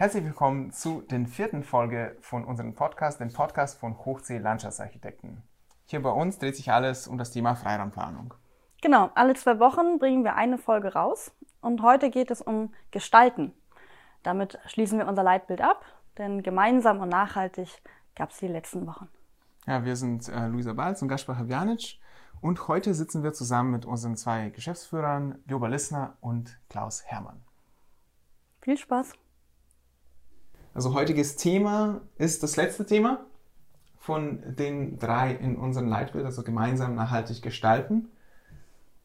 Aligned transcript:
Herzlich 0.00 0.24
willkommen 0.24 0.72
zu 0.72 1.02
den 1.02 1.26
vierten 1.26 1.62
Folge 1.62 2.16
von 2.22 2.46
unserem 2.46 2.74
Podcast, 2.74 3.20
dem 3.20 3.30
Podcast 3.30 3.78
von 3.78 3.98
Hochsee 3.98 4.38
Landschaftsarchitekten. 4.38 5.42
Hier 5.84 6.00
bei 6.00 6.08
uns 6.08 6.38
dreht 6.38 6.56
sich 6.56 6.72
alles 6.72 7.06
um 7.06 7.18
das 7.18 7.32
Thema 7.32 7.54
Freiraumplanung. 7.54 8.32
Genau, 8.80 9.10
alle 9.14 9.34
zwei 9.34 9.58
Wochen 9.58 9.98
bringen 9.98 10.24
wir 10.24 10.36
eine 10.36 10.56
Folge 10.56 10.94
raus 10.94 11.32
und 11.60 11.82
heute 11.82 12.08
geht 12.08 12.30
es 12.30 12.40
um 12.40 12.72
Gestalten. 12.90 13.52
Damit 14.22 14.58
schließen 14.64 14.98
wir 14.98 15.06
unser 15.06 15.22
Leitbild 15.22 15.60
ab, 15.60 15.84
denn 16.16 16.42
gemeinsam 16.42 17.00
und 17.00 17.10
nachhaltig 17.10 17.68
gab 18.16 18.30
es 18.30 18.38
die 18.38 18.48
letzten 18.48 18.86
Wochen. 18.86 19.06
Ja, 19.66 19.84
wir 19.84 19.96
sind 19.96 20.30
äh, 20.30 20.46
Luisa 20.46 20.72
Balz 20.72 21.02
und 21.02 21.08
Gaspar 21.08 21.36
Havjanic 21.36 21.98
und 22.40 22.68
heute 22.68 22.94
sitzen 22.94 23.22
wir 23.22 23.34
zusammen 23.34 23.72
mit 23.72 23.84
unseren 23.84 24.16
zwei 24.16 24.48
Geschäftsführern, 24.48 25.42
Lioba 25.44 25.66
Lissner 25.68 26.16
und 26.22 26.58
Klaus 26.70 27.04
Hermann. 27.04 27.42
Viel 28.62 28.78
Spaß! 28.78 29.12
Also 30.74 30.94
heutiges 30.94 31.36
Thema 31.36 32.00
ist 32.16 32.42
das 32.42 32.56
letzte 32.56 32.86
Thema 32.86 33.24
von 33.98 34.56
den 34.56 34.98
drei 34.98 35.32
in 35.32 35.56
unserem 35.56 35.88
Leitbild, 35.88 36.24
also 36.24 36.42
gemeinsam 36.42 36.94
nachhaltig 36.94 37.42
gestalten. 37.42 38.08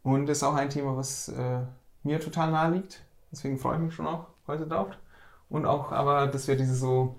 Und 0.04 0.30
ist 0.30 0.44
auch 0.44 0.54
ein 0.54 0.70
Thema, 0.70 0.96
was 0.96 1.30
äh, 1.30 1.62
mir 2.04 2.20
total 2.20 2.52
nahe 2.52 2.72
liegt. 2.72 3.04
Deswegen 3.32 3.58
freue 3.58 3.76
ich 3.78 3.82
mich 3.82 3.94
schon 3.94 4.06
auch 4.06 4.28
heute 4.48 4.68
drauf. 4.68 4.90
Und 5.50 5.66
auch 5.66 5.92
aber, 5.92 6.28
dass 6.28 6.48
wir 6.48 6.56
diese 6.56 6.76
so 6.76 7.16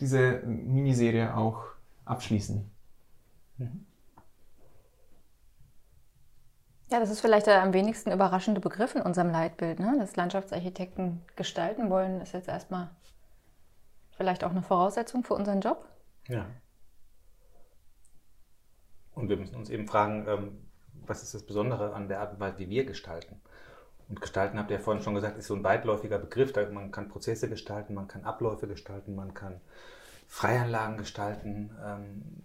diese 0.00 0.40
Miniserie 0.44 1.36
auch 1.36 1.62
abschließen. 2.04 2.68
Ja, 6.90 6.98
das 6.98 7.10
ist 7.10 7.20
vielleicht 7.20 7.46
der 7.46 7.62
am 7.62 7.72
wenigsten 7.72 8.10
überraschende 8.10 8.60
Begriff 8.60 8.94
in 8.94 9.02
unserem 9.02 9.30
Leitbild. 9.30 9.78
Ne? 9.78 9.96
Dass 9.98 10.16
Landschaftsarchitekten 10.16 11.22
gestalten 11.36 11.90
wollen, 11.90 12.20
ist 12.20 12.32
jetzt 12.32 12.48
erstmal 12.48 12.90
vielleicht 14.20 14.44
auch 14.44 14.50
eine 14.50 14.60
Voraussetzung 14.60 15.24
für 15.24 15.32
unseren 15.32 15.62
Job. 15.62 15.88
Ja. 16.28 16.44
Und 19.14 19.30
wir 19.30 19.38
müssen 19.38 19.54
uns 19.54 19.70
eben 19.70 19.88
fragen, 19.88 20.26
ähm, 20.28 20.68
was 21.06 21.22
ist 21.22 21.32
das 21.32 21.42
Besondere 21.42 21.94
an 21.94 22.06
der 22.08 22.20
Art 22.20 22.34
und 22.34 22.40
Weise, 22.40 22.58
wie 22.58 22.68
wir 22.68 22.84
gestalten? 22.84 23.40
Und 24.10 24.20
gestalten, 24.20 24.58
habt 24.58 24.70
ihr 24.70 24.76
ja 24.76 24.82
vorhin 24.82 25.02
schon 25.02 25.14
gesagt, 25.14 25.38
ist 25.38 25.46
so 25.46 25.54
ein 25.54 25.64
weitläufiger 25.64 26.18
Begriff. 26.18 26.54
Man 26.70 26.92
kann 26.92 27.08
Prozesse 27.08 27.48
gestalten, 27.48 27.94
man 27.94 28.08
kann 28.08 28.24
Abläufe 28.24 28.68
gestalten, 28.68 29.14
man 29.14 29.32
kann 29.32 29.62
Freianlagen 30.28 30.98
gestalten. 30.98 31.74
Ähm, 31.82 32.42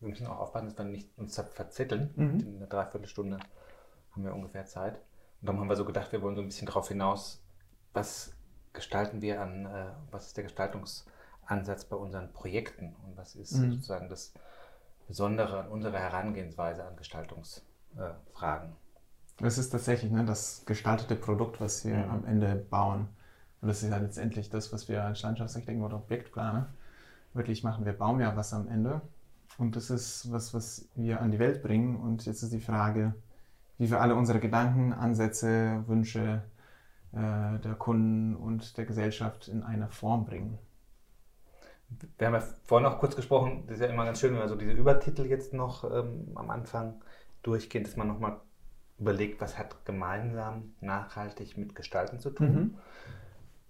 wir 0.00 0.10
müssen 0.10 0.26
auch 0.26 0.40
aufpassen, 0.40 0.66
dass 0.66 0.76
wir 0.76 0.84
nicht 0.84 1.16
uns 1.16 1.34
verzetteln. 1.34 2.12
Mhm. 2.14 2.40
In 2.40 2.56
einer 2.56 2.66
Dreiviertelstunde 2.66 3.38
haben 4.12 4.22
wir 4.22 4.34
ungefähr 4.34 4.66
Zeit. 4.66 4.96
Und 5.40 5.46
darum 5.46 5.62
haben 5.62 5.68
wir 5.70 5.76
so 5.76 5.86
gedacht, 5.86 6.12
wir 6.12 6.20
wollen 6.20 6.36
so 6.36 6.42
ein 6.42 6.48
bisschen 6.48 6.66
darauf 6.66 6.88
hinaus, 6.88 7.42
was 7.94 8.34
gestalten 8.74 9.22
wir 9.22 9.40
an, 9.40 9.64
äh, 9.64 9.92
was 10.10 10.26
ist 10.26 10.36
der 10.36 10.44
Gestaltungsansatz 11.46 11.84
bei 11.84 11.96
unseren 11.96 12.32
Projekten 12.32 12.94
und 13.04 13.16
was 13.16 13.34
ist 13.36 13.52
mhm. 13.52 13.72
sozusagen 13.72 14.08
das 14.08 14.32
Besondere 15.06 15.60
an 15.60 15.68
unserer 15.68 15.98
Herangehensweise 15.98 16.84
an 16.84 16.96
Gestaltungsfragen. 16.96 18.70
Äh, 18.70 19.42
das 19.42 19.58
ist 19.58 19.70
tatsächlich 19.70 20.10
ne, 20.10 20.24
das 20.24 20.64
gestaltete 20.66 21.14
Produkt, 21.14 21.60
was 21.60 21.84
wir 21.84 21.96
mhm. 21.96 22.10
am 22.10 22.26
Ende 22.26 22.56
bauen. 22.56 23.08
Und 23.60 23.68
das 23.68 23.82
ist 23.82 23.90
ja 23.90 23.96
letztendlich 23.98 24.50
das, 24.50 24.72
was 24.72 24.88
wir 24.88 25.04
als 25.04 25.22
Landschaftsarchitekten 25.22 25.84
oder 25.84 25.96
Objektplaner 25.96 26.68
wirklich 27.34 27.62
machen. 27.62 27.84
Wir 27.84 27.92
bauen 27.92 28.20
ja 28.20 28.36
was 28.36 28.52
am 28.52 28.68
Ende. 28.68 29.00
Und 29.58 29.76
das 29.76 29.90
ist 29.90 30.30
was, 30.32 30.52
was 30.52 30.88
wir 30.94 31.20
an 31.20 31.30
die 31.30 31.38
Welt 31.38 31.62
bringen. 31.62 31.96
Und 31.96 32.26
jetzt 32.26 32.42
ist 32.42 32.52
die 32.52 32.60
Frage, 32.60 33.14
wie 33.78 33.90
wir 33.90 34.00
alle 34.00 34.14
unsere 34.14 34.40
Gedanken, 34.40 34.92
Ansätze, 34.92 35.84
Wünsche 35.86 36.42
äh, 37.12 37.58
der 37.60 37.74
Kunden 37.78 38.34
und 38.34 38.76
der 38.76 38.86
Gesellschaft 38.86 39.48
in 39.48 39.62
eine 39.62 39.88
Form 39.88 40.26
bringen. 40.26 40.58
Wir 42.18 42.26
haben 42.26 42.34
ja 42.34 42.42
vorhin 42.64 42.88
noch 42.88 42.98
kurz 42.98 43.14
gesprochen, 43.14 43.64
das 43.66 43.76
ist 43.76 43.82
ja 43.82 43.88
immer 43.88 44.04
ganz 44.04 44.20
schön, 44.20 44.32
wenn 44.32 44.40
wir 44.40 44.48
so 44.48 44.56
diese 44.56 44.72
Übertitel 44.72 45.26
jetzt 45.26 45.52
noch 45.52 45.84
ähm, 45.84 46.32
am 46.34 46.50
Anfang 46.50 47.00
durchgehen, 47.42 47.84
dass 47.84 47.96
man 47.96 48.08
nochmal 48.08 48.40
überlegt, 48.98 49.40
was 49.40 49.58
hat 49.58 49.84
gemeinsam 49.84 50.74
nachhaltig 50.80 51.56
mit 51.56 51.74
Gestalten 51.74 52.18
zu 52.18 52.30
tun. 52.30 52.52
Mhm. 52.52 52.74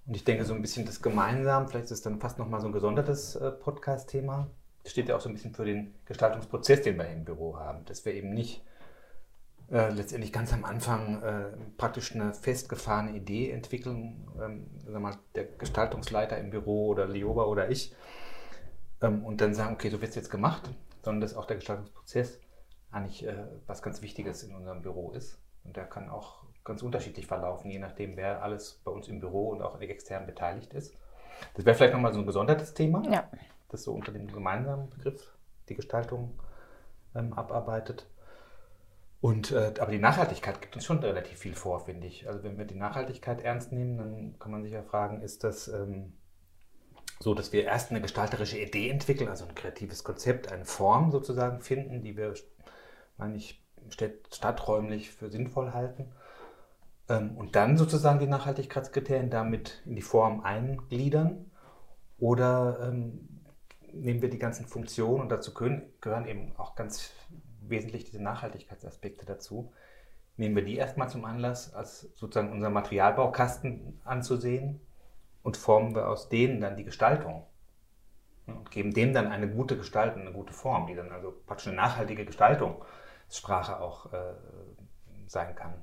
Und 0.07 0.15
ich 0.15 0.25
denke, 0.25 0.45
so 0.45 0.55
ein 0.55 0.63
bisschen 0.63 0.87
das 0.87 1.03
Gemeinsam, 1.03 1.69
vielleicht 1.69 1.87
ist 1.87 1.91
es 1.91 2.03
dann 2.03 2.21
fast 2.21 2.39
nochmal 2.39 2.61
so 2.61 2.69
ein 2.69 2.73
gesondertes 2.73 3.35
äh, 3.37 3.51
Podcast-Thema. 3.51 4.49
Steht 4.85 5.09
ja 5.09 5.17
auch 5.17 5.21
so 5.21 5.29
ein 5.29 5.35
bisschen 5.35 5.53
für 5.53 5.65
den 5.65 5.95
Gestaltungsprozess, 6.05 6.83
den 6.83 6.97
wir 6.97 7.09
im 7.09 7.25
Büro 7.25 7.59
haben. 7.59 7.85
Dass 7.87 8.05
wir 8.05 8.15
eben 8.15 8.33
nicht 8.33 8.63
äh, 9.71 9.91
letztendlich 9.91 10.33
ganz 10.33 10.53
am 10.53 10.65
Anfang 10.65 11.23
äh, 11.23 11.45
praktisch 11.77 12.15
eine 12.15 12.33
festgefahrene 12.33 13.17
Idee 13.17 13.51
entwickeln, 13.51 14.29
ähm, 14.41 14.67
sag 14.87 15.01
mal, 15.01 15.17
der 15.35 15.45
Gestaltungsleiter 15.45 16.39
im 16.39 16.51
Büro 16.51 16.89
oder 16.89 17.07
Lioba 17.07 17.45
oder 17.45 17.71
ich, 17.71 17.95
ähm, 19.03 19.25
und 19.25 19.41
dann 19.41 19.55
sagen, 19.55 19.75
okay, 19.75 19.91
so 19.91 20.01
wird 20.01 20.11
es 20.11 20.17
jetzt 20.17 20.31
gemacht, 20.31 20.71
sondern 21.03 21.21
dass 21.21 21.37
auch 21.37 21.47
der 21.47 21.57
Gestaltungsprozess 21.57 22.39
eigentlich 22.91 23.27
äh, 23.27 23.45
was 23.67 23.83
ganz 23.83 24.03
Wichtiges 24.03 24.43
in 24.43 24.55
unserem 24.55 24.83
Büro 24.83 25.13
ist. 25.13 25.39
Und 25.65 25.77
der 25.77 25.85
kann 25.85 26.09
auch 26.09 26.45
ganz 26.65 26.83
unterschiedlich 26.83 27.27
verlaufen, 27.27 27.71
je 27.71 27.79
nachdem, 27.79 28.17
wer 28.17 28.43
alles 28.43 28.81
bei 28.85 28.91
uns 28.91 29.09
im 29.09 29.21
Büro 29.21 29.51
und 29.51 29.63
auch 29.63 29.81
extern 29.81 30.27
beteiligt 30.27 30.75
ist. 30.75 30.95
Das 31.55 31.65
wäre 31.65 31.77
vielleicht 31.77 31.93
nochmal 31.93 32.13
so 32.13 32.21
ein 32.21 32.27
gesondertes 32.27 32.75
Thema, 32.75 33.03
ja. 33.11 33.29
das 33.69 33.83
so 33.83 33.93
unter 33.93 34.13
dem 34.13 34.27
gemeinsamen 34.27 34.91
Begriff 34.91 35.33
die 35.69 35.75
Gestaltung 35.75 36.39
ähm, 37.15 37.33
abarbeitet. 37.33 38.07
Und, 39.27 39.51
äh, 39.51 39.75
aber 39.81 39.91
die 39.91 39.99
Nachhaltigkeit 39.99 40.63
gibt 40.63 40.77
uns 40.77 40.85
schon 40.85 41.01
relativ 41.01 41.41
viel 41.41 41.57
vor, 41.57 41.81
finde 41.81 42.07
ich. 42.07 42.29
Also 42.29 42.45
wenn 42.45 42.59
wir 42.59 42.65
die 42.65 42.77
Nachhaltigkeit 42.77 43.41
ernst 43.41 43.73
nehmen, 43.73 43.99
dann 43.99 44.39
kann 44.39 44.53
man 44.53 44.63
sich 44.63 44.71
ja 44.71 44.85
fragen, 44.85 45.21
ist 45.21 45.43
das 45.43 45.67
ähm, 45.67 46.13
so, 47.19 47.35
dass 47.35 47.53
wir 47.53 47.65
erst 47.65 47.91
eine 47.91 48.01
gestalterische 48.01 48.57
Idee 48.57 48.89
entwickeln, 48.89 49.29
also 49.29 49.45
ein 49.45 49.57
kreatives 49.57 50.05
Konzept, 50.05 50.53
eine 50.53 50.65
Form 50.65 51.11
sozusagen 51.11 51.61
finden, 51.61 52.03
die 52.03 52.17
wir 52.17 52.35
meine 53.17 53.35
ich, 53.35 53.67
stadträumlich 54.31 55.11
für 55.11 55.29
sinnvoll 55.29 55.73
halten. 55.73 56.13
Ähm, 57.09 57.37
und 57.37 57.57
dann 57.57 57.77
sozusagen 57.77 58.21
die 58.21 58.29
Nachhaltigkeitskriterien 58.29 59.29
damit 59.29 59.83
in 59.87 59.97
die 59.97 60.03
Form 60.03 60.43
eingliedern. 60.43 61.51
Oder 62.21 62.79
ähm, 62.81 63.43
nehmen 63.93 64.23
wir 64.23 64.31
die 64.31 64.39
ganzen 64.39 64.67
Funktionen 64.67 65.21
und 65.21 65.31
dazu 65.31 65.53
können, 65.53 65.93
gehören 66.01 66.29
eben 66.29 66.55
auch 66.59 66.77
ganz 66.77 67.11
wesentlich 67.69 68.05
diese 68.05 68.23
Nachhaltigkeitsaspekte 68.23 69.27
dazu. 69.27 69.73
Nehmen 70.37 70.57
wir 70.57 70.65
die 70.65 70.77
erstmal 70.77 71.09
zum 71.09 71.25
Anlass, 71.25 71.73
als 71.75 72.03
sozusagen 72.15 72.53
unser 72.53 72.71
Materialbaukasten 72.71 74.01
anzusehen 74.05 74.81
und 75.43 75.57
formen 75.57 75.95
wir 75.95 76.09
aus 76.09 76.29
denen 76.29 76.61
dann 76.61 76.77
die 76.77 76.85
Gestaltung 76.85 77.47
und 78.47 78.71
geben 78.71 78.93
dem 78.93 79.13
dann 79.13 79.29
eine 79.29 79.49
gute 79.49 79.77
Gestaltung, 79.77 80.23
eine 80.23 80.33
gute 80.33 80.53
Form, 80.53 80.87
die 80.87 80.95
dann 80.95 81.11
also 81.11 81.33
praktisch 81.47 81.69
eine 81.69 81.77
nachhaltige 81.77 82.25
Gestaltung 82.25 82.85
Sprache 83.29 83.81
auch 83.81 84.13
äh, 84.13 84.35
sein 85.27 85.55
kann. 85.55 85.75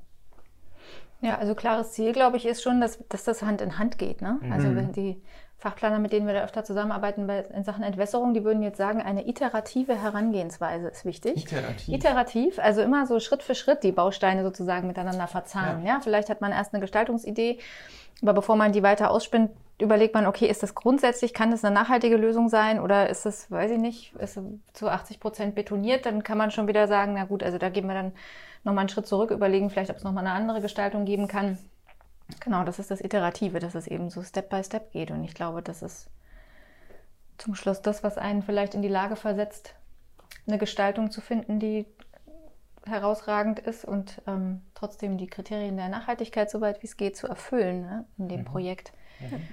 Ja, 1.21 1.37
also 1.37 1.55
klares 1.55 1.93
Ziel, 1.93 2.11
glaube 2.11 2.37
ich, 2.37 2.45
ist 2.45 2.61
schon, 2.61 2.81
dass, 2.81 2.99
dass 3.07 3.23
das 3.23 3.41
Hand 3.41 3.61
in 3.61 3.79
Hand 3.79 3.97
geht. 3.97 4.21
Ne? 4.21 4.39
Also 4.51 4.67
mhm. 4.67 4.77
Also 4.77 4.91
die 4.91 5.23
Fachplaner, 5.63 5.99
mit 5.99 6.11
denen 6.11 6.27
wir 6.27 6.33
da 6.33 6.43
öfter 6.43 6.65
zusammenarbeiten 6.65 7.25
bei, 7.25 7.39
in 7.39 7.63
Sachen 7.63 7.83
Entwässerung, 7.83 8.33
die 8.33 8.43
würden 8.43 8.61
jetzt 8.63 8.77
sagen, 8.77 9.01
eine 9.01 9.25
iterative 9.29 9.95
Herangehensweise 9.95 10.89
ist 10.89 11.05
wichtig. 11.05 11.45
Iterativ. 11.45 11.87
Iterativ, 11.87 12.59
also 12.59 12.81
immer 12.81 13.07
so 13.07 13.21
Schritt 13.21 13.43
für 13.43 13.55
Schritt 13.55 13.81
die 13.83 13.93
Bausteine 13.93 14.43
sozusagen 14.43 14.87
miteinander 14.87 15.25
verzahnen. 15.27 15.85
Ja. 15.85 15.93
ja, 15.93 15.99
vielleicht 16.01 16.29
hat 16.29 16.41
man 16.41 16.51
erst 16.51 16.73
eine 16.73 16.81
Gestaltungsidee, 16.81 17.59
aber 18.21 18.33
bevor 18.33 18.57
man 18.57 18.73
die 18.73 18.83
weiter 18.83 19.09
ausspinnt, 19.09 19.51
überlegt 19.79 20.13
man, 20.13 20.27
okay, 20.27 20.47
ist 20.47 20.63
das 20.63 20.75
grundsätzlich, 20.75 21.33
kann 21.33 21.51
das 21.51 21.63
eine 21.63 21.73
nachhaltige 21.73 22.17
Lösung 22.17 22.49
sein 22.49 22.81
oder 22.81 23.09
ist 23.09 23.25
das, 23.25 23.49
weiß 23.49 23.71
ich 23.71 23.79
nicht, 23.79 24.13
ist 24.15 24.37
zu 24.73 24.89
80 24.89 25.21
Prozent 25.21 25.55
betoniert, 25.55 26.05
dann 26.05 26.23
kann 26.23 26.37
man 26.37 26.51
schon 26.51 26.67
wieder 26.67 26.89
sagen, 26.89 27.13
na 27.13 27.23
gut, 27.23 27.41
also 27.41 27.57
da 27.57 27.69
gehen 27.69 27.87
wir 27.87 27.93
dann 27.93 28.11
nochmal 28.65 28.81
einen 28.81 28.89
Schritt 28.89 29.07
zurück, 29.07 29.31
überlegen 29.31 29.69
vielleicht, 29.69 29.91
ob 29.91 29.95
es 29.95 30.03
nochmal 30.03 30.25
eine 30.25 30.35
andere 30.35 30.59
Gestaltung 30.59 31.05
geben 31.05 31.29
kann. 31.29 31.57
Genau, 32.39 32.63
das 32.63 32.79
ist 32.79 32.91
das 32.91 33.01
Iterative, 33.01 33.59
dass 33.59 33.75
es 33.75 33.87
eben 33.87 34.09
so 34.09 34.23
Step 34.23 34.49
by 34.49 34.63
Step 34.63 34.91
geht 34.91 35.11
und 35.11 35.23
ich 35.23 35.33
glaube, 35.33 35.61
das 35.61 35.81
ist 35.81 36.09
zum 37.37 37.55
Schluss 37.55 37.81
das, 37.81 38.03
was 38.03 38.17
einen 38.17 38.41
vielleicht 38.41 38.75
in 38.75 38.81
die 38.81 38.87
Lage 38.87 39.15
versetzt, 39.15 39.75
eine 40.47 40.57
Gestaltung 40.57 41.11
zu 41.11 41.21
finden, 41.21 41.59
die 41.59 41.85
herausragend 42.85 43.59
ist 43.59 43.85
und 43.85 44.21
ähm, 44.27 44.61
trotzdem 44.73 45.17
die 45.17 45.27
Kriterien 45.27 45.77
der 45.77 45.89
Nachhaltigkeit, 45.89 46.49
soweit 46.49 46.81
wie 46.83 46.87
es 46.87 46.97
geht, 46.97 47.15
zu 47.15 47.27
erfüllen 47.27 47.81
ne, 47.81 48.05
in 48.17 48.27
dem 48.27 48.41
mhm. 48.41 48.45
Projekt. 48.45 48.93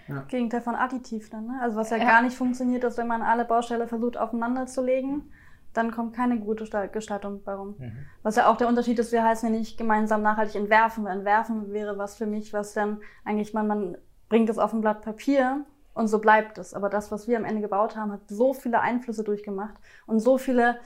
Ja. 0.08 0.23
Gegenteil 0.23 0.62
von 0.62 0.75
additiv 0.75 1.31
dann. 1.31 1.46
Ne? 1.46 1.61
Also 1.62 1.76
was 1.76 1.90
ja, 1.90 1.99
ja, 1.99 2.05
gar 2.05 2.23
nicht 2.23 2.37
funktioniert, 2.37 2.82
ist, 2.82 2.99
wenn 2.99 3.06
man 3.06 3.23
alle 3.23 3.44
Bausteine 3.44 3.87
versucht 3.87 4.16
aufeinander 4.16 4.66
zu 4.66 4.82
legen, 4.82 5.31
dann 5.72 5.93
kommt 5.93 6.14
keine 6.14 6.38
gute 6.38 6.64
Gestaltung 6.88 7.43
bei 7.44 7.55
rum. 7.55 7.76
Mhm. 7.78 7.93
Was 8.22 8.37
ja 8.37 8.50
auch 8.50 8.56
der 8.56 8.69
Unterschied 8.69 8.99
ist, 8.99 9.12
wir 9.12 9.25
heißen 9.25 9.52
ja 9.52 9.58
nicht 9.58 9.78
gemeinsam 9.78 10.22
nachhaltig 10.22 10.56
entwerfen. 10.56 11.06
Entwerfen 11.06 11.72
wäre 11.72 11.99
was 11.99 12.17
für 12.17 12.26
mich, 12.26 12.52
was 12.52 12.75
dann 12.75 13.00
eigentlich 13.25 13.55
man, 13.55 13.67
man 13.67 13.99
bringt 14.28 14.50
es 14.50 14.58
auf 14.58 14.72
ein 14.72 14.81
Blatt 14.81 15.02
Papier 15.02 15.64
und 15.94 16.08
so 16.08 16.19
bleibt 16.19 16.58
es. 16.58 16.75
Aber 16.75 16.88
das, 16.88 17.12
was 17.12 17.28
wir 17.28 17.37
am 17.37 17.44
Ende 17.44 17.61
gebaut 17.61 17.96
haben, 17.96 18.12
hat 18.12 18.28
so 18.28 18.52
viele 18.52 18.81
Einflüsse 18.81 19.22
durchgemacht 19.22 19.75
und 20.06 20.20
so 20.20 20.38
viele 20.38 20.78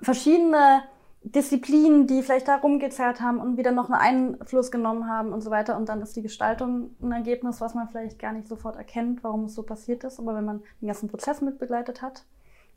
verschiedene 0.00 0.82
Disziplinen, 1.22 2.06
die 2.06 2.22
vielleicht 2.22 2.48
da 2.48 2.56
rumgezerrt 2.56 3.20
haben 3.20 3.40
und 3.40 3.56
wieder 3.56 3.72
noch 3.72 3.90
einen 3.90 4.34
Einfluss 4.36 4.70
genommen 4.70 5.08
haben 5.08 5.32
und 5.32 5.42
so 5.42 5.50
weiter. 5.50 5.76
Und 5.76 5.88
dann 5.88 6.00
ist 6.00 6.16
die 6.16 6.22
Gestaltung 6.22 6.90
ein 7.02 7.12
Ergebnis, 7.12 7.60
was 7.60 7.74
man 7.74 7.88
vielleicht 7.88 8.18
gar 8.18 8.32
nicht 8.32 8.48
sofort 8.48 8.76
erkennt, 8.76 9.22
warum 9.24 9.44
es 9.44 9.54
so 9.54 9.62
passiert 9.62 10.04
ist. 10.04 10.18
Aber 10.18 10.34
wenn 10.34 10.44
man 10.44 10.62
den 10.80 10.86
ganzen 10.86 11.08
Prozess 11.08 11.40
mitbegleitet 11.40 12.02
hat, 12.02 12.24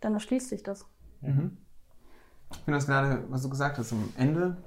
dann 0.01 0.13
erschließt 0.13 0.49
sich 0.49 0.63
das. 0.63 0.87
Mhm. 1.21 1.57
Ich 2.51 2.57
finde 2.59 2.77
das 2.77 2.87
gerade, 2.87 3.23
was 3.29 3.43
du 3.43 3.49
gesagt 3.49 3.77
hast, 3.77 3.91
am 3.93 4.09
Ende 4.17 4.57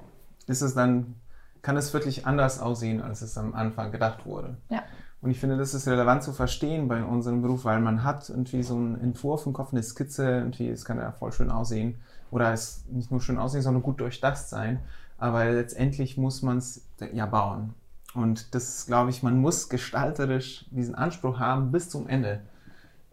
ist 0.47 0.63
es 0.63 0.75
dann, 0.75 1.17
kann 1.63 1.77
es 1.77 1.93
wirklich 1.93 2.27
anders 2.27 2.61
aussehen, 2.61 3.03
als 3.03 3.23
es 3.23 3.37
am 3.37 3.55
Anfang 3.55 3.93
gedacht 3.93 4.27
wurde. 4.27 4.57
Ja. 4.71 4.83
Und 5.21 5.31
ich 5.31 5.41
finde, 5.41 5.57
das 5.57 5.73
ist 5.73 5.89
relevant 5.89 6.23
zu 6.23 6.35
verstehen 6.35 6.87
bei 6.87 7.03
unserem 7.03 7.41
Beruf, 7.41 7.65
weil 7.65 7.81
man 7.81 8.05
hat 8.05 8.29
irgendwie 8.29 8.63
so 8.63 8.75
einen 8.77 9.01
Entwurf 9.01 9.47
im 9.47 9.55
Kopf, 9.55 9.73
eine 9.73 9.83
Skizze, 9.83 10.29
irgendwie, 10.29 10.69
es 10.69 10.85
kann 10.85 10.99
ja 10.99 11.13
voll 11.13 11.33
schön 11.33 11.51
aussehen. 11.51 11.97
Oder 12.31 12.53
es 12.53 12.85
nicht 12.91 13.11
nur 13.11 13.23
schön 13.23 13.39
aussehen, 13.39 13.63
sondern 13.63 13.83
gut 13.83 14.01
durchdacht 14.01 14.37
sein. 14.37 14.81
Aber 15.17 15.47
letztendlich 15.47 16.19
muss 16.19 16.43
man 16.43 16.59
es 16.59 16.87
ja 17.13 17.25
bauen. 17.25 17.73
Und 18.15 18.55
das 18.55 18.87
glaube 18.87 19.11
ich, 19.11 19.23
man 19.23 19.39
muss 19.39 19.69
gestalterisch 19.71 20.67
diesen 20.71 20.95
Anspruch 20.95 21.39
haben 21.39 21.73
bis 21.73 21.89
zum 21.89 22.07
Ende 22.07 22.43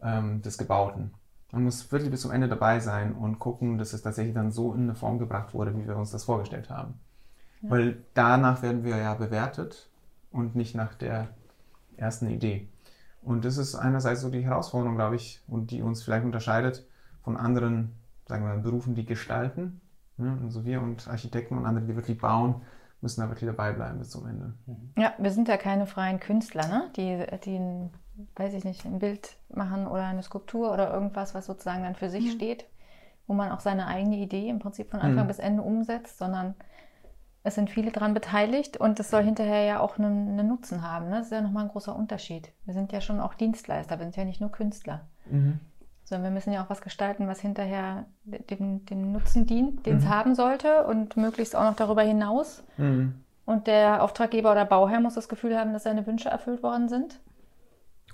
ähm, 0.01 0.41
des 0.41 0.57
Gebauten. 0.57 1.11
Man 1.51 1.63
muss 1.63 1.91
wirklich 1.91 2.11
bis 2.11 2.21
zum 2.21 2.31
Ende 2.31 2.47
dabei 2.47 2.79
sein 2.79 3.13
und 3.13 3.39
gucken, 3.39 3.77
dass 3.77 3.93
es 3.93 4.01
tatsächlich 4.01 4.33
dann 4.33 4.51
so 4.51 4.73
in 4.73 4.83
eine 4.83 4.95
Form 4.95 5.19
gebracht 5.19 5.53
wurde, 5.53 5.77
wie 5.77 5.87
wir 5.87 5.97
uns 5.97 6.11
das 6.11 6.23
vorgestellt 6.23 6.69
haben. 6.69 6.93
Ja. 7.61 7.69
Weil 7.71 8.03
danach 8.13 8.61
werden 8.61 8.83
wir 8.83 8.97
ja 8.97 9.13
bewertet 9.13 9.89
und 10.31 10.55
nicht 10.55 10.75
nach 10.75 10.95
der 10.95 11.29
ersten 11.97 12.29
Idee. 12.29 12.69
Und 13.21 13.45
das 13.45 13.57
ist 13.57 13.75
einerseits 13.75 14.21
so 14.21 14.29
die 14.29 14.43
Herausforderung, 14.43 14.95
glaube 14.95 15.15
ich, 15.15 15.43
und 15.47 15.71
die 15.71 15.81
uns 15.81 16.03
vielleicht 16.03 16.25
unterscheidet 16.25 16.87
von 17.23 17.37
anderen, 17.37 17.95
sagen 18.27 18.45
wir, 18.45 18.55
Berufen, 18.57 18.95
die 18.95 19.05
gestalten. 19.05 19.81
Ne? 20.17 20.39
Also 20.43 20.65
wir 20.65 20.81
und 20.81 21.07
Architekten 21.07 21.57
und 21.57 21.65
andere, 21.65 21.85
die 21.85 21.95
wirklich 21.95 22.17
bauen, 22.17 22.61
müssen 23.01 23.21
da 23.21 23.29
wirklich 23.29 23.49
dabei 23.49 23.73
bleiben 23.73 23.99
bis 23.99 24.09
zum 24.09 24.25
Ende. 24.27 24.53
Ja, 24.97 25.13
wir 25.17 25.31
sind 25.31 25.47
ja 25.47 25.57
keine 25.57 25.85
freien 25.85 26.19
Künstler, 26.19 26.67
ne? 26.67 26.91
die, 26.95 27.25
die 27.43 27.89
weiß 28.35 28.53
ich 28.53 28.63
nicht, 28.63 28.85
ein 28.85 28.99
Bild 28.99 29.37
machen 29.49 29.87
oder 29.87 30.05
eine 30.05 30.23
Skulptur 30.23 30.71
oder 30.71 30.93
irgendwas, 30.93 31.33
was 31.35 31.45
sozusagen 31.45 31.83
dann 31.83 31.95
für 31.95 32.09
sich 32.09 32.25
mhm. 32.25 32.31
steht, 32.31 32.65
wo 33.27 33.33
man 33.33 33.51
auch 33.51 33.59
seine 33.59 33.87
eigene 33.87 34.17
Idee 34.17 34.49
im 34.49 34.59
Prinzip 34.59 34.91
von 34.91 35.01
Anfang 35.01 35.25
mhm. 35.25 35.27
bis 35.27 35.39
Ende 35.39 35.63
umsetzt, 35.63 36.17
sondern 36.17 36.55
es 37.43 37.55
sind 37.55 37.69
viele 37.69 37.91
daran 37.91 38.13
beteiligt 38.13 38.77
und 38.77 38.99
es 38.99 39.09
soll 39.09 39.23
hinterher 39.23 39.63
ja 39.63 39.79
auch 39.79 39.97
einen, 39.97 40.39
einen, 40.39 40.47
Nutzen 40.47 40.83
haben. 40.83 41.09
Ne? 41.09 41.17
Das 41.17 41.25
ist 41.25 41.31
ja 41.31 41.41
nochmal 41.41 41.63
ein 41.63 41.71
großer 41.71 41.95
Unterschied. 41.95 42.49
Wir 42.65 42.73
sind 42.73 42.91
ja 42.91 43.01
schon 43.01 43.19
auch 43.19 43.33
Dienstleister, 43.33 43.97
wir 43.97 44.05
sind 44.05 44.15
ja 44.15 44.25
nicht 44.25 44.41
nur 44.41 44.51
Künstler. 44.51 45.01
Mhm. 45.25 45.59
Sondern 46.03 46.25
wir 46.25 46.31
müssen 46.31 46.53
ja 46.53 46.63
auch 46.63 46.69
was 46.69 46.81
gestalten, 46.81 47.27
was 47.27 47.39
hinterher 47.39 48.05
dem, 48.25 48.85
dem 48.85 49.11
Nutzen 49.11 49.47
dient, 49.47 49.85
den 49.85 49.97
es 49.97 50.03
mhm. 50.03 50.09
haben 50.09 50.35
sollte 50.35 50.85
und 50.85 51.17
möglichst 51.17 51.55
auch 51.55 51.63
noch 51.63 51.75
darüber 51.75 52.03
hinaus. 52.03 52.63
Mhm. 52.77 53.15
Und 53.45 53.67
der 53.67 54.03
Auftraggeber 54.03 54.51
oder 54.51 54.65
Bauherr 54.65 54.99
muss 54.99 55.15
das 55.15 55.29
Gefühl 55.29 55.57
haben, 55.57 55.73
dass 55.73 55.83
seine 55.83 56.05
Wünsche 56.05 56.29
erfüllt 56.29 56.61
worden 56.61 56.89
sind. 56.89 57.19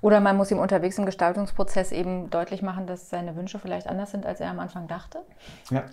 Oder 0.01 0.19
man 0.19 0.37
muss 0.37 0.51
ihm 0.51 0.59
unterwegs 0.59 0.97
im 0.97 1.05
Gestaltungsprozess 1.05 1.91
eben 1.91 2.29
deutlich 2.29 2.61
machen, 2.61 2.87
dass 2.87 3.09
seine 3.09 3.35
Wünsche 3.35 3.59
vielleicht 3.59 3.87
anders 3.87 4.11
sind, 4.11 4.25
als 4.25 4.39
er 4.39 4.51
am 4.51 4.59
Anfang 4.59 4.87
dachte. 4.87 5.23
Ja. 5.69 5.85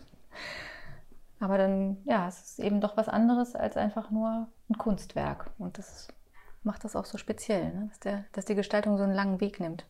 Aber 1.41 1.59
dann, 1.59 1.99
ja, 2.05 2.29
es 2.29 2.41
ist 2.41 2.59
eben 2.59 2.81
doch 2.81 2.97
was 2.97 3.09
anderes 3.09 3.55
als 3.55 3.77
einfach 3.77 4.11
nur 4.11 4.49
ein 4.71 4.79
Kunstwerk. 4.79 5.51
Und 5.59 5.79
das 5.79 6.09
macht 6.63 6.85
das 6.85 6.97
auch 6.97 7.05
so 7.05 7.19
speziell, 7.19 7.73
ne? 7.73 7.87
dass, 7.89 8.01
der, 8.01 8.25
dass 8.33 8.45
die 8.45 8.55
Gestaltung 8.55 8.97
so 8.97 9.05
einen 9.05 9.15
langen 9.15 9.41
Weg 9.41 9.61
nimmt. 9.61 9.85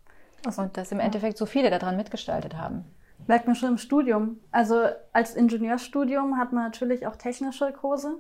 Also, 0.45 0.63
und 0.63 0.77
dass 0.77 0.93
im 0.93 1.01
Endeffekt 1.01 1.39
so 1.39 1.47
viele 1.47 1.71
daran 1.71 1.97
mitgestaltet 1.97 2.57
haben. 2.57 2.85
Merkt 3.27 3.47
man 3.47 3.57
schon 3.57 3.71
im 3.71 3.79
Studium. 3.79 4.39
Also 4.51 4.89
als 5.13 5.35
Ingenieurstudium 5.35 6.37
hat 6.37 6.53
man 6.53 6.65
natürlich 6.65 7.07
auch 7.07 7.17
technische 7.17 7.73
Kurse 7.73 8.17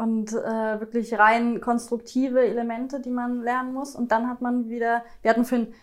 und 0.00 0.32
äh, 0.32 0.80
wirklich 0.80 1.18
rein 1.18 1.60
konstruktive 1.60 2.40
Elemente, 2.40 3.00
die 3.00 3.10
man 3.10 3.42
lernen 3.42 3.74
muss. 3.74 3.94
Und 3.94 4.10
dann 4.12 4.28
hat 4.28 4.40
man 4.40 4.70
wieder, 4.70 5.02
wir 5.20 5.30
hatten 5.30 5.44
für 5.44 5.56
ein, 5.56 5.74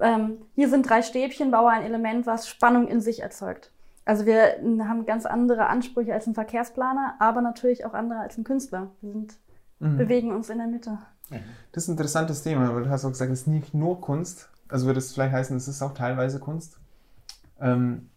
ähm, 0.00 0.38
hier 0.54 0.68
sind 0.68 0.88
drei 0.88 1.02
Stäbchen, 1.02 1.50
baue 1.50 1.70
ein 1.70 1.82
Element, 1.82 2.24
was 2.24 2.48
Spannung 2.48 2.86
in 2.86 3.00
sich 3.00 3.20
erzeugt. 3.20 3.72
Also 4.04 4.26
wir 4.26 4.60
haben 4.86 5.06
ganz 5.06 5.26
andere 5.26 5.66
Ansprüche 5.66 6.14
als 6.14 6.28
ein 6.28 6.34
Verkehrsplaner, 6.34 7.16
aber 7.18 7.40
natürlich 7.40 7.84
auch 7.84 7.94
andere 7.94 8.20
als 8.20 8.38
ein 8.38 8.44
Künstler. 8.44 8.90
Wir 9.00 9.12
sind, 9.12 9.34
mhm. 9.80 9.96
bewegen 9.96 10.32
uns 10.32 10.50
in 10.50 10.58
der 10.58 10.68
Mitte. 10.68 10.98
Das 11.72 11.84
ist 11.84 11.88
ein 11.88 11.92
interessantes 11.92 12.42
Thema, 12.42 12.72
weil 12.74 12.84
du 12.84 12.90
hast 12.90 13.04
auch 13.04 13.10
gesagt, 13.10 13.32
es 13.32 13.40
ist 13.40 13.46
nicht 13.48 13.74
nur 13.74 14.00
Kunst. 14.00 14.50
Also 14.68 14.86
würde 14.86 14.98
es 14.98 15.12
vielleicht 15.12 15.32
heißen, 15.32 15.56
es 15.56 15.66
ist 15.66 15.82
auch 15.82 15.94
teilweise 15.94 16.38
Kunst. 16.38 16.78
Ähm, 17.60 18.10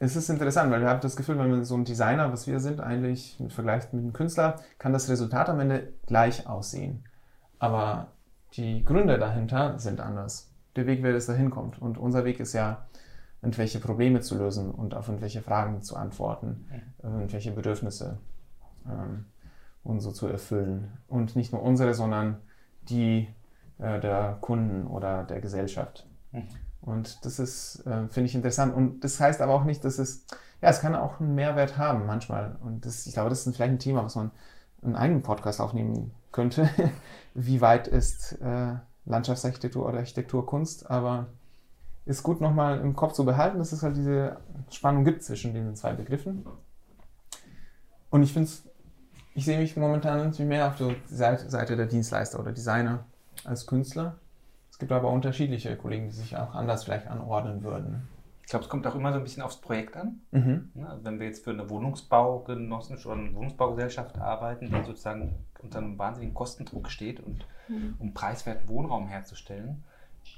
es 0.00 0.16
ist 0.16 0.28
interessant, 0.30 0.72
weil 0.72 0.80
wir 0.80 0.88
haben 0.88 1.00
das 1.00 1.14
Gefühl, 1.14 1.38
wenn 1.38 1.50
man 1.50 1.64
so 1.64 1.76
ein 1.76 1.84
Designer, 1.84 2.32
was 2.32 2.46
wir 2.46 2.58
sind, 2.58 2.80
eigentlich 2.80 3.38
im 3.38 3.50
Vergleich 3.50 3.92
mit 3.92 4.02
einem 4.02 4.12
Künstler, 4.12 4.56
kann 4.78 4.92
das 4.92 5.08
Resultat 5.08 5.48
am 5.48 5.60
Ende 5.60 5.92
gleich 6.06 6.48
aussehen. 6.48 7.04
Aber 7.58 8.08
die 8.54 8.84
Gründe 8.84 9.18
dahinter 9.18 9.78
sind 9.78 10.00
anders. 10.00 10.50
Der 10.74 10.86
Weg, 10.86 11.02
wer 11.02 11.14
es 11.14 11.26
dahin 11.26 11.50
kommt. 11.50 11.80
Und 11.80 11.98
unser 11.98 12.24
Weg 12.24 12.40
ist 12.40 12.54
ja, 12.54 12.86
irgendwelche 13.42 13.80
Probleme 13.80 14.20
zu 14.20 14.36
lösen 14.36 14.70
und 14.70 14.94
auf 14.94 15.08
irgendwelche 15.08 15.42
Fragen 15.42 15.82
zu 15.82 15.96
antworten, 15.96 16.66
mhm. 17.02 17.10
irgendwelche 17.20 17.52
Bedürfnisse 17.52 18.18
ähm, 18.86 19.26
und 19.82 20.00
so 20.00 20.12
zu 20.12 20.26
erfüllen. 20.26 20.92
Und 21.08 21.36
nicht 21.36 21.52
nur 21.52 21.62
unsere, 21.62 21.94
sondern 21.94 22.38
die 22.82 23.28
äh, 23.78 24.00
der 24.00 24.38
Kunden 24.40 24.86
oder 24.86 25.24
der 25.24 25.40
Gesellschaft. 25.40 26.06
Mhm. 26.32 26.48
Und 26.82 27.24
das 27.24 27.38
ist, 27.38 27.86
äh, 27.86 28.08
finde 28.08 28.28
ich 28.28 28.34
interessant. 28.34 28.74
Und 28.74 29.00
das 29.04 29.20
heißt 29.20 29.40
aber 29.40 29.54
auch 29.54 29.64
nicht, 29.64 29.84
dass 29.84 29.98
es, 29.98 30.24
ja, 30.62 30.70
es 30.70 30.80
kann 30.80 30.94
auch 30.94 31.20
einen 31.20 31.34
Mehrwert 31.34 31.76
haben 31.76 32.06
manchmal. 32.06 32.56
Und 32.62 32.86
das, 32.86 33.06
ich 33.06 33.14
glaube, 33.14 33.30
das 33.30 33.46
ist 33.46 33.54
vielleicht 33.54 33.72
ein 33.72 33.78
Thema, 33.78 34.04
was 34.04 34.16
man 34.16 34.30
in 34.82 34.96
einem 34.96 35.22
Podcast 35.22 35.60
aufnehmen 35.60 36.12
könnte. 36.32 36.70
Wie 37.34 37.60
weit 37.60 37.86
ist 37.86 38.40
äh, 38.40 38.74
Landschaftsarchitektur 39.04 39.86
oder 39.86 39.98
Architekturkunst? 39.98 40.90
Aber 40.90 41.26
ist 42.06 42.22
gut 42.22 42.40
nochmal 42.40 42.80
im 42.80 42.96
Kopf 42.96 43.12
zu 43.12 43.24
behalten, 43.24 43.58
dass 43.58 43.72
es 43.72 43.82
halt 43.82 43.96
diese 43.96 44.38
Spannung 44.70 45.04
gibt 45.04 45.22
zwischen 45.22 45.54
diesen 45.54 45.76
zwei 45.76 45.92
Begriffen. 45.92 46.46
Und 48.10 48.22
ich 48.22 48.32
finde 48.32 48.48
es, 48.48 48.64
ich 49.34 49.44
sehe 49.44 49.58
mich 49.58 49.76
momentan 49.76 50.18
irgendwie 50.18 50.44
mehr 50.44 50.66
auf 50.68 50.76
der 50.76 50.96
Seite 51.06 51.76
der 51.76 51.86
Dienstleister 51.86 52.40
oder 52.40 52.52
Designer 52.52 53.04
als 53.44 53.66
Künstler. 53.66 54.18
Es 54.80 54.88
gibt 54.88 54.92
aber 54.92 55.10
unterschiedliche 55.10 55.76
Kollegen, 55.76 56.06
die 56.06 56.14
sich 56.14 56.38
auch 56.38 56.54
anders 56.54 56.84
vielleicht 56.84 57.06
anordnen 57.06 57.62
würden. 57.62 58.08
Ich 58.40 58.48
glaube, 58.48 58.64
es 58.64 58.70
kommt 58.70 58.86
auch 58.86 58.94
immer 58.94 59.12
so 59.12 59.18
ein 59.18 59.22
bisschen 59.22 59.42
aufs 59.42 59.58
Projekt 59.58 59.94
an. 59.94 60.22
Mhm. 60.30 60.70
Also 60.88 61.04
wenn 61.04 61.20
wir 61.20 61.26
jetzt 61.26 61.44
für 61.44 61.50
eine 61.50 61.68
Wohnungsbaugenossenschaft 61.68 63.04
oder 63.04 63.20
eine 63.20 63.34
Wohnungsbaugesellschaft 63.34 64.16
arbeiten, 64.16 64.70
die 64.70 64.82
sozusagen 64.82 65.34
unter 65.58 65.80
einem 65.80 65.98
wahnsinnigen 65.98 66.34
Kostendruck 66.34 66.88
steht 66.88 67.20
und 67.20 67.44
mhm. 67.68 67.94
um 67.98 68.14
preiswerten 68.14 68.70
Wohnraum 68.70 69.06
herzustellen, 69.06 69.84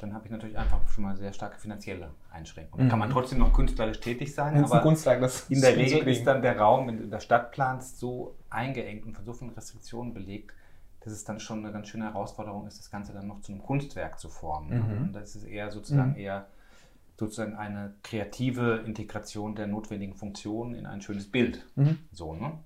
dann 0.01 0.13
habe 0.13 0.25
ich 0.25 0.33
natürlich 0.33 0.59
einfach 0.59 0.81
schon 0.89 1.05
mal 1.05 1.17
sehr 1.17 1.33
starke 1.33 1.61
finanzielle 1.61 2.11
Einschränkungen. 2.33 2.87
Mhm. 2.87 2.91
kann 2.91 2.99
man 2.99 3.11
trotzdem 3.11 3.39
noch 3.39 3.53
künstlerisch 3.53 4.01
tätig 4.01 4.35
sein, 4.35 4.57
Wenn's 4.57 4.73
aber 4.73 4.91
das 5.21 5.49
in 5.51 5.61
der 5.61 5.77
Regel 5.77 6.09
ist 6.09 6.25
dann 6.25 6.43
der 6.43 6.59
Raum 6.59 6.89
in 6.89 7.11
der 7.13 7.21
Stadtplans 7.21 8.01
so 8.01 8.35
eingeengt 8.51 9.07
und 9.07 9.15
von 9.15 9.25
so 9.25 9.35
vielen 9.35 9.53
Restriktionen 9.53 10.13
belegt, 10.13 10.57
dass 11.05 11.13
es 11.13 11.25
dann 11.25 11.41
schon 11.41 11.61
eine 11.61 11.73
ganz 11.73 11.89
schöne 11.89 12.05
Herausforderung 12.05 12.67
ist, 12.67 12.79
das 12.79 12.91
Ganze 12.91 13.13
dann 13.13 13.27
noch 13.27 13.41
zu 13.41 13.53
einem 13.53 13.63
Kunstwerk 13.63 14.19
zu 14.19 14.29
formen. 14.29 14.71
Mhm. 14.71 15.03
Und 15.07 15.13
das 15.13 15.35
ist 15.35 15.45
eher 15.45 15.71
sozusagen 15.71 16.13
mhm. 16.13 16.19
eher 16.19 16.47
sozusagen 17.19 17.55
eine 17.55 17.95
kreative 18.03 18.83
Integration 18.87 19.55
der 19.55 19.67
notwendigen 19.67 20.15
Funktionen 20.15 20.75
in 20.75 20.87
ein 20.87 21.01
schönes 21.01 21.31
Bild. 21.31 21.65
Mhm. 21.77 21.99
So, 22.11 22.35
ne? 22.35 22.59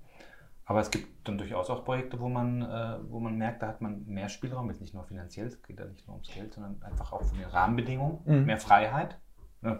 Aber 0.64 0.81
es 0.81 0.90
gibt 0.90 1.28
dann 1.28 1.38
durchaus 1.38 1.71
auch 1.71 1.85
Projekte, 1.85 2.19
wo 2.19 2.28
man, 2.28 2.62
äh, 2.62 2.99
wo 3.09 3.21
man 3.21 3.37
merkt, 3.37 3.62
da 3.62 3.69
hat 3.69 3.81
man 3.81 4.05
mehr 4.07 4.28
Spielraum, 4.28 4.69
jetzt 4.69 4.81
nicht 4.81 4.95
nur 4.95 5.05
finanziell, 5.05 5.47
es 5.47 5.62
geht 5.62 5.78
ja 5.78 5.87
nicht 5.87 6.07
nur 6.07 6.16
ums 6.16 6.28
Geld, 6.28 6.52
sondern 6.55 6.83
einfach 6.83 7.12
auch 7.12 7.23
von 7.23 7.38
den 7.38 7.47
Rahmenbedingungen, 7.47 8.19
mhm. 8.25 8.47
mehr 8.47 8.59
Freiheit. 8.59 9.16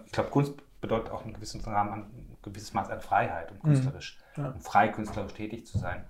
Ich 0.07 0.13
glaube, 0.13 0.31
Kunst 0.31 0.55
bedeutet 0.81 1.11
auch 1.11 1.25
ein 1.25 1.33
gewisses, 1.33 1.67
Rahmen, 1.67 1.93
ein 1.93 2.37
gewisses 2.43 2.73
Maß 2.73 2.91
an 2.91 3.01
Freiheit, 3.01 3.51
um 3.51 3.59
mhm. 3.59 3.63
künstlerisch, 3.63 4.19
mhm. 4.37 4.45
ja. 4.45 4.51
um 4.51 4.61
frei 4.61 4.89
künstlerisch 4.89 5.35
tätig 5.35 5.67
zu 5.67 5.79
sein. 5.79 6.05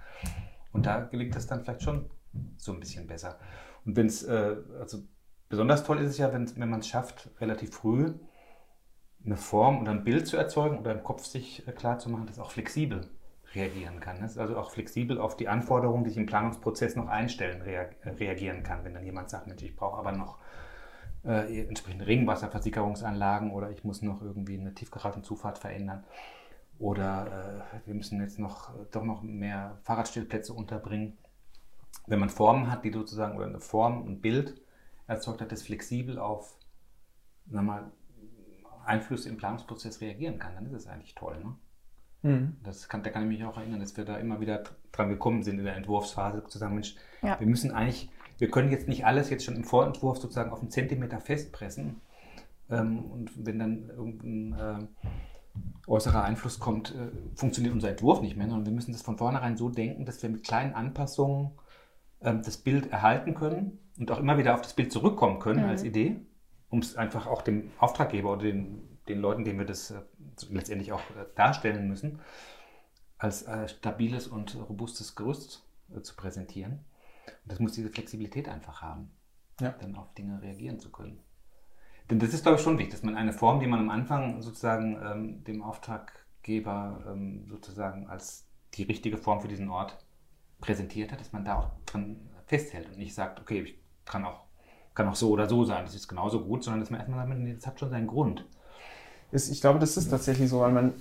Und 0.72 0.84
da 0.84 1.00
gelingt 1.00 1.34
das 1.34 1.46
dann 1.46 1.62
vielleicht 1.62 1.82
schon 1.82 2.10
so 2.56 2.72
ein 2.72 2.80
bisschen 2.80 3.06
besser. 3.06 3.38
Und 3.84 3.96
wenn 3.96 4.06
es, 4.06 4.22
äh, 4.22 4.56
also 4.80 4.98
besonders 5.48 5.84
toll 5.84 5.98
ist 6.00 6.10
es 6.10 6.18
ja, 6.18 6.32
wenn, 6.32 6.50
wenn 6.58 6.70
man 6.70 6.80
es 6.80 6.88
schafft, 6.88 7.30
relativ 7.40 7.74
früh 7.74 8.14
eine 9.24 9.36
Form 9.36 9.80
oder 9.80 9.90
ein 9.90 10.04
Bild 10.04 10.26
zu 10.26 10.36
erzeugen 10.36 10.78
oder 10.78 10.92
im 10.92 11.02
Kopf 11.02 11.24
sich 11.24 11.66
äh, 11.66 11.72
klar 11.72 11.98
zu 11.98 12.10
machen, 12.10 12.26
das 12.26 12.38
auch 12.38 12.50
flexibel 12.50 13.08
reagieren 13.54 14.00
kann. 14.00 14.20
Das 14.20 14.32
ist 14.32 14.38
also 14.38 14.56
auch 14.56 14.70
flexibel 14.70 15.18
auf 15.18 15.36
die 15.36 15.48
Anforderungen, 15.48 16.04
die 16.04 16.10
ich 16.10 16.16
im 16.16 16.26
Planungsprozess 16.26 16.96
noch 16.96 17.08
einstellen, 17.08 17.62
reagieren 17.62 18.62
kann. 18.62 18.84
Wenn 18.84 18.94
dann 18.94 19.04
jemand 19.04 19.30
sagt, 19.30 19.46
Mensch, 19.46 19.62
ich 19.62 19.76
brauche 19.76 19.98
aber 19.98 20.12
noch 20.12 20.38
äh, 21.24 21.62
entsprechende 21.66 22.06
Regenwasserversickerungsanlagen 22.06 23.50
oder 23.50 23.70
ich 23.70 23.84
muss 23.84 24.02
noch 24.02 24.22
irgendwie 24.22 24.58
eine 24.58 24.74
Tiefgaragenzufahrt 24.74 25.58
verändern 25.58 26.04
oder 26.78 27.64
äh, 27.74 27.86
wir 27.86 27.94
müssen 27.94 28.20
jetzt 28.20 28.38
noch 28.38 28.70
doch 28.90 29.04
noch 29.04 29.22
mehr 29.22 29.78
Fahrradstellplätze 29.82 30.52
unterbringen. 30.52 31.16
Wenn 32.06 32.20
man 32.20 32.30
Formen 32.30 32.70
hat, 32.70 32.84
die 32.84 32.92
sozusagen 32.92 33.36
oder 33.36 33.46
eine 33.46 33.60
Form, 33.60 34.06
ein 34.06 34.20
Bild 34.20 34.60
erzeugt 35.06 35.40
hat, 35.40 35.52
das 35.52 35.62
flexibel 35.62 36.18
auf 36.18 36.56
sag 37.50 37.62
mal, 37.62 37.90
Einflüsse 38.84 39.28
im 39.28 39.36
Planungsprozess 39.36 40.00
reagieren 40.00 40.38
kann, 40.38 40.54
dann 40.54 40.66
ist 40.66 40.72
es 40.72 40.86
eigentlich 40.86 41.14
toll. 41.14 41.36
Ne? 41.42 42.30
Mhm. 42.30 42.56
Das 42.62 42.88
kann, 42.88 43.02
da 43.02 43.10
kann 43.10 43.22
ich 43.22 43.38
mich 43.38 43.44
auch 43.46 43.56
erinnern, 43.56 43.80
dass 43.80 43.96
wir 43.96 44.04
da 44.04 44.16
immer 44.16 44.40
wieder 44.40 44.62
dran 44.92 45.08
gekommen 45.08 45.42
sind 45.42 45.58
in 45.58 45.64
der 45.64 45.76
Entwurfsphase, 45.76 46.40
sozusagen, 46.40 46.74
Mensch, 46.74 46.96
ja. 47.22 47.38
wir 47.38 47.46
müssen 47.46 47.72
eigentlich, 47.72 48.10
wir 48.38 48.50
können 48.50 48.70
jetzt 48.70 48.88
nicht 48.88 49.04
alles 49.04 49.30
jetzt 49.30 49.44
schon 49.44 49.56
im 49.56 49.64
Vorentwurf 49.64 50.18
sozusagen 50.18 50.50
auf 50.50 50.60
einen 50.60 50.70
Zentimeter 50.70 51.20
festpressen. 51.20 52.00
Ähm, 52.70 53.04
und 53.10 53.30
wenn 53.44 53.58
dann 53.58 53.88
irgendein 53.88 54.52
äh, 54.58 54.86
äußerer 55.86 56.24
Einfluss 56.24 56.58
kommt, 56.58 56.94
äh, 56.94 57.10
funktioniert 57.34 57.74
unser 57.74 57.90
Entwurf 57.90 58.20
nicht 58.20 58.36
mehr, 58.36 58.48
sondern 58.48 58.66
wir 58.66 58.72
müssen 58.72 58.92
das 58.92 59.02
von 59.02 59.18
vornherein 59.18 59.56
so 59.56 59.68
denken, 59.68 60.04
dass 60.04 60.22
wir 60.22 60.30
mit 60.30 60.44
kleinen 60.44 60.74
Anpassungen 60.74 61.46
äh, 61.46 61.65
das 62.20 62.56
Bild 62.56 62.90
erhalten 62.90 63.35
können 63.35 63.78
und 63.99 64.11
auch 64.11 64.18
immer 64.18 64.38
wieder 64.38 64.54
auf 64.54 64.62
das 64.62 64.75
Bild 64.75 64.92
zurückkommen 64.92 65.38
können 65.38 65.64
mhm. 65.64 65.70
als 65.70 65.82
Idee, 65.82 66.16
um 66.68 66.80
es 66.80 66.96
einfach 66.96 67.26
auch 67.26 67.42
dem 67.42 67.70
Auftraggeber 67.78 68.32
oder 68.32 68.42
den, 68.42 68.99
den 69.08 69.20
Leuten, 69.20 69.44
denen 69.44 69.58
wir 69.58 69.66
das 69.66 69.90
äh, 69.90 70.00
letztendlich 70.50 70.92
auch 70.92 71.00
äh, 71.00 71.26
darstellen 71.35 71.88
müssen, 71.88 72.20
als 73.18 73.42
äh, 73.42 73.68
stabiles 73.68 74.26
und 74.26 74.56
robustes 74.68 75.14
Gerüst 75.14 75.62
zu 76.02 76.16
präsentieren. 76.16 76.85
Und 77.44 77.52
das 77.52 77.61
muss 77.61 77.73
diese 77.73 77.90
Flexibilität 77.90 78.49
einfach 78.49 78.82
haben, 78.82 79.12
ja. 79.61 79.70
dann 79.70 79.94
auf 79.94 80.12
Dinge 80.14 80.42
reagieren 80.42 80.80
zu 80.80 80.90
können. 80.90 81.20
Denn 82.11 82.18
das 82.18 82.35
ist, 82.35 82.42
glaube 82.42 82.56
ich, 82.56 82.62
schon 82.62 82.78
wichtig, 82.78 82.94
dass 82.94 83.02
man 83.02 83.16
eine 83.16 83.32
Form, 83.32 83.61
die 83.61 83.66
man 83.66 83.80
am 83.80 83.90
Anfang 83.90 84.42
sozusagen 84.42 84.99
ähm, 85.02 85.44
dem 85.44 85.62
Auftraggeber 85.62 87.04
ähm, 87.08 87.46
sozusagen 87.49 88.08
als 88.08 88.49
die 88.75 88.85
richtige 88.85 89.16
Form 89.16 89.40
für 89.40 89.49
diesen 89.49 89.68
Ort 89.68 90.05
präsentiert 90.60 91.12
hat, 91.12 91.20
dass 91.20 91.32
man 91.32 91.44
da 91.44 91.56
auch 91.56 91.70
dran 91.86 92.16
festhält 92.46 92.88
und 92.88 92.98
nicht 92.98 93.14
sagt, 93.14 93.40
okay, 93.40 93.62
ich 93.62 93.78
kann 94.04 94.25
auch, 94.25 94.44
kann 94.94 95.08
auch 95.08 95.14
so 95.14 95.30
oder 95.30 95.48
so 95.48 95.64
sein, 95.64 95.84
das 95.84 95.94
ist 95.94 96.08
genauso 96.08 96.44
gut, 96.44 96.64
sondern 96.64 96.80
dass 96.80 96.90
man 96.90 97.00
erstmal 97.00 97.26
sagt, 97.26 97.56
das 97.56 97.66
hat 97.66 97.80
schon 97.80 97.90
seinen 97.90 98.06
Grund. 98.06 98.46
Ich 99.32 99.60
glaube, 99.60 99.78
das 99.78 99.96
ist 99.96 100.08
tatsächlich 100.08 100.48
so, 100.48 100.60
weil 100.60 100.72
man, 100.72 100.94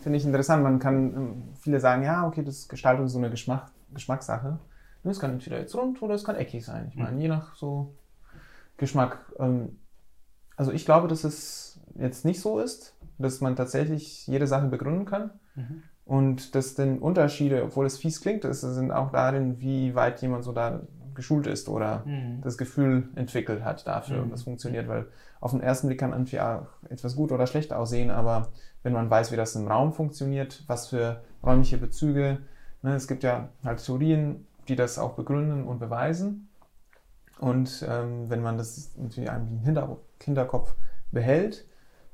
finde 0.00 0.18
ich 0.18 0.24
interessant, 0.24 0.62
man 0.62 0.78
kann, 0.78 1.14
ähm, 1.14 1.42
viele 1.60 1.80
sagen, 1.80 2.04
ja, 2.04 2.26
okay, 2.26 2.42
das 2.44 2.58
ist 2.58 2.68
Gestaltung 2.68 3.06
ist 3.06 3.12
so 3.12 3.18
eine 3.18 3.28
Geschmack, 3.28 3.70
Geschmackssache. 3.92 4.58
Es 5.02 5.20
kann 5.20 5.32
entweder 5.32 5.58
jetzt 5.58 5.74
rund 5.74 6.02
oder 6.02 6.14
es 6.14 6.24
kann 6.24 6.36
eckig 6.36 6.64
sein. 6.64 6.88
Ich 6.88 6.96
meine, 6.96 7.20
je 7.20 7.28
nach 7.28 7.54
so 7.54 7.94
Geschmack. 8.76 9.32
Ähm, 9.38 9.78
also 10.56 10.72
ich 10.72 10.84
glaube, 10.84 11.06
dass 11.06 11.22
es 11.22 11.80
jetzt 11.94 12.24
nicht 12.24 12.40
so 12.40 12.58
ist, 12.58 12.96
dass 13.18 13.40
man 13.40 13.56
tatsächlich 13.56 14.26
jede 14.26 14.46
Sache 14.46 14.66
begründen 14.66 15.04
kann. 15.04 15.30
Mhm. 15.54 15.82
Und 16.06 16.54
dass 16.54 16.76
den 16.76 17.00
Unterschiede, 17.00 17.64
obwohl 17.64 17.84
es 17.84 17.98
fies 17.98 18.20
klingt, 18.20 18.44
ist, 18.44 18.60
sind 18.60 18.92
auch 18.92 19.10
darin, 19.10 19.60
wie 19.60 19.94
weit 19.96 20.22
jemand 20.22 20.44
so 20.44 20.52
da 20.52 20.80
geschult 21.14 21.48
ist 21.48 21.68
oder 21.68 22.04
mhm. 22.06 22.40
das 22.42 22.56
Gefühl 22.56 23.08
entwickelt 23.16 23.64
hat 23.64 23.86
dafür, 23.86 24.24
mhm. 24.24 24.30
das 24.30 24.44
funktioniert, 24.44 24.86
weil 24.86 25.06
auf 25.40 25.50
den 25.50 25.60
ersten 25.60 25.88
Blick 25.88 25.98
kann 25.98 26.12
irgendwie 26.12 26.38
auch 26.38 26.66
etwas 26.88 27.16
gut 27.16 27.32
oder 27.32 27.46
schlecht 27.46 27.72
aussehen, 27.72 28.10
aber 28.10 28.48
wenn 28.84 28.92
man 28.92 29.10
weiß, 29.10 29.32
wie 29.32 29.36
das 29.36 29.56
im 29.56 29.66
Raum 29.66 29.92
funktioniert, 29.92 30.62
was 30.68 30.88
für 30.88 31.22
räumliche 31.42 31.78
Bezüge, 31.78 32.38
ne, 32.82 32.94
es 32.94 33.08
gibt 33.08 33.24
ja 33.24 33.48
halt 33.64 33.84
Theorien, 33.84 34.46
die 34.68 34.76
das 34.76 34.98
auch 34.98 35.14
begründen 35.14 35.64
und 35.64 35.80
beweisen. 35.80 36.48
Und 37.38 37.84
ähm, 37.88 38.30
wenn 38.30 38.42
man 38.42 38.56
das 38.56 38.92
irgendwie 38.96 39.24
im 39.24 39.58
Hinterkopf 40.22 40.74
behält, 41.10 41.66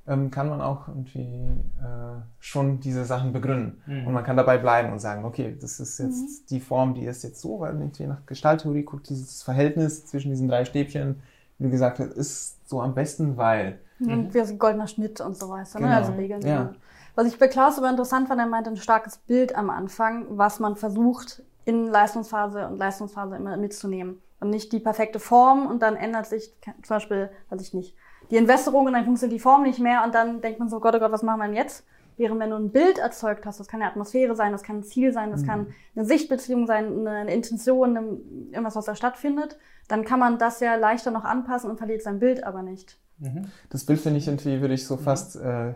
ähm, 0.07 0.31
kann 0.31 0.49
man 0.49 0.61
auch 0.61 0.89
irgendwie 0.89 1.21
äh, 1.21 2.21
schon 2.41 2.81
diese 2.81 3.05
Sachen 3.05 3.33
begründen. 3.33 3.83
Mhm. 3.87 4.07
Und 4.07 4.13
man 4.15 4.25
kann 4.25 4.37
dabei 4.37 4.59
bleiben 4.59 4.93
und 4.93 4.99
sagen, 4.99 5.25
okay, 5.25 5.57
das 5.61 5.79
ist 5.79 5.99
jetzt 5.99 6.21
mhm. 6.21 6.47
die 6.51 6.61
Form, 6.61 6.95
die 6.95 7.05
ist 7.05 7.23
jetzt 7.23 7.41
so, 7.41 7.61
weil 7.61 7.75
irgendwie 7.75 8.07
nach 8.07 8.27
Gestalttheorie 8.27 8.83
guckt 8.83 9.09
dieses 9.09 9.43
Verhältnis 9.43 10.07
zwischen 10.07 10.31
diesen 10.31 10.49
drei 10.49 10.65
Stäbchen, 10.65 11.23
wie 11.59 11.71
gesagt 11.71 12.01
ist 12.01 12.69
so 12.69 12.81
am 12.81 12.95
besten, 12.95 13.37
weil. 13.37 13.79
Mhm. 14.01 14.35
Wie 14.35 14.41
ein 14.41 14.59
goldener 14.59 14.89
Schnitt 14.89 15.21
und 15.21 15.37
so 15.37 15.49
weiter, 15.49 15.79
ne? 15.79 15.87
genau. 15.87 15.89
ne? 15.89 15.97
also 15.97 16.13
Regeln. 16.13 16.43
Ja. 16.43 16.73
Was 17.15 17.27
ich 17.27 17.39
bei 17.39 17.47
Klaus 17.47 17.79
aber 17.79 17.91
interessant 17.91 18.29
fand, 18.29 18.41
er 18.41 18.47
meinte 18.47 18.71
ein 18.71 18.77
starkes 18.77 19.19
Bild 19.19 19.55
am 19.55 19.71
Anfang, 19.71 20.27
was 20.31 20.61
man 20.61 20.77
versucht 20.77 21.43
in 21.65 21.87
Leistungsphase 21.87 22.67
und 22.67 22.79
Leistungsphase 22.79 23.37
immer 23.37 23.57
mitzunehmen. 23.57 24.21
Und 24.41 24.51
nicht 24.51 24.73
die 24.73 24.81
perfekte 24.81 25.21
Form 25.21 25.67
und 25.67 25.83
dann 25.83 25.95
ändert 25.95 26.27
sich 26.27 26.53
zum 26.83 26.97
Beispiel, 26.97 27.31
weiß 27.51 27.61
ich 27.61 27.75
nicht, 27.75 27.95
die 28.33 28.39
Entwässerung 28.39 28.87
und 28.87 28.95
dann 28.95 29.05
funktioniert 29.05 29.39
die 29.39 29.43
Form 29.43 29.63
nicht 29.63 29.79
mehr 29.79 30.03
und 30.05 30.15
dann 30.15 30.41
denkt 30.41 30.59
man 30.59 30.71
so, 30.71 30.81
Gott, 30.81 30.95
oh 30.97 30.99
Gott, 30.99 31.13
was 31.13 31.23
machen 31.23 31.41
wir 31.41 31.47
denn 31.47 31.55
jetzt? 31.55 31.85
Während 32.17 32.41
wenn 32.41 32.49
du 32.49 32.57
ein 32.57 32.71
Bild 32.71 32.99
erzeugt 32.99 33.45
hast, 33.45 33.61
das 33.61 33.69
kann 33.69 33.83
eine 33.83 33.91
Atmosphäre 33.91 34.35
sein, 34.35 34.53
das 34.53 34.63
kann 34.63 34.79
ein 34.79 34.83
Ziel 34.83 35.13
sein, 35.13 35.31
das 35.31 35.43
mhm. 35.43 35.47
kann 35.47 35.67
eine 35.95 36.05
Sichtbeziehung 36.07 36.67
sein, 36.67 37.07
eine 37.07 37.33
Intention, 37.33 37.97
eine, 37.97 38.07
irgendwas, 38.51 38.75
was 38.75 38.87
da 38.87 38.97
stattfindet, 38.97 39.59
dann 39.87 40.07
kann 40.07 40.19
man 40.19 40.39
das 40.39 40.61
ja 40.61 40.77
leichter 40.77 41.11
noch 41.11 41.25
anpassen 41.25 41.71
und 41.71 41.77
verliert 41.77 42.03
sein 42.03 42.19
Bild 42.21 42.43
aber 42.43 42.63
nicht. 42.63 42.99
Mhm. 43.19 43.49
Das 43.69 43.85
Bild 43.85 44.01
finde 44.01 44.19
ich 44.19 44.27
irgendwie, 44.27 44.63
würde 44.63 44.75
ich 44.75 44.87
so 44.87 44.97
mhm. 44.97 45.01
fast 45.01 45.37
äh, 45.37 45.75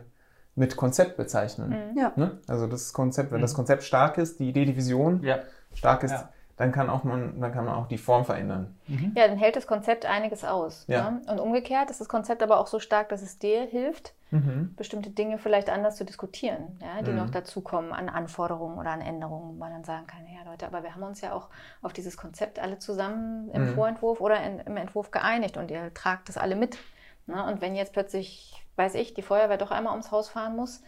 mit 0.54 0.76
Konzept 0.76 1.18
bezeichnen. 1.18 1.90
Mhm. 1.92 1.98
Ja. 1.98 2.12
Ne? 2.16 2.38
Also 2.46 2.66
das 2.66 2.94
Konzept, 2.94 3.32
wenn 3.32 3.42
das 3.42 3.52
mhm. 3.52 3.56
Konzept 3.56 3.82
stark 3.82 4.16
ist, 4.16 4.40
die 4.40 4.48
Idee, 4.48 4.64
die 4.64 4.76
Vision 4.76 5.22
ja. 5.22 5.40
stark 5.74 6.04
ist, 6.04 6.12
ja 6.12 6.30
dann 6.56 6.72
kann, 6.72 6.88
auch 6.88 7.04
man, 7.04 7.38
dann 7.38 7.52
kann 7.52 7.66
man 7.66 7.74
auch 7.74 7.86
die 7.86 7.98
Form 7.98 8.24
verändern. 8.24 8.74
Mhm. 8.86 9.12
Ja, 9.14 9.28
dann 9.28 9.36
hält 9.36 9.56
das 9.56 9.66
Konzept 9.66 10.06
einiges 10.06 10.42
aus. 10.42 10.86
Ja. 10.88 11.10
Ne? 11.10 11.20
Und 11.30 11.38
umgekehrt 11.38 11.90
ist 11.90 12.00
das 12.00 12.08
Konzept 12.08 12.42
aber 12.42 12.58
auch 12.58 12.66
so 12.66 12.80
stark, 12.80 13.10
dass 13.10 13.20
es 13.20 13.38
dir 13.38 13.66
hilft, 13.66 14.14
mhm. 14.30 14.74
bestimmte 14.74 15.10
Dinge 15.10 15.36
vielleicht 15.36 15.68
anders 15.68 15.96
zu 15.96 16.04
diskutieren, 16.06 16.78
ja, 16.80 17.02
die 17.02 17.10
mhm. 17.10 17.18
noch 17.18 17.30
dazukommen 17.30 17.92
an 17.92 18.08
Anforderungen 18.08 18.78
oder 18.78 18.90
an 18.90 19.02
Änderungen, 19.02 19.50
wo 19.50 19.52
man 19.52 19.70
dann 19.70 19.84
sagen 19.84 20.06
kann, 20.06 20.20
ja 20.26 20.50
Leute, 20.50 20.66
aber 20.66 20.82
wir 20.82 20.94
haben 20.94 21.02
uns 21.02 21.20
ja 21.20 21.34
auch 21.34 21.50
auf 21.82 21.92
dieses 21.92 22.16
Konzept 22.16 22.58
alle 22.58 22.78
zusammen 22.78 23.50
im 23.50 23.66
mhm. 23.66 23.74
Vorentwurf 23.74 24.22
oder 24.22 24.42
in, 24.42 24.60
im 24.60 24.78
Entwurf 24.78 25.10
geeinigt 25.10 25.58
und 25.58 25.70
ihr 25.70 25.92
tragt 25.92 26.30
das 26.30 26.38
alle 26.38 26.56
mit. 26.56 26.78
Ne? 27.26 27.44
Und 27.44 27.60
wenn 27.60 27.76
jetzt 27.76 27.92
plötzlich, 27.92 28.64
weiß 28.76 28.94
ich, 28.94 29.12
die 29.12 29.22
Feuerwehr 29.22 29.58
doch 29.58 29.72
einmal 29.72 29.92
ums 29.92 30.10
Haus 30.10 30.30
fahren 30.30 30.56
muss, 30.56 30.82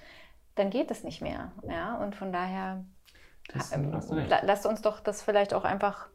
dann 0.54 0.70
geht 0.70 0.90
es 0.90 1.04
nicht 1.04 1.20
mehr. 1.20 1.52
Ja? 1.68 1.98
Und 1.98 2.16
von 2.16 2.32
daher 2.32 2.84
das, 3.48 3.72
ähm, 3.72 3.92
lasst 4.42 4.66
uns 4.66 4.82
doch 4.82 5.00
das 5.00 5.22
vielleicht 5.22 5.54
auch 5.54 5.64
einfach 5.64 6.08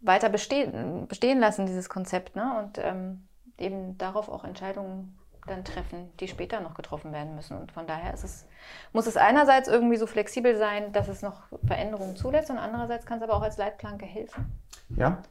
weiter 0.00 0.28
bestehen, 0.28 1.06
bestehen 1.08 1.40
lassen, 1.40 1.66
dieses 1.66 1.88
Konzept, 1.88 2.36
ne? 2.36 2.58
und 2.58 2.78
ähm, 2.78 3.26
eben 3.58 3.96
darauf 3.98 4.28
auch 4.28 4.44
Entscheidungen 4.44 5.18
dann 5.46 5.64
treffen, 5.64 6.10
die 6.20 6.28
später 6.28 6.60
noch 6.60 6.74
getroffen 6.74 7.12
werden 7.12 7.34
müssen. 7.34 7.58
Und 7.58 7.72
von 7.72 7.86
daher 7.86 8.14
ist 8.14 8.24
es, 8.24 8.46
muss 8.92 9.06
es 9.06 9.16
einerseits 9.16 9.68
irgendwie 9.68 9.96
so 9.96 10.06
flexibel 10.06 10.56
sein, 10.56 10.92
dass 10.92 11.08
es 11.08 11.22
noch 11.22 11.42
Veränderungen 11.66 12.16
zulässt 12.16 12.50
und 12.50 12.58
andererseits 12.58 13.04
kann 13.04 13.18
es 13.18 13.24
aber 13.24 13.34
auch 13.34 13.42
als 13.42 13.58
Leitplanke 13.58 14.06
helfen. 14.06 14.46
Ja. 14.96 15.22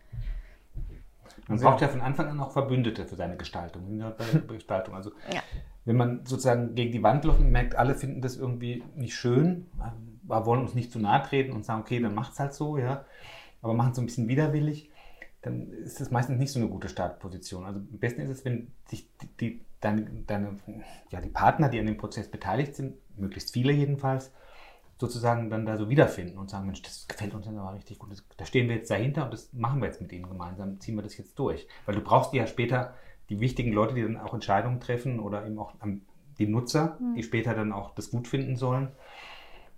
Man 1.48 1.60
braucht 1.60 1.82
ja 1.82 1.88
von 1.88 2.02
Anfang 2.02 2.28
an 2.30 2.40
auch 2.40 2.52
Verbündete 2.52 3.06
für 3.06 3.16
seine 3.16 3.36
Gestaltung. 3.38 4.02
Gestaltung. 4.48 4.96
Also 4.96 5.12
ja. 5.34 5.42
wenn 5.84 5.98
man 5.98 6.26
sozusagen 6.26 6.76
gegen 6.76 6.92
die 6.92 7.04
Wand 7.04 7.26
läuft 7.26 7.40
und 7.40 7.52
merkt, 7.52 7.76
alle 7.76 7.96
finden 7.96 8.22
das 8.22 8.38
irgendwie 8.38 8.84
nicht 8.96 9.16
schön, 9.16 9.70
wir 10.24 10.46
wollen 10.46 10.62
uns 10.62 10.74
nicht 10.74 10.92
zu 10.92 11.00
nahe 11.00 11.24
treten 11.24 11.54
und 11.54 11.66
sagen, 11.66 11.82
okay, 11.82 12.00
dann 12.00 12.16
macht 12.16 12.34
es 12.34 12.40
halt 12.40 12.54
so, 12.54 12.78
ja, 12.78 13.06
aber 13.62 13.74
machen 13.74 13.92
es 13.92 13.96
so 13.96 14.02
ein 14.02 14.06
bisschen 14.06 14.28
widerwillig, 14.28 14.90
dann 15.42 15.72
ist 15.72 16.00
das 16.00 16.12
meistens 16.12 16.40
nicht 16.40 16.52
so 16.52 16.60
eine 16.60 16.70
gute 16.70 16.90
Startposition. 16.90 17.66
Also 17.66 17.80
am 17.80 18.00
besten 18.00 18.22
ist 18.22 18.30
es, 18.30 18.46
wenn 18.46 18.72
sich 18.88 19.08
die, 19.22 19.28
die, 19.40 19.62
deine, 19.82 20.06
deine, 20.26 20.60
ja, 21.10 21.20
die 21.20 21.30
Partner, 21.30 21.70
die 21.70 21.80
an 21.80 21.86
dem 21.86 21.98
Prozess 21.98 22.30
beteiligt 22.30 22.76
sind, 22.76 22.96
möglichst 23.18 23.52
viele 23.52 23.74
jedenfalls, 23.74 24.32
sozusagen 24.98 25.50
dann 25.50 25.66
da 25.66 25.78
so 25.78 25.90
wiederfinden 25.90 26.38
und 26.38 26.50
sagen, 26.50 26.66
Mensch, 26.66 26.82
das 26.82 27.08
gefällt 27.08 27.34
uns 27.34 27.46
dann 27.46 27.58
aber 27.58 27.74
richtig 27.74 28.00
gut, 28.00 28.12
das, 28.12 28.24
da 28.38 28.46
stehen 28.46 28.70
wir 28.70 28.78
jetzt 28.78 28.90
dahinter 28.90 29.26
und 29.26 29.34
das 29.34 29.52
machen 29.52 29.82
wir 29.82 29.88
jetzt 29.88 30.02
mit 30.02 30.14
ihnen 30.14 30.30
gemeinsam, 30.30 30.80
ziehen 30.80 30.96
wir 30.96 31.04
das 31.04 31.18
jetzt 31.18 31.38
durch. 31.38 31.68
Weil 31.86 31.96
du 31.96 32.02
brauchst 32.02 32.34
ja 32.34 32.48
später 32.48 32.94
die 33.30 33.42
wichtigen 33.42 33.74
Leute, 33.74 33.96
die 33.96 34.04
dann 34.04 34.18
auch 34.18 34.34
Entscheidungen 34.34 34.80
treffen 34.80 35.20
oder 35.20 35.46
eben 35.46 35.60
auch 35.60 35.74
die 36.38 36.48
Nutzer, 36.48 36.98
mhm. 37.00 37.16
die 37.16 37.24
später 37.24 37.54
dann 37.54 37.74
auch 37.74 37.94
das 37.96 38.12
gut 38.12 38.28
finden 38.28 38.56
sollen 38.56 38.92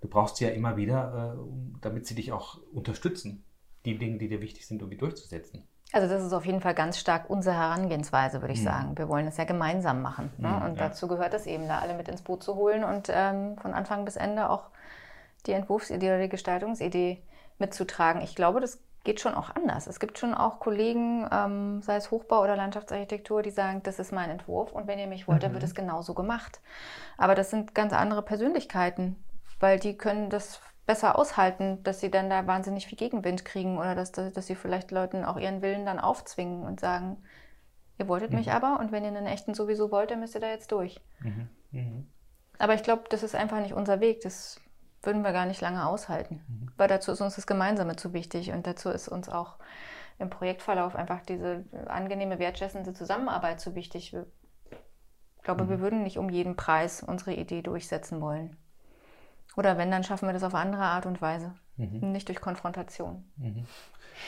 du 0.00 0.08
brauchst 0.08 0.36
sie 0.36 0.44
ja 0.44 0.50
immer 0.50 0.76
wieder, 0.76 1.36
äh, 1.36 1.78
damit 1.80 2.06
sie 2.06 2.14
dich 2.14 2.32
auch 2.32 2.58
unterstützen, 2.72 3.44
die 3.84 3.98
Dinge, 3.98 4.18
die 4.18 4.28
dir 4.28 4.40
wichtig 4.40 4.66
sind, 4.66 4.82
irgendwie 4.82 4.98
durchzusetzen. 4.98 5.66
Also 5.92 6.08
das 6.08 6.24
ist 6.24 6.32
auf 6.32 6.44
jeden 6.44 6.60
Fall 6.60 6.74
ganz 6.74 6.98
stark 6.98 7.30
unsere 7.30 7.56
Herangehensweise, 7.56 8.40
würde 8.40 8.52
ich 8.52 8.60
mhm. 8.60 8.64
sagen. 8.64 8.98
Wir 8.98 9.08
wollen 9.08 9.26
es 9.26 9.36
ja 9.36 9.44
gemeinsam 9.44 10.02
machen. 10.02 10.32
Ne? 10.36 10.48
Mhm, 10.48 10.62
und 10.62 10.76
ja. 10.76 10.88
dazu 10.88 11.06
gehört 11.06 11.32
es 11.34 11.46
eben, 11.46 11.68
da 11.68 11.78
alle 11.78 11.94
mit 11.94 12.08
ins 12.08 12.22
Boot 12.22 12.42
zu 12.42 12.56
holen 12.56 12.84
und 12.84 13.08
ähm, 13.10 13.56
von 13.58 13.72
Anfang 13.72 14.04
bis 14.04 14.16
Ende 14.16 14.50
auch 14.50 14.64
die 15.46 15.52
Entwurfsidee 15.52 16.08
oder 16.08 16.20
die 16.20 16.28
Gestaltungsidee 16.28 17.22
mitzutragen. 17.58 18.20
Ich 18.20 18.34
glaube, 18.34 18.60
das 18.60 18.80
geht 19.04 19.20
schon 19.20 19.34
auch 19.34 19.54
anders. 19.54 19.86
Es 19.86 20.00
gibt 20.00 20.18
schon 20.18 20.34
auch 20.34 20.58
Kollegen, 20.58 21.28
ähm, 21.30 21.80
sei 21.80 21.94
es 21.94 22.10
Hochbau 22.10 22.42
oder 22.42 22.56
Landschaftsarchitektur, 22.56 23.42
die 23.42 23.50
sagen, 23.50 23.80
das 23.84 24.00
ist 24.00 24.12
mein 24.12 24.30
Entwurf 24.30 24.72
und 24.72 24.88
wenn 24.88 24.98
ihr 24.98 25.06
mich 25.06 25.28
wollt, 25.28 25.38
mhm. 25.38 25.42
dann 25.42 25.52
wird 25.52 25.62
es 25.62 25.76
genauso 25.76 26.12
gemacht. 26.12 26.60
Aber 27.16 27.36
das 27.36 27.50
sind 27.50 27.74
ganz 27.74 27.92
andere 27.92 28.22
Persönlichkeiten, 28.22 29.16
weil 29.60 29.78
die 29.78 29.96
können 29.96 30.30
das 30.30 30.60
besser 30.86 31.18
aushalten, 31.18 31.82
dass 31.82 32.00
sie 32.00 32.10
dann 32.10 32.30
da 32.30 32.46
wahnsinnig 32.46 32.86
viel 32.86 32.96
Gegenwind 32.96 33.44
kriegen 33.44 33.78
oder 33.78 33.94
dass, 33.94 34.12
dass 34.12 34.46
sie 34.46 34.54
vielleicht 34.54 34.92
Leuten 34.92 35.24
auch 35.24 35.36
ihren 35.36 35.60
Willen 35.60 35.84
dann 35.84 35.98
aufzwingen 35.98 36.62
und 36.62 36.80
sagen, 36.80 37.22
ihr 37.98 38.08
wolltet 38.08 38.30
mhm. 38.30 38.38
mich 38.38 38.52
aber 38.52 38.78
und 38.78 38.92
wenn 38.92 39.02
ihr 39.02 39.10
einen 39.10 39.26
echten 39.26 39.54
sowieso 39.54 39.90
wollt, 39.90 40.10
dann 40.10 40.20
müsst 40.20 40.34
ihr 40.34 40.40
da 40.40 40.48
jetzt 40.48 40.70
durch. 40.70 41.00
Mhm. 41.20 41.48
Mhm. 41.72 42.06
Aber 42.58 42.74
ich 42.74 42.82
glaube, 42.82 43.04
das 43.10 43.22
ist 43.22 43.34
einfach 43.34 43.60
nicht 43.60 43.74
unser 43.74 44.00
Weg. 44.00 44.20
Das 44.22 44.60
würden 45.02 45.22
wir 45.22 45.32
gar 45.32 45.46
nicht 45.46 45.60
lange 45.60 45.86
aushalten, 45.86 46.42
mhm. 46.48 46.70
weil 46.76 46.88
dazu 46.88 47.12
ist 47.12 47.20
uns 47.20 47.36
das 47.36 47.46
Gemeinsame 47.46 47.96
zu 47.96 48.12
wichtig 48.12 48.52
und 48.52 48.66
dazu 48.66 48.88
ist 48.90 49.08
uns 49.08 49.28
auch 49.28 49.56
im 50.18 50.30
Projektverlauf 50.30 50.96
einfach 50.96 51.20
diese 51.22 51.64
angenehme, 51.86 52.38
wertschätzende 52.38 52.94
Zusammenarbeit 52.94 53.60
zu 53.60 53.74
wichtig. 53.74 54.14
Ich 54.14 55.42
glaube, 55.42 55.68
wir 55.68 55.78
mhm. 55.78 55.82
würden 55.82 56.02
nicht 56.02 56.18
um 56.18 56.30
jeden 56.30 56.56
Preis 56.56 57.02
unsere 57.02 57.34
Idee 57.34 57.62
durchsetzen 57.62 58.20
wollen. 58.20 58.56
Oder 59.56 59.78
wenn, 59.78 59.90
dann 59.90 60.04
schaffen 60.04 60.28
wir 60.28 60.32
das 60.34 60.42
auf 60.42 60.54
andere 60.54 60.82
Art 60.82 61.06
und 61.06 61.20
Weise. 61.22 61.52
Mhm. 61.76 62.12
Nicht 62.12 62.28
durch 62.28 62.40
Konfrontation. 62.40 63.24
Mhm. 63.36 63.66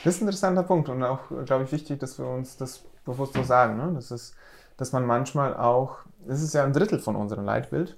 Das 0.04 0.14
ist 0.14 0.20
ein 0.20 0.26
interessanter 0.26 0.62
Punkt 0.62 0.88
und 0.88 1.02
auch, 1.02 1.28
glaube 1.44 1.64
ich, 1.64 1.72
wichtig, 1.72 2.00
dass 2.00 2.18
wir 2.18 2.26
uns 2.26 2.56
das 2.56 2.84
bewusst 3.04 3.34
so 3.34 3.42
sagen. 3.42 3.76
Ne? 3.76 3.92
Das 3.94 4.10
ist, 4.10 4.34
dass 4.76 4.92
man 4.92 5.06
manchmal 5.06 5.56
auch, 5.56 5.98
das 6.26 6.42
ist 6.42 6.54
ja 6.54 6.64
ein 6.64 6.72
Drittel 6.72 6.98
von 6.98 7.16
unserem 7.16 7.44
Leitbild 7.44 7.96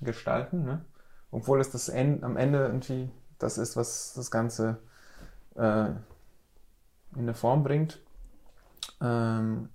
gestalten, 0.00 0.64
ne? 0.64 0.84
obwohl 1.30 1.60
es 1.60 1.70
das 1.70 1.88
End, 1.88 2.24
am 2.24 2.36
Ende 2.36 2.66
irgendwie 2.66 3.10
das 3.38 3.58
ist, 3.58 3.76
was 3.76 4.12
das 4.14 4.30
Ganze 4.30 4.78
äh, 5.56 5.86
in 5.86 5.98
eine 7.16 7.34
Form 7.34 7.62
bringt. 7.62 8.00
Ähm, 9.00 9.70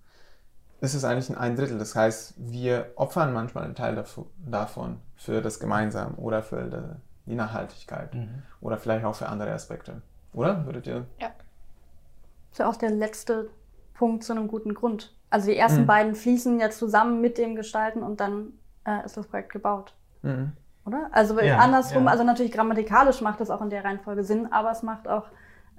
ist 0.81 0.93
es 0.93 1.03
eigentlich 1.03 1.35
ein 1.37 1.55
Drittel. 1.55 1.77
Das 1.77 1.95
heißt, 1.95 2.35
wir 2.37 2.91
opfern 2.95 3.33
manchmal 3.33 3.63
einen 3.63 3.75
Teil 3.75 4.03
davon 4.45 4.99
für 5.15 5.41
das 5.41 5.59
Gemeinsam 5.59 6.15
oder 6.15 6.43
für 6.43 6.97
die 7.25 7.35
Nachhaltigkeit 7.35 8.13
mhm. 8.13 8.43
oder 8.61 8.77
vielleicht 8.77 9.05
auch 9.05 9.15
für 9.15 9.27
andere 9.27 9.51
Aspekte. 9.51 10.01
Oder? 10.33 10.65
Würdet 10.65 10.87
ihr? 10.87 11.05
Ja. 11.19 11.29
Das 11.29 12.51
ist 12.51 12.59
ja 12.59 12.69
auch 12.69 12.75
der 12.75 12.91
letzte 12.91 13.49
Punkt 13.93 14.23
zu 14.23 14.33
einem 14.33 14.47
guten 14.47 14.73
Grund. 14.73 15.15
Also 15.29 15.49
die 15.49 15.57
ersten 15.57 15.81
mhm. 15.81 15.87
beiden 15.87 16.15
fließen 16.15 16.59
ja 16.59 16.69
zusammen 16.69 17.21
mit 17.21 17.37
dem 17.37 17.55
Gestalten 17.55 18.03
und 18.03 18.19
dann 18.19 18.53
äh, 18.85 19.05
ist 19.05 19.17
das 19.17 19.27
Projekt 19.27 19.51
gebaut. 19.51 19.93
Mhm. 20.21 20.51
Oder? 20.85 21.09
Also 21.11 21.39
ja, 21.39 21.57
andersrum, 21.57 22.05
ja. 22.05 22.11
also 22.11 22.23
natürlich 22.23 22.51
grammatikalisch 22.51 23.21
macht 23.21 23.39
das 23.39 23.49
auch 23.49 23.61
in 23.61 23.71
der 23.71 23.83
Reihenfolge 23.83 24.23
Sinn, 24.23 24.51
aber 24.51 24.71
es 24.71 24.83
macht 24.83 25.07
auch 25.07 25.25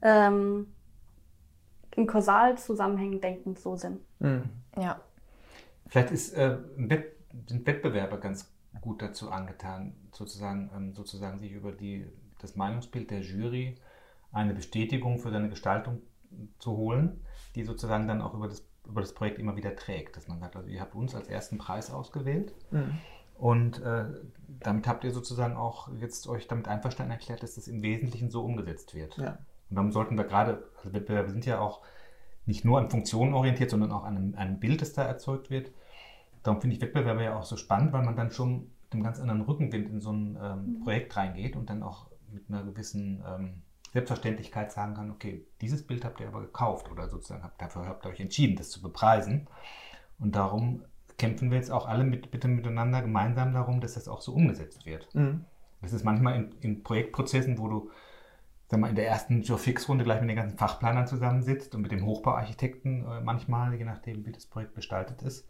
ähm, 0.02 0.66
im 1.94 2.06
Kausalzusammenhängen 2.06 3.20
denkend 3.20 3.58
so 3.60 3.76
Sinn. 3.76 4.00
Mhm. 4.18 4.50
Ja. 4.76 5.00
Vielleicht 5.88 6.10
ist, 6.10 6.32
äh, 6.34 6.58
sind 7.46 7.66
Wettbewerber 7.66 8.18
ganz 8.18 8.50
gut 8.80 9.02
dazu 9.02 9.30
angetan, 9.30 9.94
sozusagen, 10.12 10.70
ähm, 10.74 10.94
sozusagen 10.94 11.38
sich 11.38 11.52
über 11.52 11.72
die, 11.72 12.06
das 12.38 12.56
Meinungsbild 12.56 13.10
der 13.10 13.20
Jury 13.20 13.76
eine 14.32 14.54
Bestätigung 14.54 15.18
für 15.18 15.30
seine 15.30 15.48
Gestaltung 15.48 16.02
zu 16.58 16.76
holen, 16.76 17.20
die 17.54 17.64
sozusagen 17.64 18.06
dann 18.08 18.20
auch 18.20 18.34
über 18.34 18.48
das, 18.48 18.66
über 18.86 19.00
das 19.00 19.14
Projekt 19.14 19.38
immer 19.38 19.56
wieder 19.56 19.74
trägt. 19.76 20.16
Dass 20.16 20.28
man 20.28 20.40
sagt, 20.40 20.56
also 20.56 20.68
ihr 20.68 20.80
habt 20.80 20.94
uns 20.94 21.14
als 21.14 21.28
ersten 21.28 21.58
Preis 21.58 21.90
ausgewählt 21.90 22.54
mhm. 22.70 22.98
und 23.36 23.80
äh, 23.82 24.04
damit 24.60 24.86
habt 24.86 25.04
ihr 25.04 25.12
sozusagen 25.12 25.56
auch 25.56 25.88
jetzt 26.00 26.28
euch 26.28 26.48
damit 26.48 26.68
einverstanden 26.68 27.12
erklärt, 27.12 27.42
dass 27.42 27.54
das 27.54 27.68
im 27.68 27.82
Wesentlichen 27.82 28.30
so 28.30 28.44
umgesetzt 28.44 28.94
wird. 28.94 29.16
Ja. 29.16 29.38
Und 29.70 29.76
dann 29.76 29.90
sollten 29.90 30.16
wir 30.16 30.24
gerade, 30.24 30.68
also 30.78 30.92
Wettbewerbe 30.92 31.30
sind 31.30 31.46
ja 31.46 31.58
auch 31.58 31.82
nicht 32.46 32.64
nur 32.64 32.78
an 32.78 32.90
Funktionen 32.90 33.34
orientiert, 33.34 33.70
sondern 33.70 33.92
auch 33.92 34.04
an 34.04 34.16
einem, 34.16 34.34
einem 34.36 34.60
Bild, 34.60 34.80
das 34.80 34.92
da 34.92 35.02
erzeugt 35.04 35.50
wird. 35.50 35.70
Darum 36.42 36.60
finde 36.60 36.76
ich 36.76 36.82
Wettbewerbe 36.82 37.24
ja 37.24 37.38
auch 37.38 37.44
so 37.44 37.56
spannend, 37.56 37.92
weil 37.92 38.04
man 38.04 38.16
dann 38.16 38.30
schon 38.30 38.70
mit 38.84 38.92
einem 38.92 39.02
ganz 39.02 39.20
anderen 39.20 39.42
Rückenwind 39.42 39.88
in 39.88 40.00
so 40.00 40.12
ein 40.12 40.38
ähm, 40.40 40.66
mhm. 40.66 40.80
Projekt 40.84 41.16
reingeht 41.16 41.56
und 41.56 41.68
dann 41.68 41.82
auch 41.82 42.06
mit 42.30 42.48
einer 42.48 42.62
gewissen 42.62 43.22
ähm, 43.26 43.62
Selbstverständlichkeit 43.92 44.70
sagen 44.72 44.94
kann, 44.94 45.10
okay, 45.10 45.44
dieses 45.60 45.86
Bild 45.86 46.04
habt 46.04 46.20
ihr 46.20 46.28
aber 46.28 46.40
gekauft 46.40 46.90
oder 46.90 47.08
sozusagen 47.08 47.42
habt, 47.42 47.60
dafür 47.60 47.86
habt 47.86 48.04
ihr 48.04 48.10
euch 48.10 48.20
entschieden, 48.20 48.56
das 48.56 48.70
zu 48.70 48.80
bepreisen. 48.80 49.48
Und 50.18 50.36
darum 50.36 50.84
kämpfen 51.18 51.50
wir 51.50 51.56
jetzt 51.56 51.70
auch 51.70 51.88
alle 51.88 52.04
mit, 52.04 52.30
bitte 52.30 52.46
miteinander 52.46 53.02
gemeinsam 53.02 53.52
darum, 53.52 53.80
dass 53.80 53.94
das 53.94 54.06
auch 54.06 54.20
so 54.20 54.32
umgesetzt 54.32 54.86
wird. 54.86 55.12
Mhm. 55.14 55.44
Das 55.82 55.92
ist 55.92 56.04
manchmal 56.04 56.36
in, 56.36 56.52
in 56.60 56.82
Projektprozessen, 56.82 57.58
wo 57.58 57.68
du 57.68 57.90
sag 58.68 58.80
mal, 58.80 58.88
in 58.88 58.96
der 58.96 59.08
ersten 59.08 59.42
Joe-Fix-Runde 59.42 60.04
gleich 60.04 60.20
mit 60.20 60.30
den 60.30 60.36
ganzen 60.36 60.58
Fachplanern 60.58 61.06
zusammensitzt 61.06 61.74
und 61.74 61.82
mit 61.82 61.92
dem 61.92 62.04
Hochbauarchitekten 62.04 63.06
äh, 63.06 63.20
manchmal, 63.20 63.74
je 63.74 63.84
nachdem, 63.84 64.26
wie 64.26 64.32
das 64.32 64.46
Projekt 64.46 64.74
gestaltet 64.74 65.22
ist. 65.22 65.48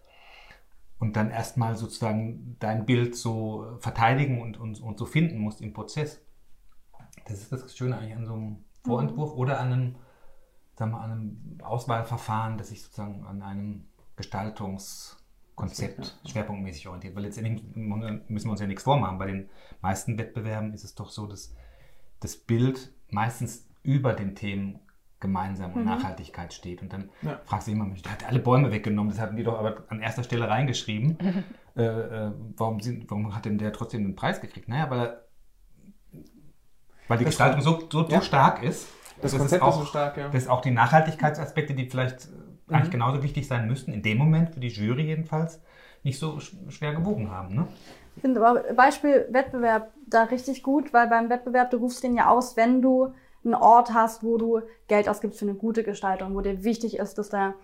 Und 0.99 1.17
dann 1.17 1.31
erstmal 1.31 1.77
sozusagen 1.77 2.57
dein 2.59 2.87
Bild 2.87 3.17
so 3.17 3.77
verteidigen 3.81 4.41
und, 4.41 4.59
und, 4.59 4.81
und 4.81 4.99
so 4.99 5.07
finden 5.07 5.39
musst 5.39 5.61
im 5.61 5.73
Prozess. 5.73 6.23
Das 7.27 7.41
ist 7.41 7.53
das 7.53 7.77
Schöne 7.77 7.99
eigentlich 7.99 8.17
an 8.17 8.27
so 8.27 8.35
einem 8.35 8.65
Vorentwurf 8.85 9.33
mhm. 9.33 9.39
oder 9.39 9.61
an 9.61 9.73
einem, 9.73 9.97
sagen 10.75 10.93
wir, 10.93 11.01
an 11.01 11.11
einem 11.11 11.59
Auswahlverfahren, 11.63 12.57
das 12.57 12.69
sich 12.69 12.83
sozusagen 12.83 13.27
an 13.27 13.43
einem 13.43 13.89
Gestaltungskonzept 14.17 16.19
schwerpunktmäßig 16.27 16.89
orientiert. 16.89 17.15
Weil 17.15 17.25
letztendlich 17.25 17.63
müssen 17.75 18.47
wir 18.47 18.51
uns 18.51 18.61
ja 18.61 18.67
nichts 18.67 18.85
vormachen. 18.85 19.19
Bei 19.19 19.27
den 19.27 19.51
meisten 19.83 20.19
Wettbewerben 20.19 20.73
ist 20.73 20.85
es 20.85 20.95
doch 20.95 21.11
so, 21.11 21.27
dass 21.27 21.55
das 22.21 22.37
Bild 22.37 22.96
meistens 23.11 23.69
über 23.83 24.13
den 24.13 24.35
Themen 24.35 24.81
gemeinsam 25.21 25.73
und 25.73 25.81
mhm. 25.81 25.87
Nachhaltigkeit 25.87 26.53
steht. 26.53 26.83
Und 26.83 26.93
dann 26.93 27.11
ja. 27.23 27.41
fragst 27.45 27.67
du 27.67 27.73
jemanden, 27.73 28.01
der 28.03 28.13
hat 28.13 28.27
alle 28.27 28.39
Bäume 28.39 28.71
weggenommen, 28.71 29.11
das 29.11 29.21
hatten 29.21 29.37
die 29.37 29.45
doch 29.45 29.59
aber 29.59 29.85
an 29.89 30.01
erster 30.01 30.23
Stelle 30.23 30.49
reingeschrieben. 30.49 31.19
Äh, 31.77 31.83
äh, 31.83 32.33
warum, 32.57 32.81
sind, 32.81 33.11
warum, 33.11 33.35
hat 33.35 33.45
denn 33.45 33.59
der 33.59 33.71
trotzdem 33.71 34.03
den 34.03 34.17
Preis 34.17 34.41
gekriegt? 34.41 34.67
Naja, 34.67 34.89
weil, 34.89 35.21
weil 37.07 37.19
die 37.19 37.25
das 37.25 37.33
Gestaltung 37.35 37.61
so, 37.61 37.87
so, 37.93 38.09
ja. 38.09 38.21
so, 38.21 38.25
stark 38.25 38.63
ist. 38.63 38.89
Das, 39.21 39.33
das 39.33 39.39
Konzept 39.39 39.63
ist, 39.63 39.69
auch, 39.69 39.79
so 39.81 39.85
stark, 39.85 40.17
ja. 40.17 40.31
Dass 40.31 40.49
auch 40.49 40.63
die 40.63 40.71
Nachhaltigkeitsaspekte, 40.71 41.75
die 41.75 41.91
vielleicht 41.91 42.31
mhm. 42.31 42.75
eigentlich 42.75 42.91
genauso 42.91 43.23
wichtig 43.23 43.47
sein 43.47 43.67
müssten, 43.67 43.93
in 43.93 44.01
dem 44.01 44.17
Moment, 44.17 44.55
für 44.55 44.61
die 44.61 44.69
Jury 44.69 45.03
jedenfalls, 45.03 45.61
nicht 46.03 46.19
so 46.19 46.41
schwer 46.41 46.95
gewogen 46.95 47.31
haben. 47.31 47.55
Ne? 47.55 47.69
Ich 48.17 48.23
finde 48.23 48.45
aber 48.45 48.61
Beispiel 48.75 49.27
Wettbewerb 49.31 49.93
da 50.07 50.25
richtig 50.25 50.63
gut, 50.63 50.93
weil 50.93 51.07
beim 51.09 51.29
Wettbewerb, 51.29 51.71
du 51.71 51.77
rufst 51.77 52.03
den 52.03 52.17
ja 52.17 52.29
aus, 52.29 52.57
wenn 52.57 52.81
du 52.81 53.13
einen 53.45 53.55
Ort 53.55 53.93
hast, 53.93 54.25
wo 54.25 54.39
du 54.39 54.63
Geld 54.89 55.09
ausgibst 55.09 55.39
für 55.39 55.45
eine 55.45 55.55
gute 55.55 55.85
Gestaltung, 55.85 56.35
wo 56.35 56.41
dir 56.41 56.65
wichtig 56.65 56.99
ist, 56.99 57.19
dass 57.19 57.29
da 57.29 57.55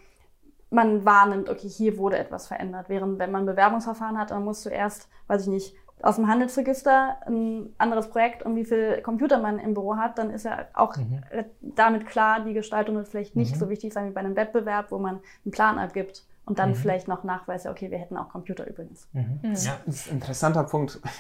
man 0.71 1.05
wahrnimmt, 1.05 1.51
okay, 1.51 1.69
hier 1.69 1.99
wurde 1.99 2.19
etwas 2.19 2.47
verändert. 2.47 2.89
Während 2.89 3.19
wenn 3.19 3.31
man 3.31 3.43
ein 3.43 3.47
Bewerbungsverfahren 3.47 4.19
hat, 4.19 4.31
dann 4.31 4.45
musst 4.45 4.65
du 4.65 4.71
erst, 4.71 5.09
weiß 5.27 5.43
ich 5.43 5.49
nicht, 5.49 5.75
aus 6.01 6.17
dem 6.17 6.27
Handelsregister 6.27 7.19
ein 7.27 7.75
anderes 7.79 8.09
Projekt 8.09 8.43
und 8.43 8.57
wie 8.57 8.65
viel 8.65 9.01
Computer 9.03 9.39
man 9.39 9.59
im 9.59 9.75
Büro 9.75 9.97
hat, 9.97 10.19
dann 10.19 10.31
ist 10.31 10.45
ja 10.45 10.67
auch 10.75 10.97
mhm. 10.97 11.23
damit 11.61 12.07
klar, 12.07 12.41
die 12.41 12.55
Gestaltung 12.55 12.97
wird 12.97 13.09
vielleicht 13.09 13.37
nicht 13.37 13.55
mhm. 13.55 13.59
so 13.59 13.69
wichtig 13.69 13.93
sein 13.93 14.09
wie 14.09 14.13
bei 14.13 14.21
einem 14.21 14.35
Wettbewerb, 14.35 14.91
wo 14.91 14.99
man 14.99 15.21
einen 15.45 15.53
Plan 15.53 15.79
abgibt 15.79 16.25
und 16.45 16.59
dann 16.59 16.71
mhm. 16.71 16.75
vielleicht 16.75 17.09
noch 17.09 17.25
Nachweise, 17.25 17.71
okay, 17.71 17.91
wir 17.91 17.99
hätten 17.99 18.17
auch 18.17 18.29
Computer 18.29 18.67
übrigens. 18.67 19.09
Mhm. 19.13 19.41
mhm. 19.43 19.55
Ja, 19.55 19.79
das 19.87 19.95
ist 19.95 20.09
ein 20.09 20.15
interessanter 20.15 20.65
Punkt. 20.65 21.01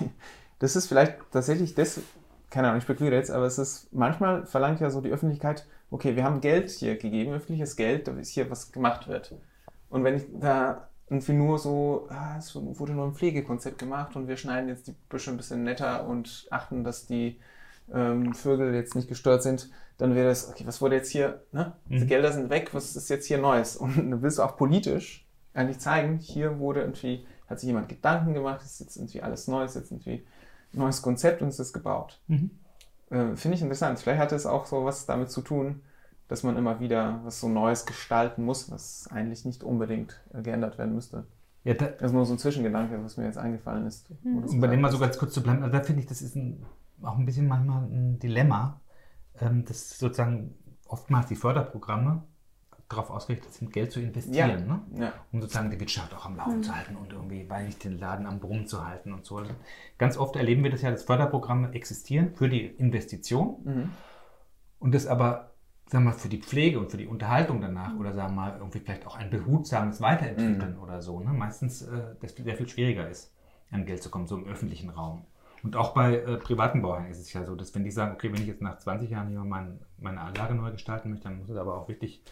Das 0.59 0.77
ist 0.77 0.87
vielleicht 0.87 1.17
tatsächlich 1.33 1.75
das, 1.75 2.01
keine 2.49 2.69
Ahnung, 2.69 2.79
ich 2.79 2.85
spekuliere 2.85 3.17
jetzt, 3.17 3.33
aber 3.33 3.47
es 3.47 3.59
ist, 3.59 3.93
manchmal 3.93 4.47
verlangt 4.47 4.79
ja 4.79 4.91
so 4.91 5.01
die 5.01 5.11
Öffentlichkeit, 5.11 5.67
okay, 5.91 6.15
wir 6.15 6.23
haben 6.23 6.41
Geld 6.41 6.71
hier 6.71 6.97
gegeben, 6.97 7.33
öffentliches 7.33 7.75
Geld, 7.75 8.07
da 8.07 8.13
ist 8.13 8.31
hier 8.31 8.49
was 8.49 8.71
gemacht 8.71 9.09
wird. 9.09 9.35
Und 9.91 10.05
wenn 10.05 10.15
ich 10.15 10.23
da 10.39 10.87
irgendwie 11.11 11.33
nur 11.33 11.59
so, 11.59 12.07
ah, 12.11 12.37
es 12.39 12.55
wurde 12.55 12.93
nur 12.93 13.07
ein 13.07 13.15
Pflegekonzept 13.15 13.79
gemacht 13.79 14.15
und 14.15 14.29
wir 14.29 14.37
schneiden 14.37 14.69
jetzt 14.69 14.87
die 14.87 14.95
Büsche 15.09 15.33
ein 15.33 15.37
bisschen 15.37 15.65
netter 15.65 16.07
und 16.07 16.47
achten, 16.53 16.85
dass 16.85 17.07
die 17.07 17.41
ähm, 17.93 18.33
Vögel 18.33 18.73
jetzt 18.75 18.95
nicht 18.95 19.09
gestört 19.09 19.43
sind, 19.43 19.69
dann 20.03 20.17
wäre 20.17 20.29
das, 20.29 20.49
okay, 20.49 20.67
was 20.67 20.81
wurde 20.83 20.97
jetzt 20.97 21.11
hier, 21.11 21.45
ne? 21.53 21.75
Mhm. 21.88 22.01
Die 22.01 22.07
Gelder 22.07 22.33
sind 22.33 22.51
weg, 22.51 22.71
was 22.73 22.97
ist 22.97 23.09
jetzt 23.09 23.27
hier 23.27 23.38
Neues? 23.38 23.77
Und 23.79 23.97
dann 23.97 24.21
willst 24.21 24.38
du 24.38 24.43
auch 24.43 24.57
politisch 24.57 25.29
eigentlich 25.55 25.79
zeigen, 25.79 26.19
hier 26.19 26.59
wurde 26.59 26.81
irgendwie, 26.81 27.25
hat 27.47 27.61
sich 27.61 27.69
jemand 27.69 27.88
Gedanken 27.88 28.35
gemacht, 28.35 28.62
ist 28.65 28.81
jetzt 28.81 28.97
irgendwie 28.97 29.23
alles 29.23 29.47
Neues, 29.47 29.75
jetzt 29.75 29.93
irgendwie 29.93 30.25
neues 30.73 31.03
Konzept 31.03 31.43
und 31.43 31.49
es 31.49 31.61
ist 31.61 31.73
gebaut. 31.73 32.21
Mhm. 32.27 32.51
Äh, 33.11 33.37
Finde 33.37 33.57
ich 33.57 33.62
interessant. 33.62 34.01
Vielleicht 34.01 34.21
hat 34.21 34.33
es 34.33 34.47
auch 34.47 34.65
so 34.65 34.85
was 34.85 35.07
damit 35.07 35.31
zu 35.31 35.41
tun, 35.43 35.83
dass 36.27 36.43
man 36.43 36.57
immer 36.57 36.81
wieder 36.81 37.21
was 37.23 37.38
so 37.38 37.49
Neues 37.49 37.87
gestalten 37.87 38.45
muss, 38.45 38.73
was 38.73 39.07
eigentlich 39.09 39.45
nicht 39.45 39.62
unbedingt 39.62 40.21
geändert 40.33 40.79
werden 40.79 40.95
müsste. 40.95 41.27
Ja, 41.62 41.75
da, 41.75 41.87
das 41.87 42.11
ist 42.11 42.12
nur 42.12 42.25
so 42.25 42.35
ein 42.35 42.38
Zwischengedanke, 42.38 42.99
was 43.05 43.19
mir 43.19 43.27
jetzt 43.27 43.38
eingefallen 43.38 43.87
ist. 43.87 44.09
Mhm. 44.25 44.45
Um 44.45 44.61
bei 44.61 44.67
dem 44.67 44.81
mal 44.81 44.91
so 44.91 44.99
ganz 44.99 45.17
kurz 45.17 45.33
zu 45.33 45.43
bleiben, 45.45 45.62
also 45.62 45.77
da 45.77 45.85
finde 45.85 46.01
ich, 46.01 46.09
das 46.09 46.23
ist 46.23 46.35
ein, 46.35 46.65
auch 47.03 47.19
ein 47.19 47.27
bisschen 47.27 47.47
manchmal 47.47 47.85
ein 47.85 48.19
Dilemma, 48.19 48.81
ähm, 49.40 49.64
dass 49.64 49.99
sozusagen 49.99 50.55
oftmals 50.87 51.27
die 51.27 51.37
Förderprogramme 51.37 52.23
darauf 52.88 53.11
ausgerichtet 53.11 53.53
sind, 53.55 53.73
Geld 53.73 53.90
zu 53.90 54.01
investieren, 54.01 54.66
ja. 54.68 54.99
Ne? 54.99 55.05
Ja. 55.07 55.12
um 55.33 55.40
sozusagen 55.40 55.71
die 55.71 55.81
Wirtschaft 55.81 56.14
auch 56.14 56.27
am 56.27 56.37
Laufen 56.37 56.59
mhm. 56.59 56.62
zu 56.62 56.77
halten 56.77 56.97
und 56.97 57.12
irgendwie, 57.12 57.49
weil 57.49 57.66
nicht 57.66 57.83
den 57.85 57.99
Laden 57.99 58.27
am 58.27 58.38
Brummen 58.38 58.66
zu 58.66 58.87
halten 58.87 59.12
und 59.12 59.25
so. 59.25 59.38
Also 59.38 59.53
ganz 59.99 60.16
oft 60.16 60.37
erleben 60.37 60.62
wir 60.62 60.71
das 60.71 60.83
ja, 60.83 60.90
dass 60.90 61.05
Förderprogramme 61.05 61.73
existieren 61.73 62.35
für 62.35 62.49
die 62.49 62.66
Investition 62.66 63.57
mhm. 63.64 63.90
und 64.79 64.95
das 64.95 65.07
aber 65.07 65.53
sagen 65.92 66.05
wir 66.05 66.12
mal, 66.12 66.18
für 66.18 66.29
die 66.29 66.40
Pflege 66.40 66.79
und 66.79 66.90
für 66.90 66.97
die 66.97 67.07
Unterhaltung 67.07 67.61
danach 67.61 67.95
oder 67.99 68.14
sagen 68.14 68.35
wir 68.35 68.40
mal 68.40 68.57
irgendwie 68.59 68.81
vielleicht 68.81 69.07
auch 69.07 69.16
ein 69.16 69.29
behutsames 69.29 70.01
Weiterentwickeln 70.01 70.77
mhm. 70.77 70.83
oder 70.83 71.03
so, 71.03 71.21
ne? 71.21 71.33
meistens 71.33 71.83
äh, 71.83 72.14
das 72.21 72.35
sehr 72.35 72.57
viel 72.57 72.68
schwieriger 72.68 73.09
ist, 73.09 73.35
an 73.71 73.85
Geld 73.85 74.03
zu 74.03 74.11
kommen, 74.11 74.27
so 74.27 74.37
im 74.37 74.47
öffentlichen 74.47 74.90
Raum. 74.90 75.27
Und 75.62 75.77
auch 75.77 75.94
bei 75.94 76.16
äh, 76.16 76.37
privaten 76.38 76.83
Bauern 76.83 77.07
ist 77.07 77.20
es 77.20 77.33
ja 77.33 77.44
so, 77.44 77.55
dass 77.55 77.75
wenn 77.75 77.85
die 77.85 77.90
sagen, 77.90 78.12
okay, 78.12 78.33
wenn 78.33 78.40
ich 78.40 78.48
jetzt 78.48 78.62
nach 78.62 78.79
20 78.79 79.11
Jahren 79.11 79.29
hier 79.29 79.44
mein, 79.44 79.81
meine 79.98 80.20
Anlage 80.20 80.55
neu 80.55 80.72
gestalten 80.72 81.11
möchte, 81.11 81.25
dann 81.25 81.38
muss 81.38 81.48
es 81.48 81.57
aber 81.57 81.77
auch 81.77 81.88
wirklich 81.88 82.22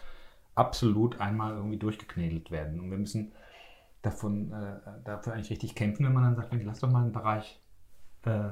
absolut 0.54 1.20
einmal 1.20 1.54
irgendwie 1.54 1.78
durchgeknädelt 1.78 2.50
werden. 2.50 2.80
Und 2.80 2.90
wir 2.90 2.98
müssen 2.98 3.32
davon, 4.02 4.52
äh, 4.52 5.04
dafür 5.04 5.34
eigentlich 5.34 5.50
richtig 5.50 5.74
kämpfen, 5.74 6.04
wenn 6.04 6.12
man 6.12 6.24
dann 6.24 6.36
sagt, 6.36 6.52
lass 6.64 6.80
doch 6.80 6.90
mal 6.90 7.02
einen 7.02 7.12
Bereich 7.12 7.60
äh, 8.24 8.50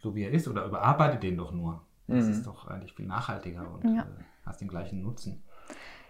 so 0.00 0.14
wie 0.14 0.24
er 0.24 0.30
ist 0.30 0.48
oder 0.48 0.64
überarbeite 0.64 1.18
den 1.18 1.36
doch 1.36 1.52
nur. 1.52 1.82
Das 2.06 2.24
mhm. 2.24 2.32
ist 2.32 2.46
doch 2.46 2.66
eigentlich 2.68 2.94
viel 2.94 3.06
nachhaltiger 3.06 3.66
und 3.72 3.96
ja. 3.96 4.02
äh, 4.02 4.24
hast 4.46 4.60
den 4.60 4.68
gleichen 4.68 5.02
Nutzen. 5.02 5.42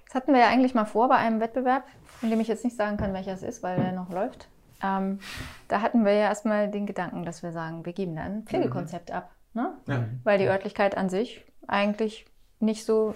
Das 0.07 0.15
hatten 0.15 0.33
wir 0.33 0.41
ja 0.41 0.49
eigentlich 0.49 0.75
mal 0.75 0.85
vor 0.85 1.09
bei 1.09 1.17
einem 1.17 1.41
Wettbewerb, 1.41 1.85
von 2.05 2.31
dem 2.31 2.41
ich 2.41 2.49
jetzt 2.49 2.65
nicht 2.65 2.77
sagen 2.77 2.97
kann, 2.97 3.15
welcher 3.15 3.33
es 3.33 3.43
ist, 3.43 3.63
weil 3.63 3.79
der 3.79 3.93
noch 3.93 4.11
läuft. 4.11 4.49
Ähm, 4.83 5.21
da 5.69 5.81
hatten 5.81 6.05
wir 6.05 6.13
ja 6.13 6.25
erstmal 6.25 6.71
den 6.71 6.87
Gedanken, 6.87 7.25
dass 7.25 7.43
wir 7.43 7.53
sagen, 7.53 7.85
wir 7.85 7.93
geben 7.93 8.17
da 8.17 8.23
ein 8.23 8.45
Pflegekonzept 8.45 9.11
mhm. 9.11 9.17
ab. 9.17 9.31
Ne? 9.55 9.73
Ja. 9.87 10.05
Weil 10.25 10.39
die 10.39 10.47
Örtlichkeit 10.47 10.97
an 10.97 11.09
sich 11.09 11.45
eigentlich 11.67 12.27
nicht 12.59 12.85
so 12.85 13.15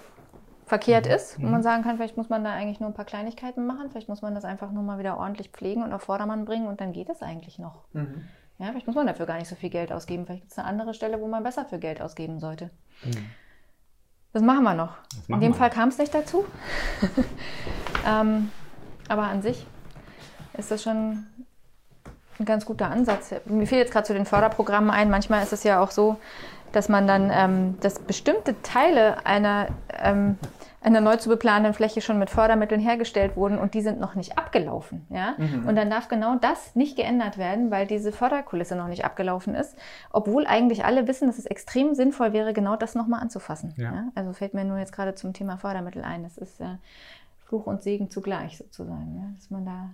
verkehrt 0.65 1.05
mhm. 1.05 1.11
ist. 1.11 1.37
Und 1.37 1.45
man 1.45 1.61
mhm. 1.61 1.63
sagen 1.63 1.83
kann, 1.83 1.97
vielleicht 1.97 2.17
muss 2.17 2.29
man 2.29 2.43
da 2.43 2.51
eigentlich 2.51 2.79
nur 2.79 2.89
ein 2.89 2.93
paar 2.93 3.05
Kleinigkeiten 3.05 3.65
machen, 3.65 3.89
vielleicht 3.89 4.09
muss 4.09 4.21
man 4.21 4.35
das 4.35 4.45
einfach 4.45 4.71
nur 4.71 4.83
mal 4.83 4.99
wieder 4.99 5.17
ordentlich 5.17 5.49
pflegen 5.49 5.83
und 5.83 5.93
auf 5.93 6.03
Vordermann 6.03 6.45
bringen 6.45 6.67
und 6.67 6.81
dann 6.81 6.93
geht 6.93 7.09
es 7.09 7.21
eigentlich 7.21 7.57
noch. 7.57 7.85
Mhm. 7.93 8.27
Ja, 8.59 8.67
vielleicht 8.67 8.87
muss 8.87 8.95
man 8.95 9.07
dafür 9.07 9.25
gar 9.25 9.37
nicht 9.37 9.47
so 9.47 9.55
viel 9.55 9.69
Geld 9.69 9.91
ausgeben. 9.91 10.25
Vielleicht 10.25 10.41
gibt 10.41 10.51
es 10.51 10.57
eine 10.57 10.67
andere 10.67 10.93
Stelle, 10.93 11.21
wo 11.21 11.27
man 11.27 11.43
besser 11.43 11.65
für 11.65 11.79
Geld 11.79 12.01
ausgeben 12.01 12.39
sollte. 12.39 12.71
Mhm. 13.03 13.29
Das 14.33 14.41
machen 14.41 14.63
wir 14.63 14.73
noch. 14.73 14.97
Machen 15.27 15.33
In 15.33 15.41
dem 15.41 15.53
Fall 15.53 15.69
kam 15.69 15.89
es 15.89 15.97
nicht 15.97 16.13
dazu. 16.13 16.45
ähm, 18.07 18.51
aber 19.07 19.23
an 19.23 19.41
sich 19.41 19.65
ist 20.57 20.71
das 20.71 20.83
schon 20.83 21.27
ein 22.39 22.45
ganz 22.45 22.65
guter 22.65 22.89
Ansatz. 22.89 23.33
Mir 23.45 23.67
fiel 23.67 23.77
jetzt 23.77 23.91
gerade 23.91 24.05
zu 24.05 24.13
den 24.13 24.25
Förderprogrammen 24.25 24.89
ein. 24.89 25.09
Manchmal 25.09 25.43
ist 25.43 25.53
es 25.53 25.63
ja 25.63 25.81
auch 25.81 25.91
so, 25.91 26.17
dass 26.71 26.89
man 26.89 27.07
dann, 27.07 27.31
ähm, 27.33 27.77
dass 27.81 27.99
bestimmte 27.99 28.61
Teile 28.61 29.25
einer, 29.25 29.67
ähm, 30.01 30.37
einer 30.81 31.01
neu 31.01 31.17
zu 31.17 31.29
beplanenden 31.29 31.73
Fläche 31.73 32.01
schon 32.01 32.19
mit 32.19 32.29
Fördermitteln 32.29 32.79
hergestellt 32.79 33.35
wurden 33.35 33.57
und 33.57 33.73
die 33.73 33.81
sind 33.81 33.99
noch 33.99 34.15
nicht 34.15 34.37
abgelaufen. 34.37 35.05
Ja? 35.09 35.35
Mhm. 35.37 35.67
Und 35.67 35.75
dann 35.75 35.89
darf 35.89 36.07
genau 36.07 36.35
das 36.35 36.75
nicht 36.75 36.95
geändert 36.95 37.37
werden, 37.37 37.71
weil 37.71 37.87
diese 37.87 38.11
Förderkulisse 38.11 38.75
noch 38.75 38.87
nicht 38.87 39.03
abgelaufen 39.03 39.55
ist, 39.55 39.75
obwohl 40.11 40.45
eigentlich 40.45 40.85
alle 40.85 41.07
wissen, 41.07 41.27
dass 41.27 41.39
es 41.39 41.45
extrem 41.45 41.95
sinnvoll 41.95 42.31
wäre, 42.31 42.53
genau 42.53 42.75
das 42.75 42.95
nochmal 42.95 43.21
anzufassen. 43.21 43.73
Ja. 43.77 43.83
Ja? 43.91 44.03
Also 44.15 44.33
fällt 44.33 44.53
mir 44.53 44.63
nur 44.63 44.77
jetzt 44.77 44.93
gerade 44.93 45.15
zum 45.15 45.33
Thema 45.33 45.57
Fördermittel 45.57 46.03
ein. 46.03 46.23
Das 46.23 46.37
ist 46.37 46.61
äh, 46.61 46.75
Fluch 47.47 47.65
und 47.65 47.81
Segen 47.81 48.09
zugleich 48.09 48.57
sozusagen, 48.57 49.15
ja? 49.17 49.35
dass 49.35 49.49
man 49.49 49.65
da 49.65 49.89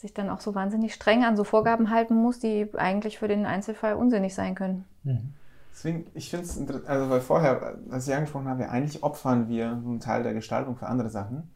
sich 0.00 0.14
dann 0.14 0.30
auch 0.30 0.40
so 0.40 0.54
wahnsinnig 0.54 0.94
streng 0.94 1.24
an 1.24 1.36
so 1.36 1.44
Vorgaben 1.44 1.90
halten 1.90 2.14
muss, 2.14 2.38
die 2.38 2.66
eigentlich 2.74 3.18
für 3.18 3.28
den 3.28 3.44
Einzelfall 3.44 3.94
unsinnig 3.94 4.34
sein 4.34 4.54
können. 4.54 4.84
Mhm. 5.04 5.34
Deswegen, 5.72 6.06
ich 6.14 6.30
finde 6.30 6.46
es 6.46 6.56
interessant, 6.56 6.88
also 6.88 7.10
weil 7.10 7.20
vorher, 7.20 7.78
als 7.90 8.08
ich 8.08 8.14
angesprochen 8.14 8.48
habe, 8.48 8.68
eigentlich 8.70 9.02
opfern 9.02 9.48
wir 9.48 9.72
einen 9.72 10.00
Teil 10.00 10.22
der 10.22 10.32
Gestaltung 10.32 10.76
für 10.76 10.86
andere 10.86 11.10
Sachen. 11.10 11.50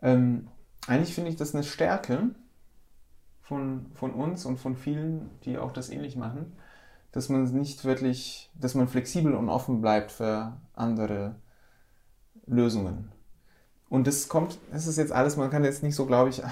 Ähm, 0.00 0.48
eigentlich 0.86 1.14
finde 1.14 1.30
ich 1.30 1.36
das 1.36 1.54
eine 1.54 1.64
Stärke 1.64 2.30
von, 3.42 3.86
von 3.94 4.12
uns 4.12 4.44
und 4.44 4.58
von 4.58 4.76
vielen, 4.76 5.28
die 5.44 5.58
auch 5.58 5.72
das 5.72 5.90
ähnlich 5.90 6.16
machen, 6.16 6.52
dass 7.10 7.28
man 7.28 7.44
nicht 7.44 7.84
wirklich, 7.84 8.50
dass 8.54 8.74
man 8.74 8.86
flexibel 8.86 9.34
und 9.34 9.48
offen 9.48 9.80
bleibt 9.80 10.12
für 10.12 10.56
andere 10.74 11.34
Lösungen. 12.46 13.10
Und 13.88 14.06
das 14.06 14.28
kommt, 14.28 14.58
es 14.72 14.86
ist 14.86 14.98
jetzt 14.98 15.12
alles, 15.12 15.36
man 15.36 15.50
kann 15.50 15.64
jetzt 15.64 15.82
nicht 15.82 15.96
so, 15.96 16.06
glaube 16.06 16.30
ich, 16.30 16.42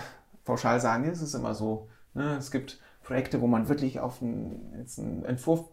pauschal 0.46 0.80
sagen, 0.80 1.04
es 1.04 1.20
ist 1.20 1.34
immer 1.34 1.54
so. 1.54 1.88
Ne? 2.14 2.36
Es 2.38 2.50
gibt 2.50 2.80
Projekte, 3.02 3.42
wo 3.42 3.46
man 3.46 3.68
wirklich 3.68 4.00
auf 4.00 4.22
einen, 4.22 5.24
Entwurf 5.26 5.64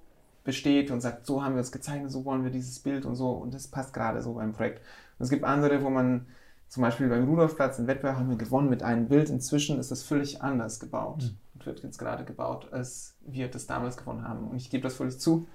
besteht 0.44 0.92
und 0.92 1.00
sagt, 1.00 1.26
so 1.26 1.42
haben 1.42 1.56
wir 1.56 1.62
es 1.62 1.72
gezeichnet, 1.72 2.12
so 2.12 2.26
wollen 2.26 2.44
wir 2.44 2.52
dieses 2.52 2.80
Bild 2.80 3.06
und 3.06 3.16
so 3.16 3.32
und 3.32 3.54
das 3.54 3.70
passt 3.70 3.94
gerade 3.94 4.22
so 4.22 4.34
beim 4.34 4.52
Projekt. 4.52 4.82
Und 5.18 5.24
es 5.24 5.30
gibt 5.30 5.46
andere, 5.46 5.82
wo 5.84 5.90
man 5.90 6.28
zum 6.68 6.82
Beispiel 6.82 7.08
beim 7.08 7.26
Rudolfplatz 7.26 7.80
im 7.80 7.88
Wettbewerb 7.88 8.18
haben 8.18 8.30
wir 8.30 8.36
gewonnen 8.36 8.70
mit 8.70 8.84
einem 8.84 9.08
Bild. 9.08 9.30
Inzwischen 9.30 9.80
ist 9.80 9.92
das 9.92 10.04
völlig 10.04 10.42
anders 10.42 10.80
gebaut 10.80 11.24
mhm. 11.24 11.38
und 11.54 11.66
wird 11.66 11.84
jetzt 11.84 11.98
gerade 11.98 12.26
gebaut, 12.26 12.68
als 12.74 13.16
wir 13.22 13.48
das 13.48 13.68
damals 13.68 13.96
gewonnen 13.96 14.28
haben. 14.28 14.50
Und 14.50 14.58
ich 14.58 14.70
gebe 14.70 14.84
das 14.84 14.96
völlig 14.96 15.20
zu. 15.20 15.48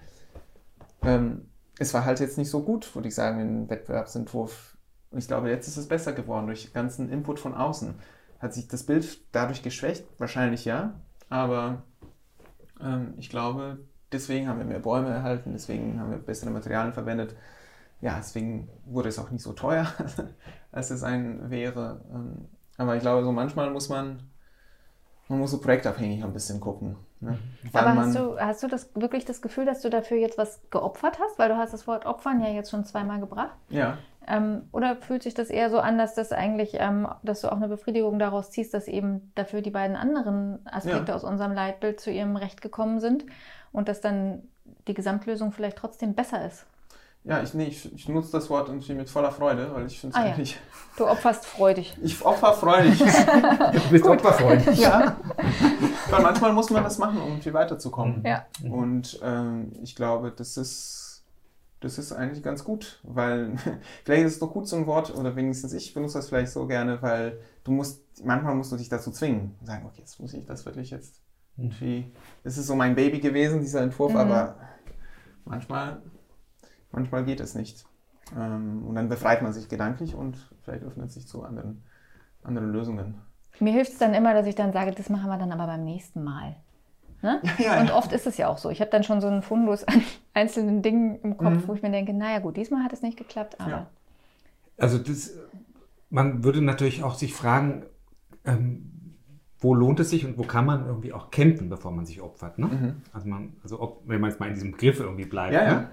Ähm, 1.02 1.48
es 1.78 1.92
war 1.92 2.04
halt 2.04 2.20
jetzt 2.20 2.38
nicht 2.38 2.50
so 2.50 2.62
gut, 2.62 2.94
würde 2.94 3.08
ich 3.08 3.14
sagen, 3.14 3.40
im 3.40 3.68
Wettbewerbsentwurf. 3.68 4.76
Und 5.10 5.18
ich 5.18 5.26
glaube, 5.26 5.50
jetzt 5.50 5.68
ist 5.68 5.76
es 5.76 5.88
besser 5.88 6.12
geworden 6.12 6.46
durch 6.46 6.72
ganzen 6.72 7.10
Input 7.10 7.40
von 7.40 7.54
außen. 7.54 7.94
Hat 8.40 8.54
sich 8.54 8.68
das 8.68 8.84
Bild 8.84 9.20
dadurch 9.32 9.62
geschwächt? 9.62 10.04
Wahrscheinlich 10.18 10.64
ja. 10.64 10.94
Aber 11.28 11.82
ähm, 12.80 13.14
ich 13.18 13.30
glaube, 13.30 13.78
deswegen 14.12 14.48
haben 14.48 14.58
wir 14.58 14.66
mehr 14.66 14.78
Bäume 14.78 15.10
erhalten, 15.10 15.52
deswegen 15.52 16.00
haben 16.00 16.10
wir 16.10 16.18
bessere 16.18 16.50
Materialien 16.50 16.92
verwendet. 16.92 17.36
Ja, 18.00 18.16
deswegen 18.16 18.68
wurde 18.86 19.08
es 19.08 19.18
auch 19.18 19.30
nicht 19.30 19.42
so 19.42 19.52
teuer, 19.52 19.86
als 20.72 20.90
es 20.90 21.02
ein 21.02 21.50
wäre. 21.50 22.00
Ähm, 22.12 22.48
aber 22.76 22.94
ich 22.94 23.02
glaube, 23.02 23.24
so 23.24 23.32
manchmal 23.32 23.70
muss 23.70 23.88
man, 23.88 24.22
man 25.28 25.40
muss 25.40 25.50
so 25.50 25.60
projektabhängig 25.60 26.22
ein 26.22 26.32
bisschen 26.32 26.60
gucken. 26.60 26.96
Ne? 27.20 27.32
Mhm. 27.32 27.70
Aber 27.72 27.96
hast 27.96 28.14
du, 28.14 28.38
hast 28.38 28.62
du 28.62 28.68
das, 28.68 28.90
wirklich 28.94 29.24
das 29.24 29.42
Gefühl, 29.42 29.64
dass 29.64 29.82
du 29.82 29.90
dafür 29.90 30.16
jetzt 30.18 30.38
was 30.38 30.60
geopfert 30.70 31.18
hast? 31.20 31.38
Weil 31.40 31.48
du 31.48 31.56
hast 31.56 31.72
das 31.72 31.88
Wort 31.88 32.06
Opfern 32.06 32.40
ja 32.40 32.50
jetzt 32.50 32.70
schon 32.70 32.84
zweimal 32.84 33.18
gebracht. 33.18 33.56
Ja. 33.68 33.98
Ähm, 34.28 34.68
oder 34.72 34.96
fühlt 34.96 35.22
sich 35.22 35.32
das 35.32 35.48
eher 35.48 35.70
so 35.70 35.78
an, 35.78 35.96
dass 35.96 36.14
das 36.14 36.32
eigentlich, 36.32 36.72
ähm, 36.74 37.08
dass 37.22 37.40
du 37.40 37.48
auch 37.48 37.56
eine 37.56 37.68
Befriedigung 37.68 38.18
daraus 38.18 38.50
ziehst, 38.50 38.74
dass 38.74 38.86
eben 38.86 39.32
dafür 39.34 39.62
die 39.62 39.70
beiden 39.70 39.96
anderen 39.96 40.58
Aspekte 40.66 41.12
ja. 41.12 41.16
aus 41.16 41.24
unserem 41.24 41.52
Leitbild 41.52 41.98
zu 41.98 42.10
ihrem 42.10 42.36
Recht 42.36 42.60
gekommen 42.60 43.00
sind 43.00 43.24
und 43.72 43.88
dass 43.88 44.02
dann 44.02 44.42
die 44.86 44.94
Gesamtlösung 44.94 45.52
vielleicht 45.52 45.78
trotzdem 45.78 46.14
besser 46.14 46.44
ist? 46.44 46.66
Ja, 47.24 47.42
ich, 47.42 47.52
nee, 47.52 47.64
ich, 47.64 47.92
ich 47.92 48.08
nutze 48.08 48.32
das 48.32 48.48
Wort 48.48 48.68
irgendwie 48.68 48.94
mit 48.94 49.10
voller 49.10 49.32
Freude, 49.32 49.70
weil 49.74 49.86
ich 49.86 49.98
finde 49.98 50.16
es 50.16 50.22
ah, 50.22 50.26
eigentlich. 50.26 50.52
Ja. 50.52 50.60
Du 50.98 51.06
opferst 51.08 51.46
freudig. 51.46 51.96
Ich 52.02 52.24
opfer 52.24 52.52
freudig. 52.52 52.98
du 53.72 53.90
bist 53.90 54.06
opferfreudig. 54.06 54.78
Ja. 54.78 55.16
weil 56.10 56.22
manchmal 56.22 56.52
muss 56.52 56.70
man 56.70 56.84
das 56.84 56.98
machen, 56.98 57.20
um 57.20 57.40
viel 57.40 57.54
weiterzukommen. 57.54 58.22
Ja. 58.24 58.46
Und 58.62 59.18
ähm, 59.22 59.72
ich 59.82 59.96
glaube, 59.96 60.32
das 60.34 60.56
ist 60.56 61.07
das 61.80 61.98
ist 61.98 62.12
eigentlich 62.12 62.42
ganz 62.42 62.64
gut, 62.64 63.00
weil 63.02 63.56
vielleicht 64.04 64.26
ist 64.26 64.32
es 64.34 64.38
doch 64.38 64.52
gut 64.52 64.68
so 64.68 64.76
ein 64.76 64.86
Wort, 64.86 65.14
oder 65.14 65.36
wenigstens 65.36 65.72
ich 65.72 65.94
benutze 65.94 66.18
das 66.18 66.28
vielleicht 66.28 66.52
so 66.52 66.66
gerne, 66.66 67.00
weil 67.02 67.40
du 67.64 67.72
musst, 67.72 68.02
manchmal 68.24 68.54
musst 68.54 68.72
du 68.72 68.76
dich 68.76 68.88
dazu 68.88 69.10
zwingen, 69.10 69.54
sagen, 69.62 69.86
okay, 69.86 70.00
jetzt 70.00 70.20
muss 70.20 70.34
ich 70.34 70.44
das 70.44 70.66
wirklich 70.66 70.90
jetzt 70.90 71.20
irgendwie, 71.56 72.12
das 72.44 72.56
ist 72.56 72.66
so 72.66 72.74
mein 72.74 72.94
Baby 72.94 73.20
gewesen, 73.20 73.60
dieser 73.60 73.82
Entwurf, 73.82 74.12
mhm. 74.12 74.18
aber 74.18 74.56
manchmal, 75.44 76.02
manchmal 76.92 77.24
geht 77.24 77.40
es 77.40 77.54
nicht. 77.54 77.84
Ähm, 78.36 78.84
und 78.86 78.94
dann 78.94 79.08
befreit 79.08 79.42
man 79.42 79.52
sich 79.52 79.68
gedanklich 79.68 80.14
und 80.14 80.36
vielleicht 80.62 80.84
öffnet 80.84 81.10
sich 81.10 81.26
zu 81.26 81.42
anderen, 81.42 81.82
anderen 82.42 82.70
Lösungen. 82.70 83.22
Mir 83.60 83.72
hilft 83.72 83.92
es 83.92 83.98
dann 83.98 84.14
immer, 84.14 84.34
dass 84.34 84.46
ich 84.46 84.54
dann 84.54 84.72
sage, 84.72 84.92
das 84.92 85.08
machen 85.08 85.28
wir 85.28 85.38
dann 85.38 85.50
aber 85.50 85.66
beim 85.66 85.84
nächsten 85.84 86.22
Mal. 86.22 86.56
Ne? 87.20 87.40
Ja, 87.58 87.64
ja, 87.64 87.80
und 87.80 87.90
oft 87.90 88.12
ist 88.12 88.26
es 88.26 88.36
ja 88.36 88.48
auch 88.48 88.58
so. 88.58 88.70
Ich 88.70 88.80
habe 88.80 88.90
dann 88.90 89.02
schon 89.02 89.20
so 89.20 89.26
einen 89.26 89.42
Fundus 89.42 89.84
an 89.84 90.02
einzelnen 90.34 90.82
Dingen 90.82 91.20
im 91.22 91.36
Kopf, 91.36 91.54
mhm. 91.54 91.68
wo 91.68 91.74
ich 91.74 91.82
mir 91.82 91.90
denke, 91.90 92.14
naja 92.14 92.38
gut, 92.38 92.56
diesmal 92.56 92.84
hat 92.84 92.92
es 92.92 93.02
nicht 93.02 93.18
geklappt, 93.18 93.60
aber. 93.60 93.88
Also 94.76 94.98
das, 94.98 95.32
man 96.10 96.44
würde 96.44 96.62
natürlich 96.62 97.02
auch 97.02 97.14
sich 97.14 97.34
fragen, 97.34 97.84
ähm, 98.44 99.16
wo 99.58 99.74
lohnt 99.74 99.98
es 99.98 100.10
sich 100.10 100.24
und 100.24 100.38
wo 100.38 100.44
kann 100.44 100.66
man 100.66 100.86
irgendwie 100.86 101.12
auch 101.12 101.32
campen, 101.32 101.68
bevor 101.68 101.90
man 101.90 102.06
sich 102.06 102.20
opfert. 102.20 102.60
Ne? 102.60 102.66
Mhm. 102.66 103.02
Also, 103.12 103.28
man, 103.28 103.56
also 103.64 103.80
ob, 103.80 104.02
wenn 104.06 104.20
man 104.20 104.30
jetzt 104.30 104.38
mal 104.38 104.46
in 104.46 104.54
diesem 104.54 104.72
Griff 104.72 105.00
irgendwie 105.00 105.24
bleibt. 105.24 105.54
Ne? 105.54 105.90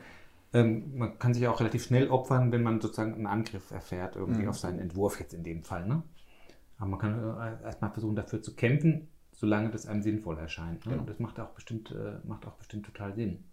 Ähm, 0.54 0.96
man 0.96 1.18
kann 1.18 1.34
sich 1.34 1.48
auch 1.48 1.60
relativ 1.60 1.84
schnell 1.84 2.10
opfern, 2.10 2.52
wenn 2.52 2.62
man 2.62 2.80
sozusagen 2.80 3.16
einen 3.16 3.26
Angriff 3.26 3.72
erfährt, 3.72 4.16
irgendwie 4.16 4.44
mhm. 4.44 4.50
auf 4.50 4.60
seinen 4.60 4.78
Entwurf 4.78 5.20
jetzt 5.20 5.34
in 5.34 5.44
dem 5.44 5.64
Fall. 5.64 5.88
Ne? 5.88 6.04
Aber 6.78 6.92
man 6.92 7.00
kann 7.00 7.18
äh, 7.18 7.66
erstmal 7.66 7.90
versuchen, 7.90 8.16
dafür 8.16 8.44
zu 8.44 8.54
kämpfen 8.54 9.08
solange 9.36 9.70
das 9.70 9.86
einem 9.86 10.02
sinnvoll 10.02 10.38
erscheint. 10.38 10.86
Ne? 10.86 10.92
Genau. 10.92 11.02
Und 11.02 11.10
das 11.10 11.20
macht 11.20 11.40
auch, 11.40 11.50
bestimmt, 11.50 11.92
äh, 11.92 12.20
macht 12.24 12.46
auch 12.46 12.56
bestimmt 12.56 12.86
total 12.86 13.14
Sinn. 13.14 13.44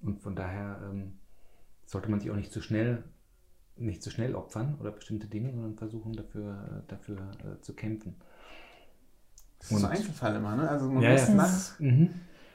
Und 0.00 0.20
von 0.20 0.34
daher 0.34 0.80
ähm, 0.90 1.18
sollte 1.86 2.10
man 2.10 2.20
sich 2.20 2.30
auch 2.30 2.36
nicht 2.36 2.52
zu 2.52 2.60
schnell 2.60 3.04
nicht 3.80 4.02
zu 4.02 4.10
schnell 4.10 4.34
opfern 4.34 4.76
oder 4.80 4.90
bestimmte 4.90 5.26
Dinge, 5.26 5.52
sondern 5.52 5.76
versuchen 5.76 6.12
dafür, 6.12 6.82
dafür 6.88 7.16
äh, 7.16 7.60
zu 7.60 7.74
kämpfen. 7.74 8.16
Das 9.58 9.70
ist 9.70 9.80
so 9.80 9.86
ein 9.86 9.92
Einzelfall 9.92 10.36
immer, 10.36 10.56
ne? 10.56 10.68
Also 10.68 10.88
man 10.88 11.02
ja, 11.02 11.12
muss 11.12 11.28
ja. 11.28 11.34
nach, 11.34 11.80
mhm. 11.80 12.10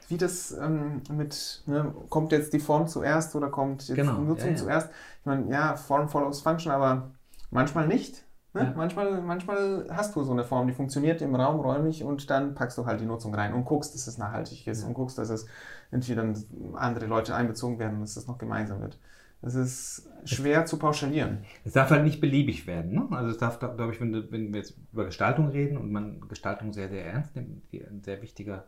wie 0.08 0.16
das 0.16 0.52
ähm, 0.52 1.02
mit, 1.10 1.62
ne, 1.66 1.94
kommt 2.08 2.32
jetzt 2.32 2.52
die 2.52 2.60
Form 2.60 2.88
zuerst 2.88 3.34
oder 3.36 3.50
kommt 3.50 3.86
jetzt 3.88 3.96
genau. 3.96 4.16
die 4.16 4.24
Nutzung 4.24 4.50
ja, 4.50 4.56
zuerst? 4.56 4.90
Ich 5.20 5.26
meine, 5.26 5.50
ja, 5.50 5.76
Form 5.76 6.08
follows 6.08 6.40
Function, 6.40 6.72
aber 6.72 7.12
manchmal 7.50 7.88
nicht. 7.88 8.23
Ne? 8.54 8.62
Ja. 8.62 8.72
Manchmal, 8.76 9.20
manchmal 9.20 9.86
hast 9.90 10.14
du 10.14 10.22
so 10.22 10.32
eine 10.32 10.44
Form, 10.44 10.66
die 10.68 10.72
funktioniert 10.72 11.20
im 11.22 11.34
Raum 11.34 11.60
räumlich 11.60 12.04
und 12.04 12.30
dann 12.30 12.54
packst 12.54 12.78
du 12.78 12.86
halt 12.86 13.00
die 13.00 13.06
Nutzung 13.06 13.34
rein 13.34 13.52
und 13.52 13.64
guckst, 13.64 13.94
dass 13.94 14.06
es 14.06 14.16
nachhaltig 14.16 14.66
ist 14.66 14.82
ja. 14.82 14.88
und 14.88 14.94
guckst, 14.94 15.18
dass 15.18 15.28
es 15.28 15.46
dann 15.90 16.44
andere 16.74 17.06
Leute 17.06 17.34
einbezogen 17.34 17.78
werden 17.78 17.96
und 17.96 18.02
dass 18.02 18.16
es 18.16 18.26
noch 18.26 18.38
gemeinsam 18.38 18.80
wird. 18.80 18.98
Das 19.42 19.54
ist 19.54 20.08
schwer 20.24 20.64
zu 20.64 20.78
pauschalieren. 20.78 21.44
Es 21.64 21.72
darf 21.72 21.90
halt 21.90 22.04
nicht 22.04 22.20
beliebig 22.20 22.66
werden. 22.66 22.94
Ne? 22.94 23.08
Also 23.10 23.30
es 23.30 23.36
darf, 23.36 23.58
glaube 23.58 23.92
ich, 23.92 24.00
wenn, 24.00 24.30
wenn, 24.30 24.54
wir 24.54 24.60
jetzt 24.60 24.74
über 24.90 25.04
Gestaltung 25.04 25.48
reden 25.48 25.76
und 25.76 25.92
man 25.92 26.26
Gestaltung 26.28 26.72
sehr, 26.72 26.88
sehr 26.88 27.04
ernst 27.04 27.36
nimmt, 27.36 27.62
ein 27.72 28.02
sehr 28.02 28.22
wichtiger 28.22 28.64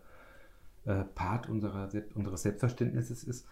äh, 0.85 1.05
Part 1.15 1.49
unserer, 1.49 1.89
unseres 2.15 2.43
Selbstverständnisses 2.43 3.25
ist, 3.25 3.47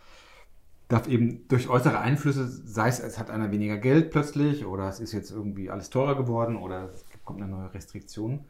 darf 0.89 1.09
eben 1.09 1.49
durch 1.49 1.69
äußere 1.69 1.99
Einflüsse, 1.99 2.47
sei 2.47 2.89
es, 2.89 3.01
es 3.01 3.19
hat 3.19 3.31
einer 3.31 3.51
weniger 3.51 3.79
Geld 3.79 4.11
plötzlich 4.11 4.67
oder 4.67 4.89
es 4.89 5.01
ist 5.01 5.13
jetzt 5.13 5.31
irgendwie 5.31 5.71
alles 5.71 5.91
teurer 5.91 6.17
geworden 6.17 6.57
oder 6.57 6.91
es 6.91 7.05
kommt 7.25 7.41
eine 7.41 7.51
neue 7.51 7.73
Restriktion, 7.73 8.45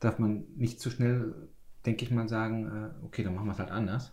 darf 0.00 0.18
man 0.18 0.44
nicht 0.56 0.80
zu 0.80 0.90
schnell, 0.90 1.34
denke 1.84 2.04
ich 2.04 2.10
mal, 2.10 2.28
sagen, 2.28 2.66
äh, 2.66 3.04
okay, 3.04 3.22
dann 3.22 3.34
machen 3.34 3.46
wir 3.46 3.52
es 3.52 3.58
halt 3.58 3.70
anders. 3.70 4.12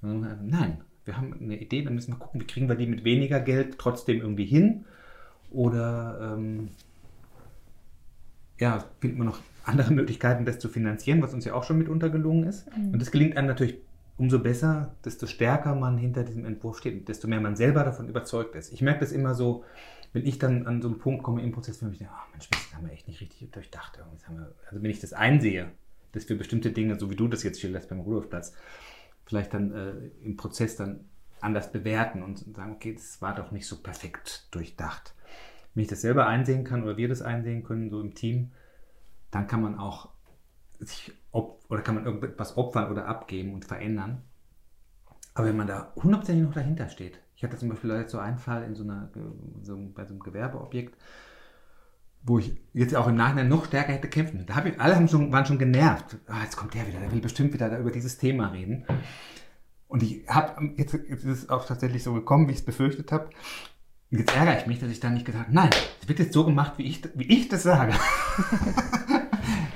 Sondern, 0.00 0.30
äh, 0.30 0.36
nein, 0.42 0.80
wir 1.04 1.16
haben 1.16 1.34
eine 1.34 1.60
Idee, 1.60 1.82
dann 1.82 1.94
müssen 1.94 2.12
wir 2.12 2.18
gucken, 2.18 2.40
wie 2.40 2.46
kriegen 2.46 2.68
wir 2.68 2.76
die 2.76 2.86
mit 2.86 3.04
weniger 3.04 3.40
Geld 3.40 3.78
trotzdem 3.78 4.20
irgendwie 4.20 4.46
hin 4.46 4.84
oder 5.50 6.34
ähm, 6.36 6.68
ja, 8.58 8.84
findet 9.00 9.18
man 9.18 9.26
noch 9.26 9.40
andere 9.64 9.92
Möglichkeiten, 9.94 10.44
das 10.44 10.58
zu 10.58 10.68
finanzieren, 10.68 11.22
was 11.22 11.34
uns 11.34 11.44
ja 11.44 11.54
auch 11.54 11.64
schon 11.64 11.78
mitunter 11.78 12.08
gelungen 12.08 12.44
ist. 12.44 12.66
Mhm. 12.76 12.92
Und 12.92 13.02
das 13.02 13.10
gelingt 13.10 13.36
einem 13.36 13.48
natürlich 13.48 13.78
umso 14.16 14.38
besser, 14.38 14.94
desto 15.04 15.26
stärker 15.26 15.74
man 15.74 15.98
hinter 15.98 16.22
diesem 16.22 16.44
Entwurf 16.44 16.78
steht 16.78 16.94
und 16.94 17.08
desto 17.08 17.26
mehr 17.26 17.40
man 17.40 17.56
selber 17.56 17.84
davon 17.84 18.08
überzeugt 18.08 18.54
ist. 18.54 18.72
Ich 18.72 18.82
merke 18.82 19.00
das 19.00 19.12
immer 19.12 19.34
so, 19.34 19.64
wenn 20.12 20.24
ich 20.24 20.38
dann 20.38 20.66
an 20.66 20.80
so 20.80 20.88
einen 20.88 20.98
Punkt 20.98 21.24
komme 21.24 21.42
im 21.42 21.50
Prozess, 21.52 21.82
wo 21.82 21.88
ich 21.88 21.98
denke, 21.98 22.12
oh 22.16 22.30
Mensch, 22.30 22.48
das 22.48 22.74
haben 22.74 22.86
wir 22.86 22.92
echt 22.92 23.08
nicht 23.08 23.20
richtig 23.20 23.50
durchdacht. 23.50 23.98
Also 24.70 24.82
wenn 24.82 24.90
ich 24.90 25.00
das 25.00 25.12
einsehe, 25.12 25.72
dass 26.12 26.28
wir 26.28 26.38
bestimmte 26.38 26.70
Dinge, 26.70 26.98
so 26.98 27.10
wie 27.10 27.16
du 27.16 27.26
das 27.26 27.42
jetzt 27.42 27.60
schilderst 27.60 27.88
beim 27.88 28.00
Rudolfplatz, 28.00 28.54
vielleicht 29.26 29.52
dann 29.52 29.72
äh, 29.72 29.92
im 30.22 30.36
Prozess 30.36 30.76
dann 30.76 31.06
anders 31.40 31.72
bewerten 31.72 32.22
und 32.22 32.38
sagen, 32.54 32.72
okay, 32.72 32.94
das 32.94 33.20
war 33.20 33.34
doch 33.34 33.50
nicht 33.50 33.66
so 33.66 33.82
perfekt 33.82 34.46
durchdacht. 34.52 35.14
Wenn 35.74 35.82
ich 35.82 35.88
das 35.88 36.02
selber 36.02 36.28
einsehen 36.28 36.62
kann 36.62 36.84
oder 36.84 36.96
wir 36.96 37.08
das 37.08 37.20
einsehen 37.20 37.64
können, 37.64 37.90
so 37.90 38.00
im 38.00 38.14
Team, 38.14 38.52
dann 39.32 39.48
kann 39.48 39.60
man 39.60 39.78
auch 39.78 40.10
sich 40.78 41.12
op 41.32 41.63
oder 41.74 41.82
kann 41.82 41.96
man 41.96 42.06
irgendetwas 42.06 42.56
opfern 42.56 42.90
oder 42.90 43.06
abgeben 43.06 43.52
und 43.52 43.64
verändern. 43.64 44.22
Aber 45.34 45.48
wenn 45.48 45.56
man 45.56 45.66
da 45.66 45.92
hundertprozentig 45.96 46.46
noch 46.46 46.54
dahinter 46.54 46.88
steht, 46.88 47.18
ich 47.34 47.42
hatte 47.42 47.56
zum 47.56 47.68
Beispiel 47.68 47.90
jetzt 47.90 48.12
so 48.12 48.18
einen 48.18 48.38
Fall 48.38 48.62
in 48.62 48.76
so 48.76 48.84
einer, 48.84 49.10
so, 49.62 49.76
bei 49.92 50.04
so 50.04 50.14
einem 50.14 50.22
Gewerbeobjekt, 50.22 50.96
wo 52.22 52.38
ich 52.38 52.56
jetzt 52.72 52.94
auch 52.94 53.08
im 53.08 53.16
Nachhinein 53.16 53.48
noch 53.48 53.66
stärker 53.66 53.92
hätte 53.92 54.08
kämpfen 54.08 54.36
müssen. 54.36 54.46
Da 54.46 54.54
hab 54.54 54.66
ich, 54.66 54.80
alle 54.80 54.94
haben 54.94 55.08
schon, 55.08 55.32
waren 55.32 55.44
schon 55.44 55.58
genervt. 55.58 56.16
Ah, 56.28 56.42
jetzt 56.44 56.56
kommt 56.56 56.74
der 56.74 56.86
wieder, 56.86 57.00
der 57.00 57.10
will 57.10 57.20
bestimmt 57.20 57.52
wieder 57.52 57.76
über 57.76 57.90
dieses 57.90 58.16
Thema 58.16 58.48
reden. 58.48 58.86
Und 59.88 60.02
ich 60.04 60.26
habe, 60.28 60.72
jetzt, 60.76 60.94
jetzt 60.94 61.24
ist 61.24 61.42
es 61.42 61.48
auch 61.50 61.66
tatsächlich 61.66 62.04
so 62.04 62.14
gekommen, 62.14 62.46
wie 62.46 62.52
ich 62.52 62.58
es 62.58 62.64
befürchtet 62.64 63.10
habe. 63.10 63.30
Jetzt 64.10 64.34
ärgere 64.34 64.58
ich 64.58 64.66
mich, 64.66 64.78
dass 64.78 64.90
ich 64.90 65.00
da 65.00 65.10
nicht 65.10 65.26
gesagt 65.26 65.46
habe, 65.46 65.54
nein, 65.54 65.70
es 66.00 66.08
wird 66.08 66.20
jetzt 66.20 66.32
so 66.32 66.46
gemacht, 66.46 66.74
wie 66.76 66.84
ich, 66.84 67.02
wie 67.16 67.24
ich 67.24 67.48
das 67.48 67.64
sage. 67.64 67.94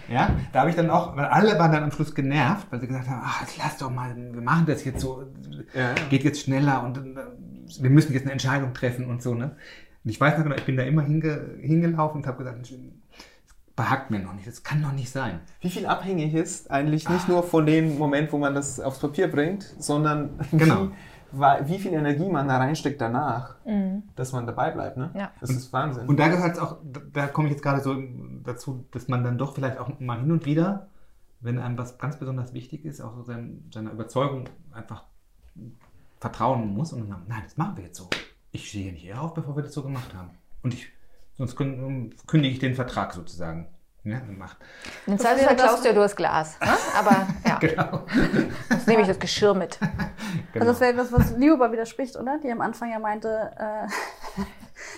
ja, 0.09 0.31
da 0.53 0.61
habe 0.61 0.71
ich 0.71 0.77
dann 0.77 0.91
auch, 0.91 1.17
weil 1.17 1.27
alle 1.27 1.59
waren 1.59 1.73
dann 1.73 1.85
am 1.85 1.91
Schluss 1.91 2.15
genervt, 2.15 2.67
weil 2.71 2.81
sie 2.81 2.87
gesagt 2.87 3.09
haben, 3.09 3.21
ach, 3.25 3.45
lass 3.59 3.79
doch 3.79 3.91
mal, 3.91 4.15
wir 4.17 4.41
machen 4.41 4.67
das 4.67 4.85
jetzt 4.85 5.01
so, 5.01 5.25
ja. 5.75 5.95
geht 6.09 6.25
jetzt 6.25 6.41
schneller 6.41 6.83
und 6.83 6.99
äh, 6.99 7.83
wir 7.83 7.91
müssen 7.91 8.13
jetzt 8.13 8.23
eine 8.23 8.33
Entscheidung 8.33 8.73
treffen 8.73 9.07
und 9.07 9.23
so, 9.23 9.35
ne? 9.35 9.57
Und 10.05 10.11
ich 10.11 10.21
weiß 10.21 10.39
noch 10.39 10.45
genau, 10.45 10.57
ich 10.57 10.65
bin 10.65 10.77
da 10.77 10.85
immer 10.85 11.03
hinge, 11.03 11.57
hingelaufen 11.61 12.23
und 12.23 12.27
habe 12.27 12.39
gesagt, 12.39 12.61
das 12.61 12.73
behagt 13.77 14.11
mir 14.11 14.19
noch 14.19 14.33
nicht, 14.33 14.47
das 14.47 14.63
kann 14.63 14.83
doch 14.83 14.93
nicht 14.93 15.11
sein. 15.11 15.41
Wie 15.61 15.71
viel 15.71 15.87
abhängig 15.87 16.35
ist 16.35 16.71
eigentlich 16.71 17.09
nicht 17.09 17.25
Ach. 17.25 17.29
nur 17.29 17.43
von 17.43 17.67
dem 17.67 17.99
Moment, 17.99 18.33
wo 18.33 18.39
man 18.39 18.55
das 18.55 18.81
aufs 18.81 18.99
Papier 18.99 19.29
bringt, 19.29 19.75
sondern 19.79 20.31
genau. 20.53 20.89
wie, 20.89 20.91
wie 21.33 21.79
viel 21.79 21.93
Energie 21.93 22.29
man 22.29 22.49
da 22.49 22.59
reinsteckt 22.59 23.01
danach, 23.01 23.57
mhm. 23.65 24.05
dass 24.17 24.33
man 24.33 24.47
dabei 24.47 24.71
bleibt. 24.71 24.97
Ne? 24.97 25.11
Ja. 25.15 25.33
Das 25.41 25.51
ist 25.51 25.73
Wahnsinn. 25.73 26.09
Und 26.09 26.19
da 26.19 26.29
gehört 26.29 26.53
es 26.53 26.59
auch, 26.59 26.79
da 27.13 27.27
komme 27.27 27.49
ich 27.49 27.55
jetzt 27.55 27.63
gerade 27.63 27.83
so 27.83 27.97
dazu, 28.45 28.85
dass 28.93 29.09
man 29.09 29.25
dann 29.25 29.39
doch 29.39 29.55
vielleicht 29.55 29.79
auch 29.79 30.01
mal 30.01 30.21
hin 30.21 30.33
und 30.33 30.47
wieder, 30.47 30.89
wenn 31.41 31.59
einem 31.59 31.79
was 31.79 31.99
ganz 31.99 32.19
besonders 32.19 32.55
wichtig 32.55 32.85
ist, 32.85 33.01
auch 33.01 33.15
so 33.15 33.23
sein, 33.23 33.65
seiner 33.73 33.93
Überzeugung 33.93 34.49
einfach 34.73 35.05
vertrauen 36.19 36.75
muss 36.75 36.93
und 36.93 37.09
dann, 37.09 37.23
nein, 37.29 37.43
das 37.45 37.57
machen 37.57 37.77
wir 37.77 37.85
jetzt 37.85 37.99
so. 37.99 38.09
Ich 38.51 38.69
stehe 38.69 38.85
hier 38.85 38.93
nicht 38.93 39.07
eher 39.07 39.23
auf, 39.23 39.35
bevor 39.35 39.55
wir 39.57 39.63
das 39.63 39.75
so 39.75 39.83
gemacht 39.83 40.15
haben. 40.15 40.31
Und 40.63 40.75
ich, 40.75 40.91
sonst 41.37 41.57
kündige 41.57 42.55
ich 42.55 42.59
den 42.59 42.75
Vertrag 42.75 43.13
sozusagen. 43.13 43.69
Ja, 44.09 44.21
macht. 44.39 44.57
Im 45.07 45.19
Zweifelsfall 45.19 45.57
klaust 45.57 45.85
du 45.85 45.89
ja 45.89 45.95
das 45.95 46.17
Glas. 46.17 46.59
Ne? 46.61 46.69
Aber 46.99 47.27
ja. 47.47 47.59
genau. 47.61 48.07
Jetzt 48.71 48.87
nehme 48.87 49.03
ich 49.03 49.09
das 49.09 49.19
Geschirr 49.19 49.55
mit. 49.55 49.79
Genau. 49.79 49.93
Also 50.55 50.73
das 50.73 50.81
wäre 50.81 50.93
etwas, 50.93 51.13
was 51.13 51.37
Liuba 51.37 51.71
widerspricht, 51.73 52.17
oder? 52.17 52.39
Die 52.43 52.51
am 52.51 52.61
Anfang 52.61 52.91
ja 52.91 52.99
meinte, 52.99 53.51
äh, 53.59 54.43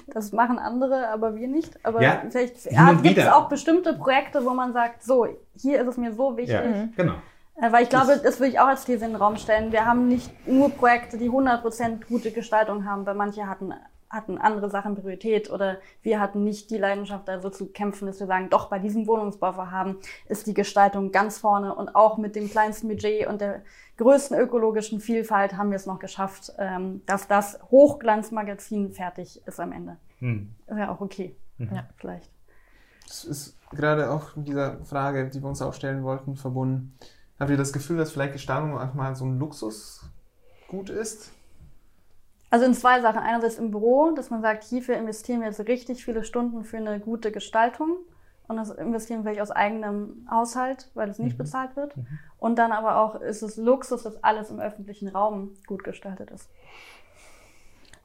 das 0.13 0.33
machen 0.33 0.59
andere, 0.59 1.09
aber 1.09 1.35
wir 1.37 1.49
nicht. 1.49 1.85
Aber 1.85 2.01
ja, 2.03 2.23
vielleicht 2.29 2.71
ja, 2.71 2.93
gibt 2.93 3.19
es 3.19 3.29
auch 3.29 3.49
bestimmte 3.49 3.95
Projekte, 3.95 4.45
wo 4.45 4.51
man 4.51 4.73
sagt, 4.73 5.03
so, 5.03 5.27
hier 5.57 5.81
ist 5.81 5.87
es 5.89 5.97
mir 5.97 6.13
so 6.13 6.37
wichtig. 6.37 6.55
Ja, 6.55 6.89
genau. 6.97 7.15
Äh, 7.57 7.73
weil 7.73 7.83
ich 7.83 7.91
glaube, 7.91 8.07
das, 8.09 8.23
das 8.23 8.41
würde 8.41 8.53
ich 8.53 8.61
auch 8.61 8.69
als 8.69 8.85
These 8.85 9.05
in 9.05 9.13
den 9.13 9.17
Raum 9.17 9.37
stellen. 9.37 9.73
Wir 9.73 9.85
haben 9.85 10.09
nicht 10.09 10.31
nur 10.47 10.71
Projekte, 10.71 11.19
die 11.19 11.31
100% 11.31 12.07
gute 12.09 12.31
Gestaltung 12.31 12.85
haben, 12.85 13.05
weil 13.07 13.15
manche 13.15 13.47
hatten, 13.47 13.75
hatten 14.11 14.39
andere 14.39 14.69
Sachen 14.69 14.97
Priorität 14.97 15.51
oder 15.51 15.79
wir 16.03 16.21
hatten 16.21 16.43
nicht 16.43 16.71
die 16.71 16.77
Leidenschaft, 16.77 17.29
da 17.29 17.41
so 17.41 17.49
zu 17.49 17.67
kämpfen, 17.67 18.07
dass 18.07 18.19
wir 18.19 18.27
sagen, 18.27 18.51
doch 18.51 18.69
bei 18.69 18.81
diesem 18.81 19.07
Wohnungsbauvorhaben 19.07 19.97
ist 20.29 20.49
die 20.49 20.55
Gestaltung 20.55 21.13
ganz 21.13 21.39
vorne 21.39 21.75
und 21.75 21.95
auch 21.95 22.19
mit 22.19 22.35
dem 22.35 22.51
kleinsten 22.51 22.89
Budget 22.89 23.29
und 23.29 23.41
der 23.41 23.63
größten 23.97 24.37
ökologischen 24.37 25.01
Vielfalt 25.01 25.57
haben 25.57 25.71
wir 25.71 25.77
es 25.77 25.87
noch 25.87 26.01
geschafft, 26.01 26.53
ähm, 26.59 27.03
dass 27.07 27.29
das 27.29 27.61
Hochglanzmagazin 27.71 28.93
fertig 28.93 29.47
ist 29.47 29.61
am 29.61 29.73
Ende. 29.73 29.97
Hm. 30.19 30.55
Ist 30.67 30.79
ja 30.79 30.93
auch 30.93 31.01
okay. 31.01 31.37
Mhm. 31.59 31.75
Ja, 31.75 31.89
vielleicht. 31.97 32.31
Das 33.07 33.25
ist 33.25 33.59
gerade 33.71 34.11
auch 34.11 34.35
mit 34.37 34.49
dieser 34.49 34.85
Frage, 34.85 35.29
die 35.29 35.41
wir 35.41 35.49
uns 35.49 35.63
auch 35.63 35.75
stellen 35.75 36.03
wollten, 36.03 36.37
verbunden. 36.37 36.97
Habt 37.39 37.51
ihr 37.51 37.57
das 37.57 37.73
Gefühl, 37.73 37.97
dass 37.97 38.11
vielleicht 38.11 38.33
Gestaltung 38.33 38.75
manchmal 38.75 39.15
so 39.15 39.25
ein 39.25 39.39
Luxusgut 39.39 40.91
ist? 40.91 41.33
Also 42.51 42.67
in 42.67 42.75
zwei 42.75 43.01
Sachen. 43.01 43.21
Einerseits 43.21 43.59
im 43.59 43.71
Büro, 43.71 44.11
dass 44.11 44.31
man 44.31 44.43
sagt, 44.43 44.65
hierfür 44.65 44.97
investieren 44.97 45.41
wir 45.41 45.47
jetzt 45.49 45.61
richtig 45.61 46.05
viele 46.05 46.25
Stunden 46.25 46.65
für 46.65 46.77
eine 46.77 47.01
gute 47.01 47.33
Gestaltung. 47.33 47.99
Und 48.49 48.57
das 48.57 48.71
investieren 48.71 49.21
wir 49.21 49.31
vielleicht 49.31 49.43
aus 49.43 49.53
eigenem 49.53 50.27
Haushalt, 50.29 50.91
weil 50.95 51.09
es 51.09 51.21
nicht 51.21 51.35
mhm. 51.35 51.39
bezahlt 51.39 51.77
wird. 51.77 51.97
Mhm. 51.97 52.07
Und 52.39 52.59
dann 52.59 52.73
aber 52.73 52.97
auch 52.97 53.21
ist 53.21 53.43
es 53.43 53.57
Luxus, 53.57 54.03
dass 54.03 54.23
alles 54.25 54.51
im 54.51 54.59
öffentlichen 54.59 55.09
Raum 55.09 55.55
gut 55.67 55.85
gestaltet 55.85 56.33
ist. 56.33 56.51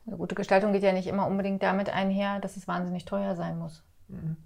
Eine 0.06 0.18
gute 0.18 0.36
Gestaltung 0.36 0.72
geht 0.72 0.84
ja 0.84 0.94
nicht 0.94 1.08
immer 1.08 1.26
unbedingt 1.26 1.64
damit 1.64 1.90
einher, 1.90 2.40
dass 2.40 2.58
es 2.58 2.68
wahnsinnig 2.68 3.06
teuer 3.06 3.36
sein 3.36 3.58
muss. 3.58 3.84
Mhm. 4.08 4.38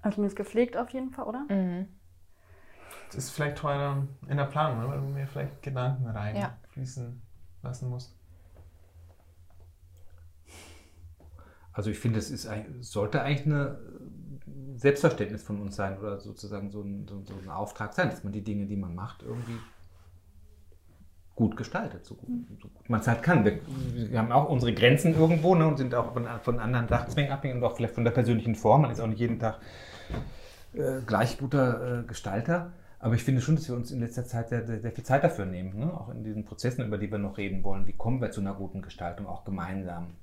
Also 0.00 0.22
mir 0.22 0.26
ist 0.26 0.36
gepflegt 0.36 0.78
auf 0.78 0.88
jeden 0.90 1.10
Fall, 1.10 1.26
oder? 1.26 1.44
Mhm 1.50 1.88
ist 3.16 3.30
vielleicht 3.30 3.58
teurer 3.58 4.06
in 4.28 4.36
der 4.36 4.44
Planung, 4.44 4.80
ne? 4.80 4.88
weil 4.88 5.00
du 5.00 5.06
mir 5.06 5.26
vielleicht 5.26 5.62
Gedanken 5.62 6.06
reinfließen 6.06 7.04
ja. 7.04 7.68
lassen 7.68 7.88
musst. 7.88 8.14
Also 11.74 11.90
ich 11.90 11.98
finde, 11.98 12.20
es 12.20 12.30
ist, 12.30 12.48
sollte 12.80 13.20
eigentlich 13.22 13.46
eine 13.46 13.78
Selbstverständnis 14.76 15.42
von 15.42 15.60
uns 15.60 15.76
sein 15.76 15.98
oder 15.98 16.20
sozusagen 16.20 16.70
so 16.70 16.82
ein, 16.82 17.06
so, 17.06 17.34
ein 17.34 17.50
Auftrag 17.50 17.92
sein, 17.92 18.10
dass 18.10 18.24
man 18.24 18.32
die 18.32 18.42
Dinge, 18.42 18.66
die 18.66 18.76
man 18.76 18.94
macht, 18.94 19.22
irgendwie 19.22 19.58
gut 21.34 21.56
gestaltet, 21.56 22.04
so 22.04 22.14
gut, 22.14 22.28
so 22.62 22.68
gut 22.68 22.88
man 22.88 23.00
es 23.00 23.08
halt 23.08 23.22
kann. 23.22 23.44
Wir, 23.44 23.58
wir, 23.94 24.18
haben 24.18 24.30
auch 24.30 24.48
unsere 24.48 24.72
Grenzen 24.72 25.14
irgendwo 25.14 25.56
ne, 25.56 25.66
und 25.66 25.78
sind 25.78 25.94
auch 25.94 26.12
von, 26.12 26.28
von 26.42 26.60
anderen 26.60 26.86
Sachzwängen 26.86 27.32
abhängig 27.32 27.56
und 27.56 27.64
auch 27.64 27.76
vielleicht 27.76 27.94
von 27.94 28.04
der 28.04 28.12
persönlichen 28.12 28.54
Form. 28.54 28.82
Man 28.82 28.92
ist 28.92 29.00
auch 29.00 29.08
nicht 29.08 29.18
jeden 29.18 29.40
Tag 29.40 29.58
äh, 30.74 31.00
gleich 31.04 31.38
guter 31.38 32.00
äh, 32.00 32.02
Gestalter. 32.04 32.72
Aber 33.00 33.14
ich 33.14 33.24
finde 33.24 33.40
schon, 33.42 33.56
dass 33.56 33.68
wir 33.68 33.74
uns 33.74 33.90
in 33.90 34.00
letzter 34.00 34.24
Zeit 34.24 34.48
sehr, 34.48 34.64
sehr, 34.64 34.80
sehr 34.80 34.92
viel 34.92 35.04
Zeit 35.04 35.24
dafür 35.24 35.44
nehmen, 35.44 35.78
ne? 35.78 35.92
auch 35.92 36.08
in 36.08 36.24
diesen 36.24 36.44
Prozessen, 36.44 36.86
über 36.86 36.96
die 36.96 37.10
wir 37.10 37.18
noch 37.18 37.36
reden 37.36 37.62
wollen. 37.62 37.86
Wie 37.86 37.92
kommen 37.92 38.22
wir 38.22 38.30
zu 38.30 38.40
einer 38.40 38.54
guten 38.54 38.80
Gestaltung, 38.80 39.26
auch 39.26 39.44
gemeinsam? 39.44 40.14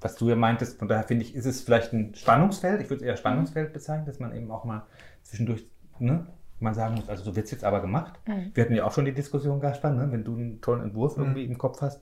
Was 0.00 0.16
du 0.16 0.28
ja 0.28 0.36
meintest, 0.36 0.78
von 0.78 0.88
daher 0.88 1.04
finde 1.04 1.24
ich, 1.24 1.34
ist 1.34 1.46
es 1.46 1.60
vielleicht 1.60 1.92
ein 1.92 2.14
Spannungsfeld, 2.14 2.80
ich 2.80 2.90
würde 2.90 3.02
es 3.02 3.08
eher 3.08 3.16
Spannungsfeld 3.16 3.72
bezeichnen, 3.72 4.06
dass 4.06 4.20
man 4.20 4.34
eben 4.34 4.50
auch 4.50 4.64
mal 4.64 4.86
zwischendurch 5.22 5.66
ne, 5.98 6.26
mal 6.60 6.74
sagen 6.74 6.96
muss, 6.96 7.08
also 7.08 7.24
so 7.24 7.36
wird 7.36 7.46
es 7.46 7.50
jetzt 7.50 7.64
aber 7.64 7.80
gemacht. 7.80 8.18
Mhm. 8.26 8.50
Wir 8.54 8.64
hatten 8.64 8.74
ja 8.74 8.84
auch 8.84 8.92
schon 8.92 9.04
die 9.04 9.12
Diskussion, 9.12 9.60
Gaspar, 9.60 9.92
ne? 9.92 10.10
wenn 10.10 10.24
du 10.24 10.36
einen 10.36 10.60
tollen 10.60 10.82
Entwurf 10.82 11.16
mhm. 11.16 11.24
irgendwie 11.24 11.44
im 11.44 11.58
Kopf 11.58 11.80
hast, 11.80 12.00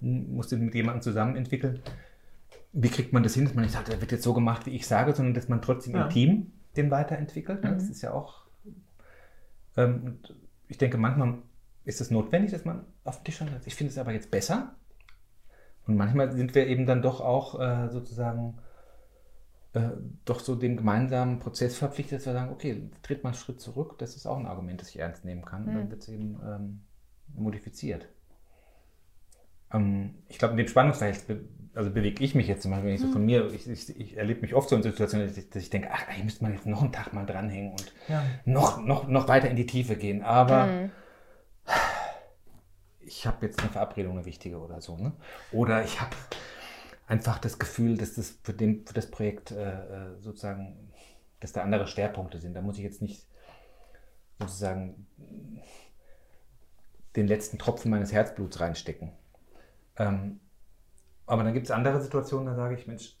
musst 0.00 0.52
du 0.52 0.56
mit 0.56 0.74
jemandem 0.74 1.02
zusammen 1.02 1.36
entwickeln. 1.36 1.80
Wie 2.72 2.88
kriegt 2.88 3.12
man 3.12 3.22
das 3.22 3.34
hin, 3.34 3.44
dass 3.44 3.54
man 3.54 3.64
nicht 3.64 3.74
sagt, 3.74 3.88
der 3.88 4.00
wird 4.00 4.12
jetzt 4.12 4.22
so 4.22 4.32
gemacht, 4.32 4.66
wie 4.66 4.70
ich 4.70 4.86
sage, 4.86 5.14
sondern 5.14 5.34
dass 5.34 5.48
man 5.48 5.60
trotzdem 5.60 5.94
ja. 5.94 6.04
im 6.04 6.10
Team 6.10 6.52
den 6.76 6.90
weiterentwickelt. 6.90 7.64
Ne? 7.64 7.74
Das 7.74 7.84
mhm. 7.84 7.90
ist 7.90 8.02
ja 8.02 8.12
auch 8.12 8.44
ähm, 9.76 10.02
und 10.04 10.34
ich 10.68 10.78
denke, 10.78 10.98
manchmal 10.98 11.38
ist 11.84 12.00
es 12.00 12.10
notwendig, 12.10 12.52
dass 12.52 12.64
man 12.64 12.84
auf 13.04 13.18
den 13.18 13.24
Tisch 13.24 13.38
schaut. 13.38 13.48
Ich 13.64 13.74
finde 13.74 13.90
es 13.90 13.98
aber 13.98 14.12
jetzt 14.12 14.30
besser. 14.30 14.74
Und 15.90 15.96
manchmal 15.96 16.30
sind 16.30 16.54
wir 16.54 16.68
eben 16.68 16.86
dann 16.86 17.02
doch 17.02 17.20
auch 17.20 17.58
äh, 17.58 17.88
sozusagen 17.88 18.58
äh, 19.72 19.88
doch 20.24 20.38
so 20.38 20.54
dem 20.54 20.76
gemeinsamen 20.76 21.40
Prozess 21.40 21.76
verpflichtet, 21.76 22.20
dass 22.20 22.26
wir 22.26 22.32
sagen, 22.32 22.52
okay, 22.52 22.88
tritt 23.02 23.24
mal 23.24 23.30
einen 23.30 23.36
Schritt 23.36 23.60
zurück. 23.60 23.98
Das 23.98 24.14
ist 24.14 24.24
auch 24.24 24.38
ein 24.38 24.46
Argument, 24.46 24.80
das 24.80 24.90
ich 24.90 25.00
ernst 25.00 25.24
nehmen 25.24 25.44
kann. 25.44 25.64
Mhm. 25.64 25.74
Dann 25.74 25.90
wird 25.90 26.02
es 26.02 26.08
eben 26.08 26.40
ähm, 26.46 26.82
modifiziert. 27.34 28.08
Ähm, 29.72 30.14
ich 30.28 30.38
glaube, 30.38 30.52
in 30.52 30.58
dem 30.58 30.68
Spannungsverhältnis 30.68 31.24
also 31.74 31.90
bewege 31.90 32.22
ich 32.22 32.36
mich 32.36 32.46
jetzt 32.46 32.62
zum 32.62 32.70
Beispiel, 32.70 32.88
wenn 32.88 32.94
ich 32.94 33.00
so 33.00 33.08
mhm. 33.08 33.12
von 33.12 33.26
mir, 33.26 33.52
ich, 33.52 33.68
ich, 33.68 34.00
ich 34.00 34.16
erlebe 34.16 34.42
mich 34.42 34.54
oft 34.54 34.68
so 34.68 34.76
in 34.76 34.84
Situationen, 34.84 35.26
dass 35.26 35.36
ich, 35.36 35.50
dass 35.50 35.62
ich 35.64 35.70
denke, 35.70 35.88
ach, 35.92 36.06
eigentlich 36.06 36.24
müsste 36.24 36.44
man 36.44 36.52
jetzt 36.52 36.66
noch 36.66 36.82
einen 36.82 36.92
Tag 36.92 37.12
mal 37.12 37.26
dranhängen 37.26 37.72
und 37.72 37.92
ja. 38.06 38.22
noch, 38.44 38.80
noch, 38.80 39.08
noch 39.08 39.26
weiter 39.26 39.50
in 39.50 39.56
die 39.56 39.66
Tiefe 39.66 39.96
gehen. 39.96 40.22
Aber 40.22 40.66
mhm. 40.66 40.90
Ich 43.10 43.26
habe 43.26 43.44
jetzt 43.44 43.60
eine 43.60 43.70
Verabredung, 43.70 44.12
eine 44.16 44.24
wichtige 44.24 44.58
oder 44.58 44.80
so. 44.80 44.96
Ne? 44.96 45.12
Oder 45.50 45.84
ich 45.84 46.00
habe 46.00 46.14
einfach 47.08 47.38
das 47.38 47.58
Gefühl, 47.58 47.96
dass 47.96 48.14
das 48.14 48.38
für, 48.42 48.52
den, 48.52 48.86
für 48.86 48.94
das 48.94 49.10
Projekt 49.10 49.50
äh, 49.50 49.72
äh, 49.72 50.20
sozusagen, 50.20 50.92
dass 51.40 51.52
da 51.52 51.62
andere 51.62 51.88
Schwerpunkte 51.88 52.38
sind. 52.38 52.54
Da 52.54 52.62
muss 52.62 52.78
ich 52.78 52.84
jetzt 52.84 53.02
nicht 53.02 53.26
sozusagen 54.38 55.06
den 57.16 57.26
letzten 57.26 57.58
Tropfen 57.58 57.90
meines 57.90 58.12
Herzbluts 58.12 58.60
reinstecken. 58.60 59.12
Ähm, 59.96 60.38
aber 61.26 61.42
dann 61.42 61.52
gibt 61.52 61.66
es 61.66 61.72
andere 61.72 62.00
Situationen, 62.00 62.46
da 62.46 62.54
sage 62.54 62.76
ich, 62.76 62.86
Mensch, 62.86 63.16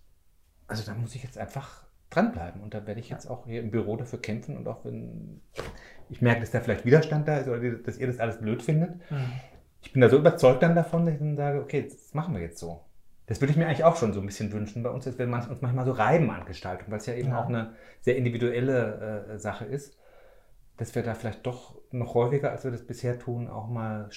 also 0.68 0.84
da 0.84 0.94
muss 0.94 1.16
ich 1.16 1.24
jetzt 1.24 1.36
einfach 1.36 1.84
dranbleiben. 2.10 2.62
Und 2.62 2.74
da 2.74 2.86
werde 2.86 3.00
ich 3.00 3.08
jetzt 3.08 3.26
auch 3.26 3.46
hier 3.46 3.60
im 3.60 3.72
Büro 3.72 3.96
dafür 3.96 4.20
kämpfen 4.20 4.56
und 4.56 4.68
auch 4.68 4.84
wenn 4.84 5.40
ich 6.08 6.22
merke, 6.22 6.40
dass 6.40 6.52
da 6.52 6.60
vielleicht 6.60 6.84
Widerstand 6.84 7.26
da 7.26 7.38
ist 7.38 7.48
oder 7.48 7.58
dass 7.58 7.98
ihr 7.98 8.06
das 8.06 8.18
alles 8.18 8.38
blöd 8.38 8.62
findet. 8.62 9.10
Mhm. 9.10 9.32
Ich 9.82 9.92
bin 9.92 10.02
da 10.02 10.08
so 10.08 10.18
überzeugt 10.18 10.62
dann 10.62 10.74
davon, 10.74 11.06
dass 11.06 11.14
ich 11.14 11.20
dann 11.20 11.36
sage, 11.36 11.60
okay, 11.60 11.88
das 11.88 12.14
machen 12.14 12.34
wir 12.34 12.42
jetzt 12.42 12.58
so. 12.58 12.80
Das 13.26 13.40
würde 13.40 13.52
ich 13.52 13.56
mir 13.56 13.66
eigentlich 13.66 13.84
auch 13.84 13.96
schon 13.96 14.12
so 14.12 14.20
ein 14.20 14.26
bisschen 14.26 14.52
wünschen 14.52 14.82
bei 14.82 14.90
uns, 14.90 15.04
dass 15.04 15.16
wir 15.16 15.26
uns 15.26 15.46
manchmal 15.60 15.84
so 15.84 15.92
reiben 15.92 16.30
an 16.30 16.44
Gestaltung, 16.46 16.90
weil 16.90 16.98
es 16.98 17.06
ja 17.06 17.14
eben 17.14 17.30
ja. 17.30 17.40
auch 17.40 17.48
eine 17.48 17.74
sehr 18.00 18.16
individuelle 18.16 19.26
äh, 19.28 19.38
Sache 19.38 19.64
ist, 19.64 19.96
dass 20.76 20.94
wir 20.94 21.02
da 21.02 21.14
vielleicht 21.14 21.46
doch 21.46 21.76
noch 21.92 22.14
häufiger, 22.14 22.50
als 22.50 22.64
wir 22.64 22.70
das 22.70 22.84
bisher 22.84 23.18
tun, 23.18 23.48
auch 23.48 23.68
mal, 23.68 24.08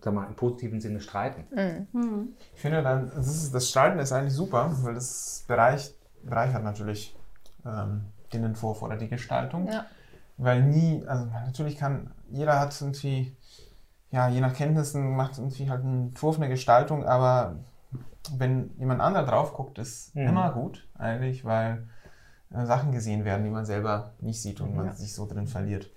sag 0.00 0.14
mal 0.14 0.26
im 0.26 0.34
positiven 0.34 0.80
Sinne 0.80 1.00
streiten. 1.00 1.44
Mhm. 1.92 2.34
Ich 2.54 2.60
finde, 2.60 2.82
dann, 2.82 3.10
das, 3.14 3.28
ist, 3.28 3.54
das 3.54 3.68
Streiten 3.68 3.98
ist 3.98 4.10
eigentlich 4.10 4.34
super, 4.34 4.74
weil 4.82 4.94
das 4.94 5.44
Bereich, 5.46 5.94
bereichert 6.22 6.64
natürlich 6.64 7.16
ähm, 7.64 8.06
den 8.32 8.44
Entwurf 8.44 8.82
oder 8.82 8.96
die 8.96 9.08
Gestaltung. 9.08 9.68
Ja. 9.68 9.86
Weil 10.38 10.62
nie, 10.62 11.04
also 11.06 11.26
natürlich 11.26 11.76
kann, 11.76 12.12
jeder 12.30 12.58
hat 12.58 12.80
irgendwie, 12.80 13.36
ja, 14.10 14.28
je 14.28 14.40
nach 14.40 14.54
Kenntnissen 14.54 15.16
macht 15.16 15.38
irgendwie 15.38 15.70
halt 15.70 15.82
einen 15.82 16.08
Entwurf, 16.08 16.36
eine 16.36 16.48
Gestaltung, 16.48 17.04
aber 17.04 17.56
wenn 18.36 18.70
jemand 18.78 19.00
anderer 19.00 19.24
drauf 19.24 19.54
guckt, 19.54 19.78
ist 19.78 20.14
mhm. 20.14 20.28
immer 20.28 20.52
gut 20.52 20.88
eigentlich, 20.98 21.44
weil 21.44 21.88
äh, 22.52 22.66
Sachen 22.66 22.92
gesehen 22.92 23.24
werden, 23.24 23.44
die 23.44 23.50
man 23.50 23.64
selber 23.64 24.14
nicht 24.20 24.42
sieht 24.42 24.60
und 24.60 24.70
ja. 24.70 24.82
man 24.82 24.92
sich 24.92 25.14
so 25.14 25.26
drin 25.26 25.46
verliert. 25.46 25.90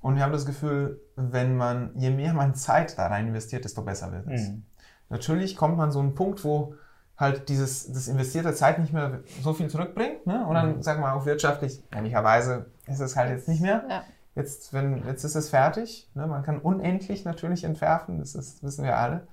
Und 0.00 0.16
ich 0.16 0.22
habe 0.22 0.32
das 0.32 0.46
Gefühl, 0.46 1.00
wenn 1.16 1.56
man, 1.56 1.90
je 1.96 2.10
mehr 2.10 2.32
man 2.32 2.54
Zeit 2.54 2.96
da 2.98 3.08
rein 3.08 3.28
investiert, 3.28 3.64
desto 3.64 3.82
besser 3.82 4.12
wird 4.12 4.28
es. 4.28 4.48
Mhm. 4.48 4.62
Natürlich 5.08 5.56
kommt 5.56 5.76
man 5.76 5.90
so 5.90 5.98
einen 5.98 6.14
Punkt, 6.14 6.44
wo 6.44 6.74
halt 7.16 7.48
dieses, 7.48 7.92
das 7.92 8.06
investierte 8.06 8.54
Zeit 8.54 8.78
nicht 8.78 8.92
mehr 8.92 9.20
so 9.42 9.52
viel 9.52 9.68
zurückbringt. 9.68 10.26
Ne? 10.26 10.46
Und 10.46 10.54
dann, 10.54 10.76
mhm. 10.76 10.82
sagen 10.82 11.00
wir 11.00 11.08
mal, 11.08 11.14
auch 11.14 11.26
wirtschaftlich, 11.26 11.82
ehrlicherweise 11.90 12.66
ist 12.86 13.00
es 13.00 13.16
halt 13.16 13.30
jetzt 13.30 13.48
nicht 13.48 13.60
mehr. 13.60 13.84
Ja. 13.88 14.04
Jetzt, 14.34 14.72
wenn, 14.72 15.04
jetzt 15.06 15.24
ist 15.24 15.34
es 15.34 15.50
fertig. 15.50 16.08
Ne? 16.14 16.26
Man 16.26 16.42
kann 16.42 16.58
unendlich 16.58 17.24
natürlich 17.24 17.64
entwerfen, 17.64 18.18
das 18.18 18.34
ist, 18.34 18.62
wissen 18.62 18.84
wir 18.84 18.96
alle. 18.96 19.26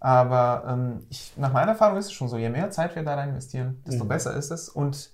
Aber 0.00 0.64
ähm, 0.66 1.06
ich, 1.10 1.36
nach 1.36 1.52
meiner 1.52 1.72
Erfahrung 1.72 1.98
ist 1.98 2.06
es 2.06 2.12
schon 2.12 2.28
so, 2.28 2.38
je 2.38 2.48
mehr 2.48 2.70
Zeit 2.70 2.96
wir 2.96 3.02
da 3.02 3.14
rein 3.14 3.30
investieren, 3.30 3.82
desto 3.86 4.04
mhm. 4.04 4.08
besser 4.08 4.34
ist 4.34 4.50
es. 4.50 4.68
Und 4.68 5.10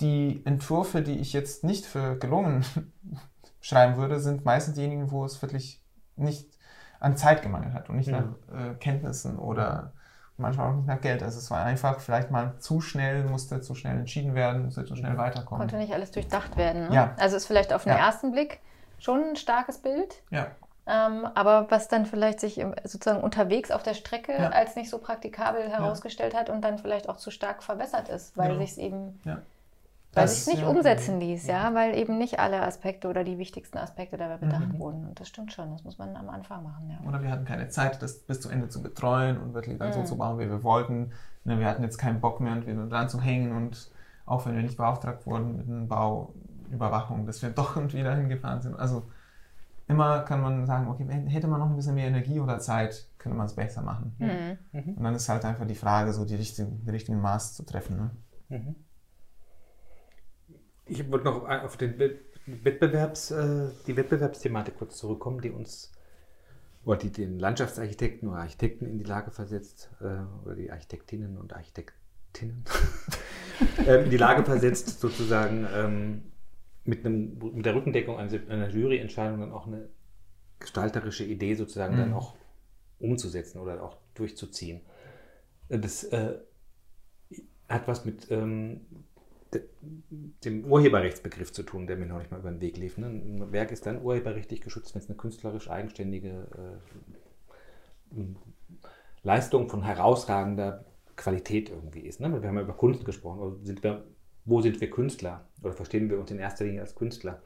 die 0.00 0.42
Entwürfe, 0.46 1.02
die 1.02 1.18
ich 1.18 1.32
jetzt 1.32 1.64
nicht 1.64 1.84
für 1.84 2.16
gelungen 2.16 2.64
schreiben 3.60 3.96
würde, 3.96 4.20
sind 4.20 4.44
meistens 4.44 4.74
diejenigen, 4.74 5.10
wo 5.10 5.24
es 5.24 5.40
wirklich 5.42 5.82
nicht 6.16 6.58
an 6.98 7.16
Zeit 7.16 7.42
gemangelt 7.42 7.74
hat 7.74 7.90
und 7.90 7.96
nicht 7.96 8.10
mhm. 8.10 8.36
nach 8.48 8.70
äh, 8.70 8.74
Kenntnissen 8.74 9.38
oder 9.38 9.92
manchmal 10.40 10.70
auch 10.70 10.74
nicht 10.74 10.86
nach 10.86 11.00
Geld. 11.00 11.22
Also 11.22 11.38
es 11.38 11.50
war 11.50 11.64
einfach 11.64 12.00
vielleicht 12.00 12.30
mal 12.30 12.54
zu 12.58 12.80
schnell, 12.80 13.24
musste 13.24 13.60
zu 13.60 13.74
schnell 13.74 13.98
entschieden 13.98 14.34
werden, 14.34 14.64
musste 14.64 14.84
zu 14.84 14.96
schnell 14.96 15.16
weiterkommen. 15.16 15.60
Konnte 15.60 15.76
nicht 15.76 15.92
alles 15.92 16.10
durchdacht 16.10 16.56
werden. 16.56 16.88
Ne? 16.88 16.94
Ja. 16.94 17.14
Also 17.18 17.36
ist 17.36 17.46
vielleicht 17.46 17.72
auf 17.72 17.84
den 17.84 17.92
ja. 17.92 17.98
ersten 17.98 18.32
Blick 18.32 18.60
schon 18.98 19.22
ein 19.22 19.36
starkes 19.36 19.78
Bild. 19.78 20.22
Ja. 20.30 20.48
Ähm, 20.86 21.28
aber 21.34 21.70
was 21.70 21.88
dann 21.88 22.06
vielleicht 22.06 22.40
sich 22.40 22.64
sozusagen 22.84 23.22
unterwegs 23.22 23.70
auf 23.70 23.82
der 23.82 23.94
Strecke 23.94 24.32
ja. 24.32 24.48
als 24.48 24.76
nicht 24.76 24.90
so 24.90 24.98
praktikabel 24.98 25.68
herausgestellt 25.68 26.34
hat 26.34 26.50
und 26.50 26.62
dann 26.62 26.78
vielleicht 26.78 27.08
auch 27.08 27.16
zu 27.16 27.30
stark 27.30 27.62
verbessert 27.62 28.08
ist, 28.08 28.36
weil 28.36 28.48
genau. 28.48 28.60
sich 28.60 28.72
es 28.72 28.78
eben 28.78 29.20
weil 30.12 30.24
es 30.24 30.44
sich 30.44 30.54
nicht 30.54 30.62
ja, 30.64 30.68
umsetzen 30.68 31.20
ließ, 31.20 31.46
ja, 31.46 31.72
weil 31.74 31.96
eben 31.96 32.18
nicht 32.18 32.40
alle 32.40 32.62
Aspekte 32.62 33.08
oder 33.08 33.22
die 33.22 33.38
wichtigsten 33.38 33.78
Aspekte 33.78 34.16
dabei 34.16 34.38
bedacht 34.38 34.72
mhm. 34.72 34.78
wurden. 34.78 35.06
Und 35.06 35.20
das 35.20 35.28
stimmt 35.28 35.52
schon, 35.52 35.70
das 35.70 35.84
muss 35.84 35.98
man 35.98 36.16
am 36.16 36.28
Anfang 36.28 36.64
machen, 36.64 36.90
ja. 36.90 37.08
Oder 37.08 37.22
wir 37.22 37.30
hatten 37.30 37.44
keine 37.44 37.68
Zeit, 37.68 38.02
das 38.02 38.18
bis 38.18 38.40
zu 38.40 38.48
Ende 38.48 38.68
zu 38.68 38.82
betreuen 38.82 39.38
und 39.40 39.54
wirklich 39.54 39.78
dann 39.78 39.90
mhm. 39.90 39.92
so 39.92 40.02
zu 40.02 40.18
bauen, 40.18 40.38
wie 40.38 40.48
wir 40.48 40.64
wollten. 40.64 41.12
Ne, 41.44 41.60
wir 41.60 41.66
hatten 41.66 41.82
jetzt 41.82 41.98
keinen 41.98 42.20
Bock 42.20 42.40
mehr, 42.40 42.66
wieder 42.66 42.86
dran 42.86 43.08
zu 43.08 43.20
hängen 43.20 43.52
und 43.52 43.90
auch 44.26 44.46
wenn 44.46 44.56
wir 44.56 44.62
nicht 44.62 44.76
beauftragt 44.76 45.26
wurden 45.26 45.56
mit 45.56 45.68
einer 45.68 45.86
Bauüberwachung, 45.86 47.26
dass 47.26 47.40
wir 47.42 47.50
doch 47.54 47.76
und 47.76 47.94
wieder 47.94 48.14
hingefahren 48.14 48.62
sind. 48.62 48.76
Also 48.76 49.08
immer 49.86 50.20
kann 50.20 50.40
man 50.40 50.66
sagen, 50.66 50.88
okay, 50.88 51.06
hätte 51.28 51.46
man 51.46 51.60
noch 51.60 51.70
ein 51.70 51.76
bisschen 51.76 51.94
mehr 51.94 52.08
Energie 52.08 52.40
oder 52.40 52.58
Zeit, 52.58 53.06
könnte 53.18 53.38
man 53.38 53.46
es 53.46 53.54
besser 53.54 53.82
machen. 53.82 54.16
Mhm. 54.18 54.94
Und 54.96 55.04
dann 55.04 55.14
ist 55.14 55.28
halt 55.28 55.44
einfach 55.44 55.66
die 55.66 55.74
Frage, 55.76 56.12
so 56.12 56.24
die 56.24 56.34
richtigen, 56.34 56.84
die 56.84 56.90
richtigen 56.90 57.20
Maß 57.20 57.54
zu 57.54 57.64
treffen. 57.64 57.96
Ne? 58.48 58.74
Ich 60.90 61.10
wollte 61.10 61.26
noch 61.26 61.48
auf 61.48 61.76
den 61.76 61.98
Wettbewerbs, 61.98 63.30
äh, 63.30 63.68
die 63.86 63.96
Wettbewerbsthematik 63.96 64.76
kurz 64.76 64.96
zurückkommen, 64.96 65.40
die 65.40 65.50
uns 65.50 65.92
oder 66.84 66.98
die 66.98 67.12
den 67.12 67.38
Landschaftsarchitekten 67.38 68.28
oder 68.28 68.38
Architekten 68.38 68.86
in 68.86 68.98
die 68.98 69.04
Lage 69.04 69.30
versetzt, 69.30 69.90
äh, 70.00 70.44
oder 70.44 70.56
die 70.56 70.70
Architektinnen 70.70 71.38
und 71.38 71.52
Architektinnen 71.52 72.64
äh, 73.86 74.02
in 74.04 74.10
die 74.10 74.16
Lage 74.16 74.44
versetzt, 74.44 75.00
sozusagen 75.00 75.66
ähm, 75.72 76.32
mit, 76.84 77.06
einem, 77.06 77.38
mit 77.38 77.66
der 77.66 77.74
Rückendeckung 77.76 78.16
einer 78.18 78.68
Juryentscheidung 78.68 79.40
dann 79.40 79.52
auch 79.52 79.66
eine 79.66 79.90
gestalterische 80.58 81.24
Idee 81.24 81.54
sozusagen 81.54 81.94
mhm. 81.94 81.98
dann 81.98 82.12
auch 82.14 82.34
umzusetzen 82.98 83.60
oder 83.60 83.82
auch 83.82 83.96
durchzuziehen. 84.14 84.80
Das 85.68 86.02
äh, 86.04 86.38
hat 87.68 87.86
was 87.86 88.04
mit 88.04 88.30
ähm, 88.30 88.80
dem 90.44 90.64
Urheberrechtsbegriff 90.64 91.52
zu 91.52 91.62
tun, 91.62 91.86
der 91.86 91.96
mir 91.96 92.06
noch 92.06 92.18
nicht 92.18 92.30
mal 92.30 92.40
über 92.40 92.50
den 92.50 92.60
Weg 92.60 92.76
lief. 92.76 92.98
Ne? 92.98 93.06
Ein 93.06 93.52
Werk 93.52 93.72
ist 93.72 93.86
dann 93.86 94.02
urheberrechtlich 94.02 94.60
geschützt, 94.60 94.94
wenn 94.94 95.02
es 95.02 95.08
eine 95.08 95.16
künstlerisch 95.16 95.70
eigenständige 95.70 96.80
äh, 98.14 98.22
Leistung 99.22 99.68
von 99.68 99.82
herausragender 99.82 100.84
Qualität 101.16 101.68
irgendwie 101.68 102.00
ist. 102.00 102.20
Ne? 102.20 102.40
Wir 102.40 102.48
haben 102.48 102.56
ja 102.56 102.62
über 102.62 102.74
Kunst 102.74 103.04
gesprochen. 103.04 103.40
Also 103.40 103.58
sind 103.64 103.82
wir, 103.82 104.04
wo 104.44 104.60
sind 104.60 104.80
wir 104.80 104.90
Künstler? 104.90 105.48
Oder 105.62 105.72
verstehen 105.72 106.08
wir 106.08 106.18
uns 106.18 106.30
in 106.30 106.38
erster 106.38 106.64
Linie 106.64 106.82
als 106.82 106.94
Künstler? 106.94 107.42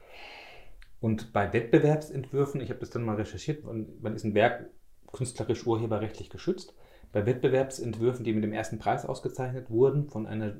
Und 1.00 1.32
bei 1.32 1.52
Wettbewerbsentwürfen, 1.52 2.60
ich 2.60 2.70
habe 2.70 2.80
das 2.80 2.90
dann 2.90 3.04
mal 3.04 3.16
recherchiert, 3.16 3.64
wann 3.64 4.14
ist 4.14 4.24
ein 4.24 4.34
Werk 4.34 4.70
künstlerisch 5.12 5.66
urheberrechtlich 5.66 6.30
geschützt? 6.30 6.74
Bei 7.12 7.26
Wettbewerbsentwürfen, 7.26 8.24
die 8.24 8.32
mit 8.32 8.42
dem 8.42 8.52
ersten 8.52 8.78
Preis 8.78 9.04
ausgezeichnet 9.04 9.70
wurden, 9.70 10.08
von 10.08 10.26
einer 10.26 10.56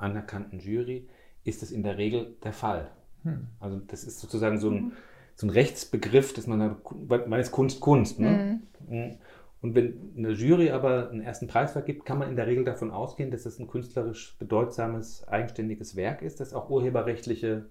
anerkannten 0.00 0.58
Jury 0.58 1.08
ist 1.44 1.62
das 1.62 1.70
in 1.70 1.82
der 1.82 1.98
Regel 1.98 2.36
der 2.44 2.52
Fall. 2.52 2.90
Hm. 3.22 3.46
Also 3.58 3.80
das 3.86 4.04
ist 4.04 4.20
sozusagen 4.20 4.58
so 4.58 4.70
ein, 4.70 4.92
so 5.34 5.46
ein 5.46 5.50
Rechtsbegriff, 5.50 6.32
dass 6.32 6.46
man, 6.46 6.76
man 7.08 7.40
ist 7.40 7.50
Kunst 7.50 7.80
Kunst. 7.80 8.18
Ne? 8.18 8.60
Hm. 8.88 8.88
hm. 8.88 9.18
Und 9.62 9.74
wenn 9.74 10.14
eine 10.16 10.30
Jury 10.30 10.70
aber 10.70 11.10
einen 11.10 11.20
ersten 11.20 11.46
Preis 11.46 11.72
vergibt, 11.72 12.06
kann 12.06 12.18
man 12.18 12.30
in 12.30 12.36
der 12.36 12.46
Regel 12.46 12.64
davon 12.64 12.90
ausgehen, 12.90 13.30
dass 13.30 13.42
das 13.42 13.58
ein 13.58 13.68
künstlerisch 13.68 14.36
bedeutsames, 14.38 15.28
eigenständiges 15.28 15.96
Werk 15.96 16.22
ist, 16.22 16.40
das 16.40 16.54
auch 16.54 16.70
urheberrechtliche 16.70 17.66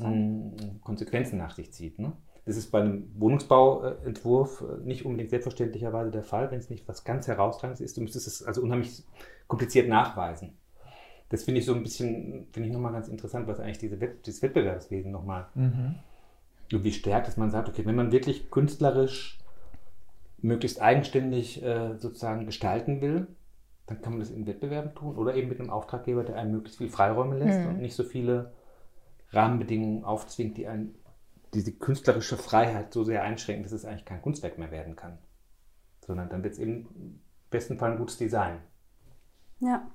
mhm. 0.00 0.80
Konsequenzen 0.82 1.38
nach 1.38 1.54
sich 1.54 1.72
zieht. 1.72 2.00
Ne? 2.00 2.14
Das 2.46 2.56
ist 2.56 2.72
bei 2.72 2.80
einem 2.80 3.12
Wohnungsbauentwurf 3.16 4.64
nicht 4.82 5.04
unbedingt 5.04 5.30
selbstverständlicherweise 5.30 6.10
der 6.10 6.24
Fall, 6.24 6.50
wenn 6.50 6.58
es 6.58 6.68
nicht 6.68 6.88
was 6.88 7.04
ganz 7.04 7.28
Herausragendes 7.28 7.80
ist. 7.80 7.96
Du 7.96 8.00
müsstest 8.00 8.26
es 8.26 8.42
also 8.42 8.60
unheimlich 8.60 9.04
kompliziert 9.46 9.88
nachweisen 9.88 10.58
das 11.28 11.44
finde 11.44 11.60
ich 11.60 11.66
so 11.66 11.74
ein 11.74 11.82
bisschen, 11.82 12.46
finde 12.52 12.68
ich 12.68 12.74
nochmal 12.74 12.92
ganz 12.92 13.08
interessant, 13.08 13.46
was 13.46 13.60
eigentlich 13.60 13.78
diese 13.78 14.00
Wett 14.00 14.26
dieses 14.26 14.42
Wettbewerbswesen 14.42 15.10
nochmal 15.10 15.46
mhm. 15.54 15.96
irgendwie 16.70 16.92
stärkt, 16.92 17.28
dass 17.28 17.36
man 17.36 17.50
sagt, 17.50 17.68
okay, 17.68 17.86
wenn 17.86 17.94
man 17.94 18.12
wirklich 18.12 18.50
künstlerisch 18.50 19.38
möglichst 20.38 20.80
eigenständig 20.82 21.62
äh, 21.62 21.96
sozusagen 21.98 22.44
gestalten 22.44 23.00
will, 23.00 23.26
dann 23.86 24.00
kann 24.00 24.12
man 24.12 24.20
das 24.20 24.30
in 24.30 24.46
Wettbewerben 24.46 24.94
tun 24.94 25.16
oder 25.16 25.34
eben 25.34 25.48
mit 25.48 25.60
einem 25.60 25.70
Auftraggeber, 25.70 26.24
der 26.24 26.36
einem 26.36 26.52
möglichst 26.52 26.78
viel 26.78 26.90
Freiräume 26.90 27.38
lässt 27.38 27.60
mhm. 27.60 27.68
und 27.68 27.80
nicht 27.80 27.94
so 27.94 28.02
viele 28.02 28.52
Rahmenbedingungen 29.30 30.04
aufzwingt, 30.04 30.56
die 30.56 30.66
einen 30.66 30.94
diese 31.54 31.72
künstlerische 31.72 32.36
Freiheit 32.36 32.92
so 32.92 33.04
sehr 33.04 33.22
einschränken, 33.22 33.62
dass 33.62 33.72
es 33.72 33.84
eigentlich 33.84 34.04
kein 34.04 34.20
Kunstwerk 34.20 34.58
mehr 34.58 34.72
werden 34.72 34.96
kann. 34.96 35.18
Sondern 36.04 36.28
dann 36.28 36.42
wird 36.42 36.54
es 36.54 36.58
eben 36.58 36.88
im 36.96 37.20
besten 37.48 37.78
Fall 37.78 37.92
ein 37.92 37.98
gutes 37.98 38.18
Design. 38.18 38.58
Ja 39.60 39.88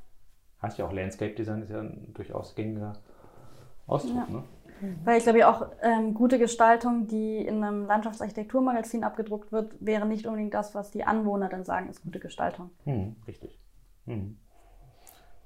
heißt 0.62 0.78
ja 0.78 0.86
auch 0.86 0.94
Landscape 0.94 1.34
Design, 1.34 1.62
ist 1.62 1.72
ja 1.72 1.80
ein 1.80 2.14
durchaus 2.14 2.56
gängiger 2.56 2.94
Ausdruck. 3.88 4.16
Ja. 4.16 4.34
Ne? 4.34 4.44
Weil 5.04 5.18
ich 5.18 5.24
glaube 5.24 5.40
ja 5.40 5.52
auch 5.52 5.68
ähm, 5.82 6.14
gute 6.14 6.40
Gestaltung, 6.40 7.08
die 7.08 7.46
in 7.46 7.64
einem 7.64 7.86
Landschaftsarchitekturmagazin 7.86 9.04
abgedruckt 9.04 9.52
wird, 9.52 9.74
wäre 9.80 10.06
nicht 10.06 10.26
unbedingt 10.26 10.54
das, 10.54 10.74
was 10.74 10.92
die 10.92 11.04
Anwohner 11.04 11.50
dann 11.50 11.66
sagen, 11.66 11.90
ist 11.90 12.02
gute 12.02 12.20
Gestaltung. 12.20 12.70
Hm, 12.86 13.16
richtig. 13.28 13.60
Hm. 14.06 14.38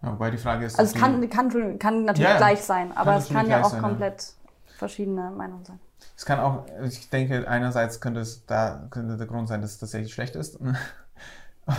Ja, 0.04 0.12
wobei 0.14 0.30
die 0.30 0.38
Frage 0.38 0.66
ist. 0.66 0.78
Also 0.78 0.94
es 0.94 1.02
kann, 1.02 1.28
kann, 1.30 1.80
kann 1.80 2.06
natürlich 2.06 2.30
ja, 2.30 2.38
gleich 2.38 2.62
sein, 2.62 2.96
aber 2.96 3.16
es 3.16 3.30
kann 3.30 3.50
ja 3.50 3.62
auch 3.62 3.72
sein, 3.72 3.82
komplett 3.82 4.22
ja. 4.22 4.74
verschiedene 4.78 5.32
Meinungen 5.32 5.66
sein. 5.66 5.80
Es 6.16 6.26
kann 6.26 6.40
auch, 6.40 6.66
ich 6.84 7.10
denke, 7.10 7.48
einerseits 7.48 8.02
könnte 8.02 8.20
es 8.20 8.46
da 8.46 8.88
könnte 8.92 9.18
der 9.18 9.26
Grund 9.26 9.48
sein, 9.48 9.62
dass 9.62 9.72
es 9.72 9.80
tatsächlich 9.80 10.14
schlecht 10.14 10.36
ist. 10.36 10.60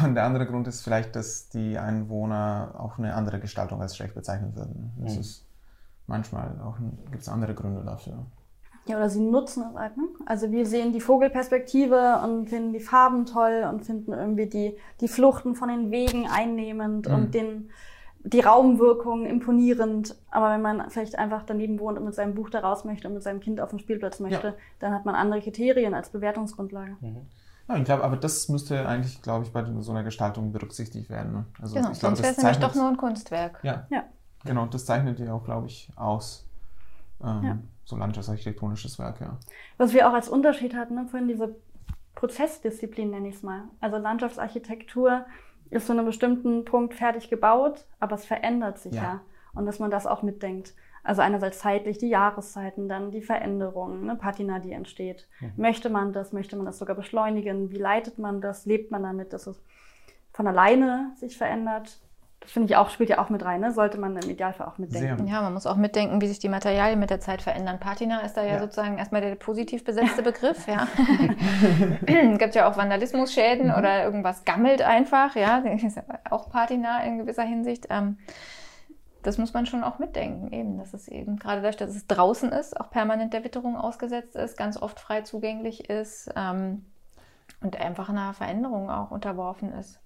Und 0.04 0.14
der 0.14 0.24
andere 0.24 0.46
Grund 0.46 0.66
ist 0.66 0.82
vielleicht, 0.82 1.14
dass 1.14 1.48
die 1.50 1.78
Einwohner 1.78 2.74
auch 2.78 2.98
eine 2.98 3.14
andere 3.14 3.38
Gestaltung 3.38 3.82
als 3.82 3.96
schlecht 3.96 4.14
bezeichnen 4.14 4.56
würden. 4.56 4.92
Das 4.98 5.14
mhm. 5.14 5.20
ist 5.20 5.46
manchmal 6.06 6.60
auch 6.60 6.76
gibt 7.10 7.22
es 7.22 7.28
andere 7.28 7.54
Gründe 7.54 7.82
dafür. 7.84 8.26
Ja, 8.86 8.96
oder 8.98 9.08
sie 9.08 9.20
nutzen 9.20 9.64
es 9.70 9.78
halt. 9.78 9.96
Ne? 9.96 10.04
Also 10.26 10.52
wir 10.52 10.66
sehen 10.66 10.92
die 10.92 11.00
Vogelperspektive 11.00 12.20
und 12.22 12.48
finden 12.50 12.72
die 12.72 12.80
Farben 12.80 13.24
toll 13.24 13.66
und 13.70 13.84
finden 13.84 14.12
irgendwie 14.12 14.46
die, 14.46 14.76
die 15.00 15.08
Fluchten 15.08 15.54
von 15.54 15.68
den 15.68 15.90
Wegen 15.90 16.28
einnehmend 16.28 17.08
mhm. 17.08 17.14
und 17.14 17.34
den, 17.34 17.70
die 18.20 18.40
Raumwirkung 18.40 19.24
imponierend. 19.24 20.16
Aber 20.30 20.50
wenn 20.50 20.60
man 20.60 20.90
vielleicht 20.90 21.18
einfach 21.18 21.44
daneben 21.44 21.80
wohnt 21.80 21.98
und 21.98 22.04
mit 22.04 22.14
seinem 22.14 22.34
Buch 22.34 22.50
da 22.50 22.60
raus 22.60 22.84
möchte 22.84 23.08
und 23.08 23.14
mit 23.14 23.22
seinem 23.22 23.40
Kind 23.40 23.60
auf 23.60 23.70
den 23.70 23.78
Spielplatz 23.78 24.20
möchte, 24.20 24.48
ja. 24.48 24.54
dann 24.80 24.92
hat 24.92 25.06
man 25.06 25.14
andere 25.14 25.40
Kriterien 25.40 25.94
als 25.94 26.10
Bewertungsgrundlage. 26.10 26.96
Mhm. 27.00 27.26
Ja, 27.68 27.76
ich 27.76 27.84
glaube, 27.84 28.04
aber 28.04 28.16
das 28.16 28.48
müsste 28.48 28.86
eigentlich, 28.86 29.22
glaube 29.22 29.44
ich, 29.44 29.52
bei 29.52 29.64
so 29.80 29.92
einer 29.92 30.02
Gestaltung 30.02 30.52
berücksichtigt 30.52 31.08
werden. 31.08 31.32
Ne? 31.32 31.44
Also 31.60 31.74
genau, 31.74 31.90
ich 31.92 31.98
glaub, 31.98 32.10
sonst 32.10 32.22
wäre 32.22 32.32
es 32.32 32.38
nämlich 32.38 32.58
doch 32.58 32.74
nur 32.74 32.88
ein 32.88 32.96
Kunstwerk. 32.96 33.60
Ja, 33.62 33.86
ja. 33.90 34.04
genau, 34.44 34.66
das 34.66 34.84
zeichnet 34.84 35.18
ja 35.18 35.32
auch, 35.32 35.44
glaube 35.44 35.68
ich, 35.68 35.90
aus. 35.96 36.46
Ähm, 37.22 37.42
ja. 37.42 37.58
So 37.86 37.96
landschaftsarchitektonisches 37.96 38.98
Werk, 38.98 39.20
ja. 39.20 39.38
Was 39.78 39.92
wir 39.92 40.08
auch 40.08 40.12
als 40.14 40.28
Unterschied 40.28 40.74
hatten, 40.74 40.94
ne, 40.94 41.06
vorhin 41.06 41.28
diese 41.28 41.56
Prozessdisziplin 42.14 43.10
nenne 43.10 43.28
ich 43.28 43.36
es 43.36 43.42
mal. 43.42 43.64
Also 43.80 43.96
Landschaftsarchitektur 43.96 45.24
ist 45.70 45.86
zu 45.86 45.92
einem 45.92 46.06
bestimmten 46.06 46.64
Punkt 46.64 46.94
fertig 46.94 47.28
gebaut, 47.30 47.84
aber 48.00 48.16
es 48.16 48.24
verändert 48.24 48.78
sich 48.78 48.94
ja. 48.94 49.02
ja. 49.02 49.20
Und 49.54 49.66
dass 49.66 49.78
man 49.78 49.90
das 49.90 50.06
auch 50.06 50.22
mitdenkt. 50.22 50.74
Also 51.04 51.20
einerseits 51.20 51.58
zeitlich 51.58 51.98
die 51.98 52.08
Jahreszeiten, 52.08 52.88
dann 52.88 53.10
die 53.10 53.20
Veränderungen, 53.20 54.06
ne, 54.06 54.16
Patina, 54.16 54.58
die 54.58 54.72
entsteht. 54.72 55.28
Mhm. 55.40 55.52
Möchte 55.56 55.90
man 55.90 56.14
das? 56.14 56.32
Möchte 56.32 56.56
man 56.56 56.64
das 56.64 56.78
sogar 56.78 56.96
beschleunigen? 56.96 57.70
Wie 57.70 57.78
leitet 57.78 58.18
man 58.18 58.40
das? 58.40 58.64
Lebt 58.64 58.90
man 58.90 59.02
damit, 59.02 59.34
dass 59.34 59.46
es 59.46 59.62
von 60.32 60.46
alleine 60.46 61.12
sich 61.16 61.36
verändert? 61.36 62.00
Das 62.44 62.52
finde 62.52 62.70
ich 62.70 62.76
auch, 62.76 62.90
spielt 62.90 63.08
ja 63.08 63.24
auch 63.24 63.30
mit 63.30 63.42
rein, 63.42 63.62
ne? 63.62 63.72
sollte 63.72 63.98
man 63.98 64.16
im 64.16 64.28
Idealfall 64.28 64.66
auch 64.66 64.76
mitdenken. 64.76 65.26
Ja, 65.26 65.40
man 65.40 65.54
muss 65.54 65.66
auch 65.66 65.76
mitdenken, 65.76 66.20
wie 66.20 66.26
sich 66.26 66.38
die 66.38 66.50
Materialien 66.50 67.00
mit 67.00 67.08
der 67.08 67.18
Zeit 67.18 67.40
verändern. 67.40 67.80
Patina 67.80 68.20
ist 68.20 68.34
da 68.34 68.42
ja, 68.42 68.54
ja. 68.54 68.58
sozusagen 68.60 68.98
erstmal 68.98 69.22
der 69.22 69.34
positiv 69.36 69.82
besetzte 69.82 70.22
Begriff. 70.22 70.66
ja. 70.66 70.86
es 72.04 72.38
gibt 72.38 72.54
ja 72.54 72.68
auch 72.68 72.76
Vandalismusschäden 72.76 73.68
mhm. 73.68 73.74
oder 73.74 74.04
irgendwas 74.04 74.44
gammelt 74.44 74.82
einfach, 74.82 75.36
ja, 75.36 75.60
das 75.60 75.82
ist 75.82 75.98
auch 76.30 76.50
Patina 76.50 77.02
in 77.04 77.18
gewisser 77.18 77.44
Hinsicht. 77.44 77.86
Ähm, 77.88 78.18
das 79.24 79.38
muss 79.38 79.52
man 79.52 79.66
schon 79.66 79.82
auch 79.82 79.98
mitdenken, 79.98 80.52
eben, 80.52 80.78
dass 80.78 80.94
es 80.94 81.08
eben 81.08 81.38
gerade 81.38 81.60
dadurch, 81.60 81.76
dass 81.76 81.90
es 81.90 82.06
draußen 82.06 82.52
ist, 82.52 82.80
auch 82.80 82.90
permanent 82.90 83.32
der 83.32 83.42
Witterung 83.42 83.76
ausgesetzt 83.76 84.36
ist, 84.36 84.56
ganz 84.56 84.80
oft 84.80 85.00
frei 85.00 85.22
zugänglich 85.22 85.90
ist 85.90 86.30
ähm, 86.36 86.84
und 87.60 87.76
einfach 87.76 88.08
einer 88.08 88.32
Veränderung 88.34 88.90
auch 88.90 89.10
unterworfen 89.10 89.72
ist 89.72 90.00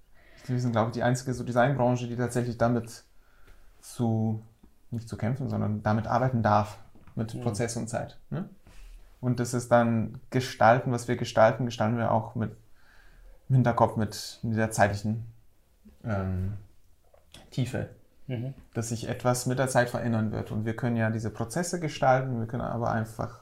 wir 0.49 0.59
sind, 0.59 0.71
glaube 0.71 0.89
ich, 0.89 0.93
die 0.93 1.03
einzige 1.03 1.33
so 1.33 1.43
Designbranche, 1.43 2.07
die 2.07 2.15
tatsächlich 2.15 2.57
damit 2.57 3.03
zu, 3.81 4.41
nicht 4.91 5.07
zu 5.07 5.17
kämpfen, 5.17 5.49
sondern 5.49 5.83
damit 5.83 6.07
arbeiten 6.07 6.41
darf, 6.41 6.79
mit 7.15 7.33
mhm. 7.33 7.41
Prozess 7.41 7.75
und 7.75 7.87
Zeit. 7.87 8.17
Ne? 8.29 8.49
Und 9.21 9.39
das 9.39 9.53
ist 9.53 9.71
dann 9.71 10.19
Gestalten, 10.29 10.91
was 10.91 11.07
wir 11.07 11.17
gestalten, 11.17 11.65
gestalten 11.65 11.97
wir 11.97 12.11
auch 12.11 12.35
mit 12.35 12.55
im 13.49 13.55
Hinterkopf 13.55 13.95
mit, 13.95 14.39
mit 14.43 14.57
der 14.57 14.69
zeitlichen 14.69 15.25
ähm, 16.03 16.53
Tiefe. 17.49 17.89
Mhm. 18.29 18.53
Dass 18.75 18.89
sich 18.89 19.09
etwas 19.09 19.47
mit 19.47 19.57
der 19.57 19.67
Zeit 19.67 19.89
verändern 19.89 20.31
wird. 20.31 20.51
Und 20.51 20.63
wir 20.63 20.75
können 20.75 20.95
ja 20.95 21.09
diese 21.09 21.31
Prozesse 21.31 21.79
gestalten, 21.79 22.39
wir 22.39 22.47
können 22.47 22.61
aber 22.61 22.91
einfach, 22.91 23.39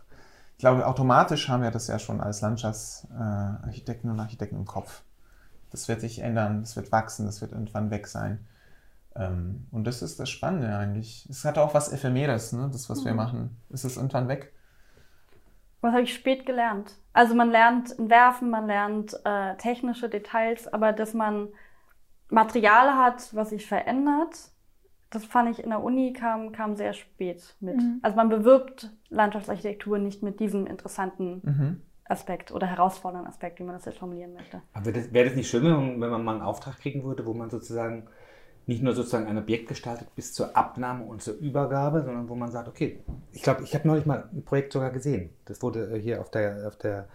ich 0.53 0.59
glaube, 0.59 0.87
automatisch 0.87 1.49
haben 1.49 1.61
wir 1.61 1.71
das 1.71 1.87
ja 1.87 1.99
schon 1.99 2.21
als 2.21 2.39
Landschaftsarchitekten 2.39 4.09
und 4.09 4.19
Architekten 4.19 4.55
im 4.55 4.65
Kopf. 4.65 5.03
Das 5.71 5.89
wird 5.89 5.99
sich 5.99 6.19
ändern, 6.19 6.61
das 6.61 6.77
wird 6.77 6.93
wachsen, 6.93 7.25
das 7.25 7.41
wird 7.41 7.51
irgendwann 7.51 7.91
weg 7.91 8.07
sein. 8.07 8.47
Ähm, 9.13 9.67
und 9.71 9.85
das 9.85 10.01
ist 10.01 10.21
das 10.21 10.29
Spannende 10.29 10.73
eigentlich. 10.77 11.27
Es 11.29 11.43
hat 11.43 11.57
auch 11.57 11.73
was 11.73 11.91
Ephemeres, 11.91 12.53
ne? 12.53 12.69
das, 12.71 12.89
was 12.89 13.01
mhm. 13.01 13.05
wir 13.05 13.13
machen. 13.13 13.61
Es 13.69 13.83
ist 13.83 13.97
irgendwann 13.97 14.29
weg. 14.29 14.53
Was 15.81 15.91
habe 15.91 16.03
ich 16.03 16.13
spät 16.13 16.45
gelernt? 16.45 16.95
Also 17.11 17.35
man 17.35 17.51
lernt 17.51 17.99
Entwerfen, 17.99 18.49
man 18.49 18.67
lernt 18.67 19.19
äh, 19.25 19.57
technische 19.57 20.07
Details, 20.07 20.71
aber 20.71 20.93
dass 20.93 21.13
man 21.13 21.49
Material 22.29 22.95
hat, 22.95 23.35
was 23.35 23.49
sich 23.49 23.65
verändert, 23.65 24.51
das 25.09 25.25
fand 25.25 25.49
ich 25.49 25.63
in 25.63 25.69
der 25.69 25.83
Uni 25.83 26.13
kam, 26.13 26.51
kam 26.51 26.75
sehr 26.75 26.93
spät 26.93 27.55
mit. 27.59 27.77
Mhm. 27.77 27.99
Also 28.01 28.15
man 28.15 28.29
bewirbt 28.29 28.91
Landschaftsarchitektur 29.09 29.99
nicht 29.99 30.23
mit 30.23 30.39
diesem 30.39 30.67
interessanten 30.67 31.41
mhm. 31.43 31.81
Aspekt 32.05 32.51
oder 32.51 32.67
herausfordernden 32.67 33.29
Aspekt, 33.29 33.59
wie 33.59 33.63
man 33.63 33.75
das 33.75 33.85
jetzt 33.85 33.99
formulieren 33.99 34.33
möchte. 34.33 34.61
Aber 34.73 34.85
wäre 34.85 34.99
das, 34.99 35.13
wär 35.13 35.25
das 35.25 35.35
nicht 35.35 35.49
schön, 35.49 35.63
wenn 35.63 35.99
man 35.99 36.23
mal 36.23 36.33
einen 36.33 36.41
Auftrag 36.41 36.77
kriegen 36.77 37.03
würde, 37.03 37.25
wo 37.25 37.33
man 37.33 37.49
sozusagen 37.49 38.07
nicht 38.65 38.83
nur 38.83 38.93
sozusagen 38.93 39.27
ein 39.27 39.37
Objekt 39.37 39.69
gestaltet 39.69 40.13
bis 40.15 40.33
zur 40.33 40.57
Abnahme 40.57 41.05
und 41.05 41.21
zur 41.21 41.35
Übergabe, 41.35 42.03
sondern 42.03 42.27
wo 42.27 42.35
man 42.35 42.51
sagt, 42.51 42.67
okay, 42.67 42.99
ich 43.31 43.41
glaube, 43.41 43.63
ich 43.63 43.73
habe 43.73 43.87
neulich 43.87 44.05
mal 44.05 44.29
ein 44.33 44.43
Projekt 44.43 44.73
sogar 44.73 44.91
gesehen. 44.91 45.29
Das 45.45 45.61
wurde 45.61 45.95
äh, 45.95 45.99
hier 45.99 46.19
auf 46.19 46.29
der, 46.29 46.67
auf 46.67 46.75
der, 46.75 47.07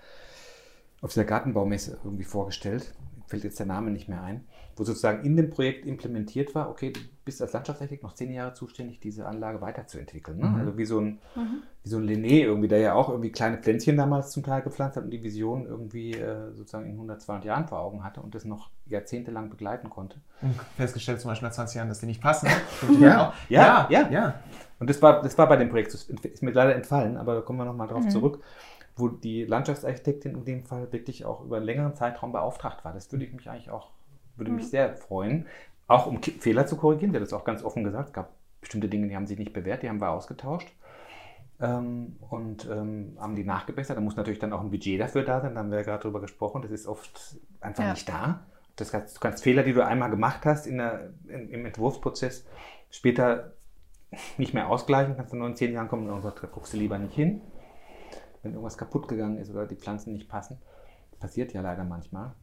auf 1.02 1.12
der 1.12 1.24
Gartenbaumesse 1.24 1.98
irgendwie 2.04 2.24
vorgestellt. 2.24 2.94
Fällt 3.26 3.44
jetzt 3.44 3.58
der 3.58 3.66
Name 3.66 3.90
nicht 3.90 4.08
mehr 4.08 4.22
ein 4.22 4.44
wo 4.76 4.84
sozusagen 4.84 5.24
in 5.24 5.36
dem 5.36 5.50
Projekt 5.50 5.86
implementiert 5.86 6.54
war, 6.54 6.70
okay, 6.70 6.92
bist 7.24 7.40
als 7.40 7.52
Landschaftsarchitekt 7.52 8.02
noch 8.02 8.14
zehn 8.14 8.32
Jahre 8.32 8.54
zuständig, 8.54 9.00
diese 9.00 9.26
Anlage 9.26 9.60
weiterzuentwickeln. 9.60 10.38
Ne? 10.38 10.46
Mhm. 10.46 10.60
Also 10.60 10.78
wie 10.78 10.84
so, 10.84 11.00
ein, 11.00 11.18
mhm. 11.36 11.62
wie 11.82 11.88
so 11.88 11.98
ein 11.98 12.04
Linné 12.04 12.42
irgendwie, 12.42 12.68
der 12.68 12.78
ja 12.78 12.94
auch 12.94 13.08
irgendwie 13.08 13.30
kleine 13.30 13.58
Pflänzchen 13.58 13.96
damals 13.96 14.30
zum 14.30 14.42
Teil 14.42 14.62
gepflanzt 14.62 14.96
hat 14.96 15.04
und 15.04 15.10
die 15.10 15.22
Vision 15.22 15.66
irgendwie 15.66 16.12
äh, 16.12 16.52
sozusagen 16.52 16.86
in 16.86 16.92
100, 16.92 17.22
200 17.22 17.44
Jahren 17.44 17.68
vor 17.68 17.80
Augen 17.80 18.02
hatte 18.02 18.20
und 18.20 18.34
das 18.34 18.44
noch 18.44 18.70
jahrzehntelang 18.86 19.50
begleiten 19.50 19.90
konnte. 19.90 20.18
Und 20.40 20.54
festgestellt 20.76 21.20
zum 21.20 21.30
Beispiel 21.30 21.48
nach 21.48 21.54
20 21.54 21.76
Jahren, 21.76 21.88
dass 21.88 22.00
die 22.00 22.06
nicht 22.06 22.22
passen. 22.22 22.48
ja. 23.00 23.32
Ja, 23.48 23.88
ja, 23.88 23.88
ja, 23.90 24.08
ja. 24.10 24.34
Und 24.80 24.90
das 24.90 25.00
war, 25.00 25.22
das 25.22 25.38
war 25.38 25.48
bei 25.48 25.56
dem 25.56 25.70
Projekt, 25.70 25.94
das 25.94 26.04
ist 26.04 26.42
mir 26.42 26.50
leider 26.50 26.74
entfallen, 26.74 27.16
aber 27.16 27.36
da 27.36 27.40
kommen 27.42 27.58
wir 27.58 27.64
nochmal 27.64 27.88
drauf 27.88 28.04
mhm. 28.04 28.10
zurück 28.10 28.40
wo 28.94 29.08
die 29.08 29.46
Landschaftsarchitektin 29.46 30.34
in 30.34 30.44
dem 30.44 30.64
Fall 30.64 30.92
wirklich 30.92 31.24
auch 31.24 31.42
über 31.42 31.56
einen 31.56 31.64
längeren 31.64 31.94
Zeitraum 31.94 32.30
beauftragt 32.30 32.84
war. 32.84 32.92
Das 32.92 33.10
würde 33.10 33.24
ich 33.24 33.32
mich 33.32 33.48
eigentlich 33.48 33.70
auch 33.70 33.88
würde 34.36 34.50
mich 34.50 34.64
mhm. 34.66 34.70
sehr 34.70 34.96
freuen. 34.96 35.46
Auch 35.86 36.06
um 36.06 36.22
Fehler 36.22 36.66
zu 36.66 36.76
korrigieren, 36.76 37.12
der 37.12 37.20
hat 37.20 37.26
das 37.26 37.32
auch 37.32 37.44
ganz 37.44 37.62
offen 37.62 37.84
gesagt. 37.84 38.08
Es 38.08 38.12
gab 38.14 38.30
bestimmte 38.60 38.88
Dinge, 38.88 39.08
die 39.08 39.16
haben 39.16 39.26
sich 39.26 39.38
nicht 39.38 39.52
bewährt, 39.52 39.82
die 39.82 39.88
haben 39.88 40.00
wir 40.00 40.10
ausgetauscht. 40.10 40.72
Ähm, 41.60 42.16
und 42.30 42.68
ähm, 42.70 43.16
haben 43.20 43.36
die 43.36 43.44
nachgebessert. 43.44 43.96
Da 43.96 44.00
muss 44.00 44.16
natürlich 44.16 44.38
dann 44.38 44.52
auch 44.52 44.60
ein 44.60 44.70
Budget 44.70 45.00
dafür 45.00 45.22
da 45.22 45.40
sein. 45.40 45.54
Da 45.54 45.60
haben 45.60 45.70
wir 45.70 45.78
ja 45.78 45.84
gerade 45.84 46.02
drüber 46.02 46.20
gesprochen. 46.20 46.62
Das 46.62 46.70
ist 46.70 46.86
oft 46.86 47.36
einfach 47.60 47.84
ja. 47.84 47.92
nicht 47.92 48.08
da. 48.08 48.46
Das 48.76 48.94
heißt, 48.94 49.16
du 49.16 49.20
kannst 49.20 49.44
Fehler, 49.44 49.62
die 49.62 49.72
du 49.72 49.84
einmal 49.84 50.10
gemacht 50.10 50.44
hast 50.44 50.66
in 50.66 50.78
der, 50.78 51.10
in, 51.28 51.50
im 51.50 51.66
Entwurfsprozess, 51.66 52.46
später 52.90 53.52
nicht 54.38 54.54
mehr 54.54 54.68
ausgleichen. 54.68 55.16
Kannst 55.16 55.32
du 55.32 55.36
nur 55.36 55.46
in 55.46 55.56
zehn 55.56 55.72
Jahren 55.72 55.88
kommen 55.88 56.08
und 56.08 56.22
sagst, 56.22 56.42
da 56.42 56.48
guckst 56.48 56.72
du 56.72 56.78
lieber 56.78 56.98
nicht 56.98 57.14
hin. 57.14 57.42
Wenn 58.42 58.52
irgendwas 58.52 58.78
kaputt 58.78 59.08
gegangen 59.08 59.38
ist 59.38 59.50
oder 59.50 59.66
die 59.66 59.76
Pflanzen 59.76 60.12
nicht 60.12 60.28
passen. 60.28 60.58
Das 61.10 61.20
passiert 61.20 61.52
ja 61.52 61.60
leider 61.60 61.84
manchmal. 61.84 62.34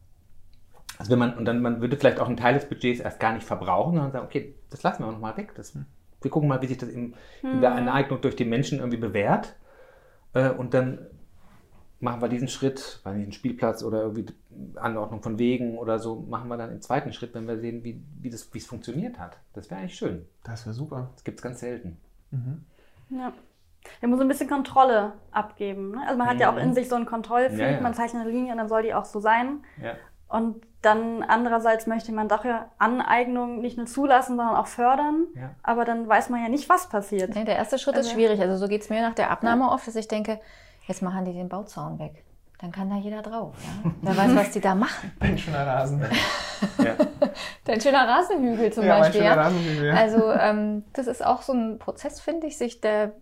Also 0.98 1.10
wenn 1.12 1.18
man, 1.18 1.36
und 1.36 1.44
dann 1.44 1.62
man 1.62 1.80
würde 1.80 1.96
vielleicht 1.96 2.20
auch 2.20 2.26
einen 2.26 2.36
Teil 2.36 2.54
des 2.54 2.68
Budgets 2.68 3.00
erst 3.00 3.20
gar 3.20 3.32
nicht 3.32 3.46
verbrauchen, 3.46 3.94
sondern 3.94 4.12
sagen, 4.12 4.26
okay, 4.26 4.54
das 4.70 4.82
lassen 4.82 5.02
wir 5.02 5.08
auch 5.08 5.12
nochmal 5.12 5.36
weg. 5.36 5.54
Das, 5.54 5.74
wir 5.74 6.30
gucken 6.30 6.48
mal, 6.48 6.60
wie 6.60 6.66
sich 6.66 6.78
das 6.78 6.90
in, 6.90 7.14
in 7.42 7.60
der 7.60 7.74
Aneignung 7.74 8.18
hm. 8.18 8.22
durch 8.22 8.36
die 8.36 8.44
Menschen 8.44 8.78
irgendwie 8.78 8.98
bewährt. 8.98 9.56
Äh, 10.34 10.50
und 10.50 10.74
dann 10.74 11.06
machen 12.00 12.22
wir 12.22 12.28
diesen 12.28 12.48
Schritt, 12.48 13.00
weil 13.04 13.16
nicht 13.16 13.24
einen 13.24 13.32
Spielplatz 13.32 13.82
oder 13.82 14.02
irgendwie 14.02 14.26
Anordnung 14.76 15.22
von 15.22 15.38
Wegen 15.38 15.78
oder 15.78 15.98
so, 15.98 16.16
machen 16.16 16.48
wir 16.48 16.56
dann 16.56 16.72
im 16.72 16.80
zweiten 16.80 17.12
Schritt, 17.12 17.34
wenn 17.34 17.46
wir 17.46 17.58
sehen, 17.58 17.84
wie, 17.84 18.02
wie, 18.20 18.30
das, 18.30 18.52
wie 18.52 18.58
es 18.58 18.66
funktioniert 18.66 19.18
hat. 19.18 19.38
Das 19.52 19.70
wäre 19.70 19.80
eigentlich 19.80 19.96
schön. 19.96 20.26
Das 20.42 20.66
wäre 20.66 20.74
super. 20.74 21.10
Das 21.14 21.24
gibt 21.24 21.38
es 21.38 21.42
ganz 21.42 21.60
selten. 21.60 21.98
Mhm. 22.30 22.64
Ja. 23.10 23.32
Man 24.02 24.10
muss 24.10 24.20
ein 24.20 24.28
bisschen 24.28 24.48
Kontrolle 24.48 25.14
abgeben. 25.30 25.92
Ne? 25.92 26.02
Also 26.06 26.18
man 26.18 26.26
hat 26.26 26.34
mhm. 26.34 26.40
ja 26.40 26.52
auch 26.52 26.56
in 26.58 26.74
sich 26.74 26.88
so 26.88 26.96
einen 26.96 27.06
Kontrollfreak, 27.06 27.58
ja, 27.58 27.70
ja. 27.70 27.80
man 27.80 27.94
zeichnet 27.94 28.22
eine 28.22 28.30
Linie 28.30 28.52
und 28.52 28.58
dann 28.58 28.68
soll 28.68 28.82
die 28.82 28.94
auch 28.94 29.04
so 29.04 29.20
sein. 29.20 29.64
Ja. 29.82 29.94
Und 30.30 30.62
dann 30.80 31.22
andererseits 31.22 31.86
möchte 31.86 32.12
man 32.12 32.28
doch 32.28 32.44
ja 32.44 32.66
Aneignung 32.78 33.60
nicht 33.60 33.76
nur 33.76 33.86
zulassen, 33.86 34.36
sondern 34.36 34.56
auch 34.56 34.68
fördern. 34.68 35.26
Ja. 35.34 35.50
Aber 35.62 35.84
dann 35.84 36.08
weiß 36.08 36.30
man 36.30 36.42
ja 36.42 36.48
nicht, 36.48 36.68
was 36.68 36.88
passiert. 36.88 37.34
Nee, 37.34 37.44
der 37.44 37.56
erste 37.56 37.78
Schritt 37.78 37.96
also, 37.96 38.08
ist 38.08 38.14
schwierig. 38.14 38.40
Also 38.40 38.56
so 38.56 38.68
geht 38.68 38.82
es 38.82 38.88
mir 38.88 39.02
nach 39.02 39.14
der 39.14 39.30
Abnahme 39.30 39.64
ja. 39.64 39.72
oft, 39.72 39.86
dass 39.86 39.96
ich 39.96 40.08
denke, 40.08 40.40
jetzt 40.86 41.02
machen 41.02 41.24
die 41.24 41.32
den 41.32 41.48
Bauzaun 41.48 41.98
weg. 41.98 42.24
Dann 42.60 42.72
kann 42.72 42.90
da 42.90 42.96
jeder 42.96 43.22
drauf. 43.22 43.54
Ja? 43.84 43.90
Wer 44.02 44.16
weiß, 44.16 44.36
was 44.36 44.50
die 44.50 44.60
da 44.60 44.74
machen. 44.74 45.12
Dein 45.20 45.36
schöner 45.36 45.66
Rasen. 45.66 46.02
Ja. 46.76 46.94
Dein 47.64 47.80
schöner 47.80 48.06
Rasenhügel 48.06 48.70
zum 48.70 48.84
ja, 48.84 48.98
Beispiel. 48.98 49.22
Mein 49.22 49.30
schöner 49.30 49.44
Rasenhügel, 49.44 49.88
ja. 49.88 49.94
Also 49.94 50.30
ähm, 50.30 50.84
das 50.92 51.06
ist 51.06 51.24
auch 51.24 51.40
so 51.40 51.54
ein 51.54 51.78
Prozess, 51.78 52.20
finde 52.20 52.48
ich, 52.48 52.58
sich 52.58 52.82
der 52.82 53.12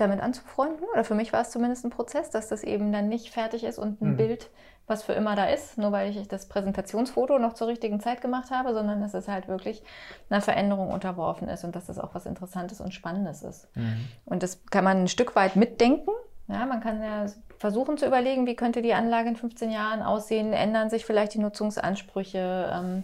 damit 0.00 0.20
anzufreunden. 0.20 0.86
Oder 0.92 1.04
für 1.04 1.14
mich 1.14 1.32
war 1.32 1.42
es 1.42 1.50
zumindest 1.50 1.84
ein 1.84 1.90
Prozess, 1.90 2.30
dass 2.30 2.48
das 2.48 2.62
eben 2.62 2.92
dann 2.92 3.08
nicht 3.08 3.30
fertig 3.30 3.64
ist 3.64 3.78
und 3.78 4.00
ein 4.00 4.12
mhm. 4.12 4.16
Bild 4.16 4.50
was 4.88 5.02
für 5.02 5.12
immer 5.12 5.36
da 5.36 5.44
ist, 5.44 5.78
nur 5.78 5.92
weil 5.92 6.10
ich 6.10 6.28
das 6.28 6.48
Präsentationsfoto 6.48 7.38
noch 7.38 7.52
zur 7.52 7.68
richtigen 7.68 8.00
Zeit 8.00 8.20
gemacht 8.20 8.50
habe, 8.50 8.72
sondern 8.72 9.00
dass 9.00 9.14
es 9.14 9.28
halt 9.28 9.46
wirklich 9.46 9.82
einer 10.30 10.40
Veränderung 10.40 10.90
unterworfen 10.90 11.48
ist 11.48 11.62
und 11.64 11.76
dass 11.76 11.86
das 11.86 11.98
auch 11.98 12.14
was 12.14 12.26
Interessantes 12.26 12.80
und 12.80 12.94
Spannendes 12.94 13.42
ist. 13.42 13.68
Mhm. 13.76 14.08
Und 14.24 14.42
das 14.42 14.64
kann 14.66 14.84
man 14.84 15.02
ein 15.02 15.08
Stück 15.08 15.36
weit 15.36 15.56
mitdenken. 15.56 16.10
Ja, 16.48 16.64
man 16.64 16.80
kann 16.80 17.02
ja 17.02 17.26
versuchen 17.58 17.98
zu 17.98 18.06
überlegen, 18.06 18.46
wie 18.46 18.56
könnte 18.56 18.80
die 18.80 18.94
Anlage 18.94 19.28
in 19.28 19.36
15 19.36 19.70
Jahren 19.70 20.00
aussehen, 20.00 20.54
ändern 20.54 20.88
sich 20.88 21.04
vielleicht 21.04 21.34
die 21.34 21.40
Nutzungsansprüche, 21.40 22.72
ähm, 22.72 23.02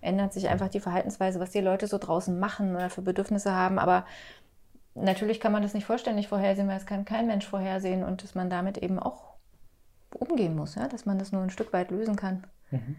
ändert 0.00 0.32
sich 0.32 0.48
einfach 0.48 0.68
die 0.68 0.80
Verhaltensweise, 0.80 1.40
was 1.40 1.50
die 1.50 1.60
Leute 1.60 1.88
so 1.88 1.98
draußen 1.98 2.38
machen 2.38 2.76
oder 2.76 2.90
für 2.90 3.02
Bedürfnisse 3.02 3.52
haben. 3.52 3.80
Aber 3.80 4.04
natürlich 4.94 5.40
kann 5.40 5.52
man 5.52 5.62
das 5.62 5.74
nicht 5.74 5.86
vollständig 5.86 6.28
vorhersehen, 6.28 6.68
weil 6.68 6.76
es 6.76 6.86
kann 6.86 7.04
kein 7.04 7.26
Mensch 7.26 7.46
vorhersehen 7.46 8.02
und 8.04 8.22
dass 8.22 8.34
man 8.34 8.50
damit 8.50 8.78
eben 8.78 8.98
auch 8.98 9.34
umgehen 10.12 10.54
muss, 10.54 10.76
ja? 10.76 10.88
dass 10.88 11.06
man 11.06 11.18
das 11.18 11.32
nur 11.32 11.42
ein 11.42 11.50
Stück 11.50 11.72
weit 11.72 11.90
lösen 11.90 12.16
kann. 12.16 12.44
Mhm. 12.70 12.96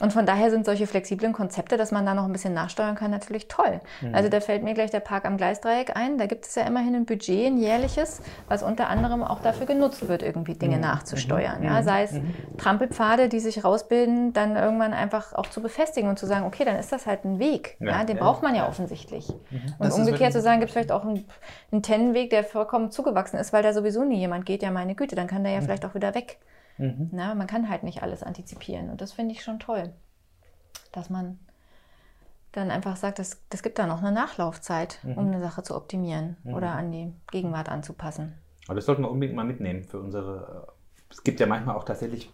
Und 0.00 0.12
von 0.12 0.26
daher 0.26 0.50
sind 0.50 0.66
solche 0.66 0.88
flexiblen 0.88 1.32
Konzepte, 1.32 1.76
dass 1.76 1.92
man 1.92 2.04
da 2.04 2.14
noch 2.14 2.24
ein 2.24 2.32
bisschen 2.32 2.52
nachsteuern 2.52 2.96
kann, 2.96 3.12
natürlich 3.12 3.46
toll. 3.46 3.80
Mhm. 4.00 4.12
Also 4.12 4.28
da 4.28 4.40
fällt 4.40 4.64
mir 4.64 4.74
gleich 4.74 4.90
der 4.90 4.98
Park 4.98 5.24
am 5.24 5.36
Gleisdreieck 5.36 5.96
ein. 5.96 6.18
Da 6.18 6.26
gibt 6.26 6.46
es 6.46 6.54
ja 6.56 6.64
immerhin 6.64 6.96
ein 6.96 7.04
Budget, 7.04 7.46
ein 7.46 7.58
jährliches, 7.58 8.20
was 8.48 8.64
unter 8.64 8.88
anderem 8.88 9.22
auch 9.22 9.40
dafür 9.40 9.66
genutzt 9.66 10.08
wird, 10.08 10.24
irgendwie 10.24 10.54
Dinge 10.54 10.76
mhm. 10.76 10.82
nachzusteuern. 10.82 11.60
Mhm. 11.60 11.66
Ja, 11.66 11.82
sei 11.84 12.02
es 12.02 12.12
mhm. 12.12 12.34
Trampelpfade, 12.58 13.28
die 13.28 13.38
sich 13.38 13.62
rausbilden, 13.62 14.32
dann 14.32 14.56
irgendwann 14.56 14.92
einfach 14.92 15.32
auch 15.32 15.46
zu 15.46 15.62
befestigen 15.62 16.08
und 16.10 16.18
zu 16.18 16.26
sagen, 16.26 16.44
okay, 16.44 16.64
dann 16.64 16.76
ist 16.76 16.90
das 16.90 17.06
halt 17.06 17.24
ein 17.24 17.38
Weg. 17.38 17.76
Ja, 17.78 17.90
ja 17.90 18.04
den 18.04 18.16
braucht 18.16 18.42
man 18.42 18.56
ja 18.56 18.68
offensichtlich. 18.68 19.28
Mhm. 19.28 19.74
Und 19.78 19.86
das 19.86 19.96
umgekehrt 19.96 20.32
zu 20.32 20.40
sagen, 20.40 20.58
gibt 20.58 20.70
es 20.70 20.72
vielleicht 20.72 20.90
auch 20.90 21.04
einen, 21.04 21.24
einen 21.70 21.82
Tennenweg, 21.82 22.30
der 22.30 22.42
vollkommen 22.42 22.90
zugewachsen 22.90 23.38
ist, 23.38 23.52
weil 23.52 23.62
da 23.62 23.72
sowieso 23.72 24.02
nie 24.02 24.18
jemand 24.18 24.44
geht. 24.44 24.64
Ja, 24.64 24.72
meine 24.72 24.96
Güte, 24.96 25.14
dann 25.14 25.28
kann 25.28 25.44
der 25.44 25.52
ja 25.52 25.60
mhm. 25.60 25.66
vielleicht 25.66 25.84
auch 25.84 25.94
wieder 25.94 26.16
weg. 26.16 26.38
Mhm. 26.78 27.10
Na, 27.12 27.34
man 27.34 27.46
kann 27.46 27.68
halt 27.68 27.82
nicht 27.82 28.02
alles 28.02 28.22
antizipieren 28.22 28.90
und 28.90 29.00
das 29.00 29.12
finde 29.12 29.34
ich 29.34 29.42
schon 29.42 29.60
toll, 29.60 29.92
dass 30.92 31.10
man 31.10 31.38
dann 32.52 32.70
einfach 32.70 32.96
sagt, 32.96 33.18
das, 33.18 33.40
das 33.50 33.62
gibt 33.62 33.78
da 33.78 33.86
noch 33.86 34.02
eine 34.02 34.12
Nachlaufzeit, 34.12 35.00
mhm. 35.02 35.18
um 35.18 35.26
eine 35.26 35.40
Sache 35.40 35.62
zu 35.62 35.74
optimieren 35.74 36.36
mhm. 36.44 36.54
oder 36.54 36.70
an 36.70 36.92
die 36.92 37.12
Gegenwart 37.30 37.68
anzupassen. 37.68 38.34
Aber 38.66 38.76
das 38.76 38.86
sollten 38.86 39.02
wir 39.02 39.10
unbedingt 39.10 39.36
mal 39.36 39.44
mitnehmen 39.44 39.84
für 39.84 39.98
unsere. 39.98 40.66
Äh, 40.68 40.72
es 41.10 41.22
gibt 41.22 41.40
ja 41.40 41.46
manchmal 41.46 41.76
auch 41.76 41.84
tatsächlich 41.84 42.32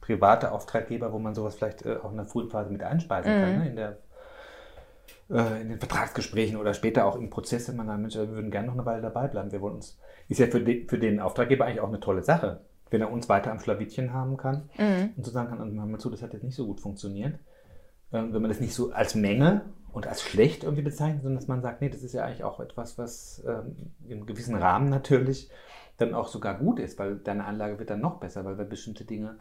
private 0.00 0.52
Auftraggeber, 0.52 1.12
wo 1.12 1.18
man 1.18 1.34
sowas 1.34 1.56
vielleicht 1.56 1.84
äh, 1.84 1.96
auch 2.02 2.10
in 2.10 2.16
der 2.16 2.26
frühen 2.26 2.50
Phase 2.50 2.70
mit 2.70 2.82
einspeisen 2.82 3.30
kann, 3.30 3.52
mhm. 3.52 3.58
ne? 3.58 3.68
in, 3.68 3.76
der, 3.76 3.98
äh, 5.30 5.60
in 5.60 5.68
den 5.68 5.78
Vertragsgesprächen 5.78 6.56
oder 6.56 6.74
später 6.74 7.04
auch 7.04 7.16
im 7.16 7.30
Prozess, 7.30 7.68
wenn 7.68 7.76
man 7.76 7.86
sagt, 7.86 8.00
Mensch, 8.00 8.16
wir 8.16 8.28
würden 8.28 8.50
gerne 8.50 8.68
noch 8.68 8.74
eine 8.74 8.86
Weile 8.86 9.02
dabei 9.02 9.28
bleiben. 9.28 9.52
Wir 9.52 9.60
wollen 9.60 9.76
uns, 9.76 9.98
ist 10.28 10.40
ja 10.40 10.46
für, 10.46 10.60
de, 10.60 10.88
für 10.88 10.98
den 10.98 11.20
Auftraggeber 11.20 11.66
eigentlich 11.66 11.80
auch 11.80 11.88
eine 11.88 12.00
tolle 12.00 12.22
Sache 12.22 12.60
wenn 12.90 13.00
er 13.00 13.12
uns 13.12 13.28
weiter 13.28 13.50
am 13.50 13.60
Schlawittchen 13.60 14.12
haben 14.12 14.36
kann 14.36 14.68
mhm. 14.78 15.10
und 15.16 15.24
so 15.24 15.30
sagen 15.30 15.48
kann, 15.48 15.58
hör 15.58 15.86
mal 15.86 15.98
zu, 15.98 16.10
das 16.10 16.22
hat 16.22 16.32
jetzt 16.32 16.44
nicht 16.44 16.56
so 16.56 16.66
gut 16.66 16.80
funktioniert. 16.80 17.38
Ähm, 18.12 18.32
wenn 18.32 18.42
man 18.42 18.50
das 18.50 18.60
nicht 18.60 18.74
so 18.74 18.92
als 18.92 19.14
Menge 19.14 19.62
und 19.92 20.06
als 20.06 20.22
schlecht 20.22 20.64
irgendwie 20.64 20.82
bezeichnet, 20.82 21.22
sondern 21.22 21.38
dass 21.38 21.48
man 21.48 21.62
sagt, 21.62 21.80
nee, 21.80 21.88
das 21.88 22.02
ist 22.02 22.14
ja 22.14 22.24
eigentlich 22.24 22.44
auch 22.44 22.60
etwas, 22.60 22.98
was 22.98 23.44
ähm, 23.46 23.76
im 24.08 24.26
gewissen 24.26 24.54
Rahmen 24.54 24.88
natürlich 24.88 25.50
dann 25.98 26.14
auch 26.14 26.28
sogar 26.28 26.54
gut 26.54 26.78
ist, 26.78 26.98
weil 26.98 27.16
deine 27.16 27.44
Anlage 27.44 27.78
wird 27.78 27.90
dann 27.90 28.00
noch 28.00 28.20
besser, 28.20 28.44
weil 28.44 28.56
wir 28.56 28.64
bestimmte 28.64 29.04
Dinge 29.04 29.36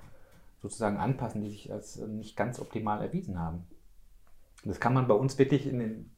sozusagen 0.61 0.97
anpassen, 0.97 1.41
die 1.41 1.49
sich 1.49 1.71
als 1.71 1.97
äh, 1.97 2.07
nicht 2.07 2.35
ganz 2.35 2.59
optimal 2.59 3.01
erwiesen 3.01 3.39
haben. 3.39 3.67
Und 4.63 4.69
das 4.69 4.79
kann 4.79 4.93
man 4.93 5.07
bei 5.07 5.13
uns 5.13 5.37
wirklich 5.37 5.67
in 5.67 5.79
den, 5.79 6.11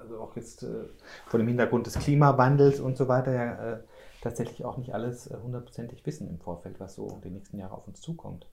also 0.00 0.20
auch 0.20 0.34
jetzt 0.36 0.62
äh, 0.62 0.84
vor 1.26 1.38
dem 1.38 1.48
Hintergrund 1.48 1.86
des 1.86 1.98
Klimawandels 1.98 2.80
und 2.80 2.96
so 2.96 3.08
weiter 3.08 3.32
ja 3.32 3.72
äh, 3.72 3.78
tatsächlich 4.24 4.64
auch 4.64 4.78
nicht 4.78 4.94
alles 4.94 5.30
äh, 5.30 5.36
hundertprozentig 5.40 6.04
wissen 6.06 6.28
im 6.28 6.40
Vorfeld, 6.40 6.80
was 6.80 6.96
so 6.96 7.20
die 7.22 7.30
nächsten 7.30 7.58
Jahre 7.58 7.74
auf 7.74 7.86
uns 7.86 8.00
zukommt. 8.00 8.48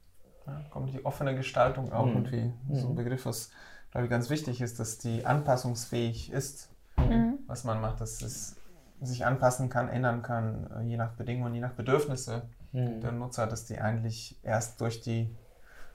Ja, 0.46 0.62
kommt 0.70 0.94
die 0.94 1.06
offene 1.06 1.36
Gestaltung 1.36 1.92
auch 1.94 2.06
mhm. 2.06 2.26
irgendwie 2.26 2.54
so 2.74 2.88
ein 2.88 2.92
mhm. 2.92 2.96
Begriff, 2.96 3.26
was 3.26 3.52
glaube 3.92 4.06
ich 4.06 4.12
ganz 4.12 4.30
wichtig 4.30 4.62
ist, 4.62 4.80
dass 4.80 4.98
die 4.98 5.26
anpassungsfähig 5.26 6.32
ist, 6.32 6.70
mhm. 6.98 7.40
was 7.48 7.64
man 7.64 7.80
macht, 7.80 8.02
dass 8.02 8.22
es 8.22 8.58
sich 9.02 9.26
anpassen 9.26 9.70
kann, 9.70 9.88
ändern 9.88 10.22
kann, 10.22 10.70
äh, 10.72 10.84
je 10.84 10.98
nach 10.98 11.14
Bedingungen, 11.14 11.54
je 11.54 11.62
nach 11.62 11.74
Bedürfnisse 11.74 12.50
mhm. 12.72 13.02
der 13.02 13.12
Nutzer, 13.14 13.48
dass 13.48 13.66
die 13.66 13.80
eigentlich 13.80 14.40
erst 14.44 14.82
durch 14.82 15.02
die 15.02 15.36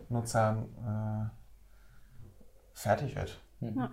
Nutzer 0.09 0.65
äh, 0.87 1.29
fertig 2.73 3.15
wird. 3.15 3.41
Ja. 3.61 3.91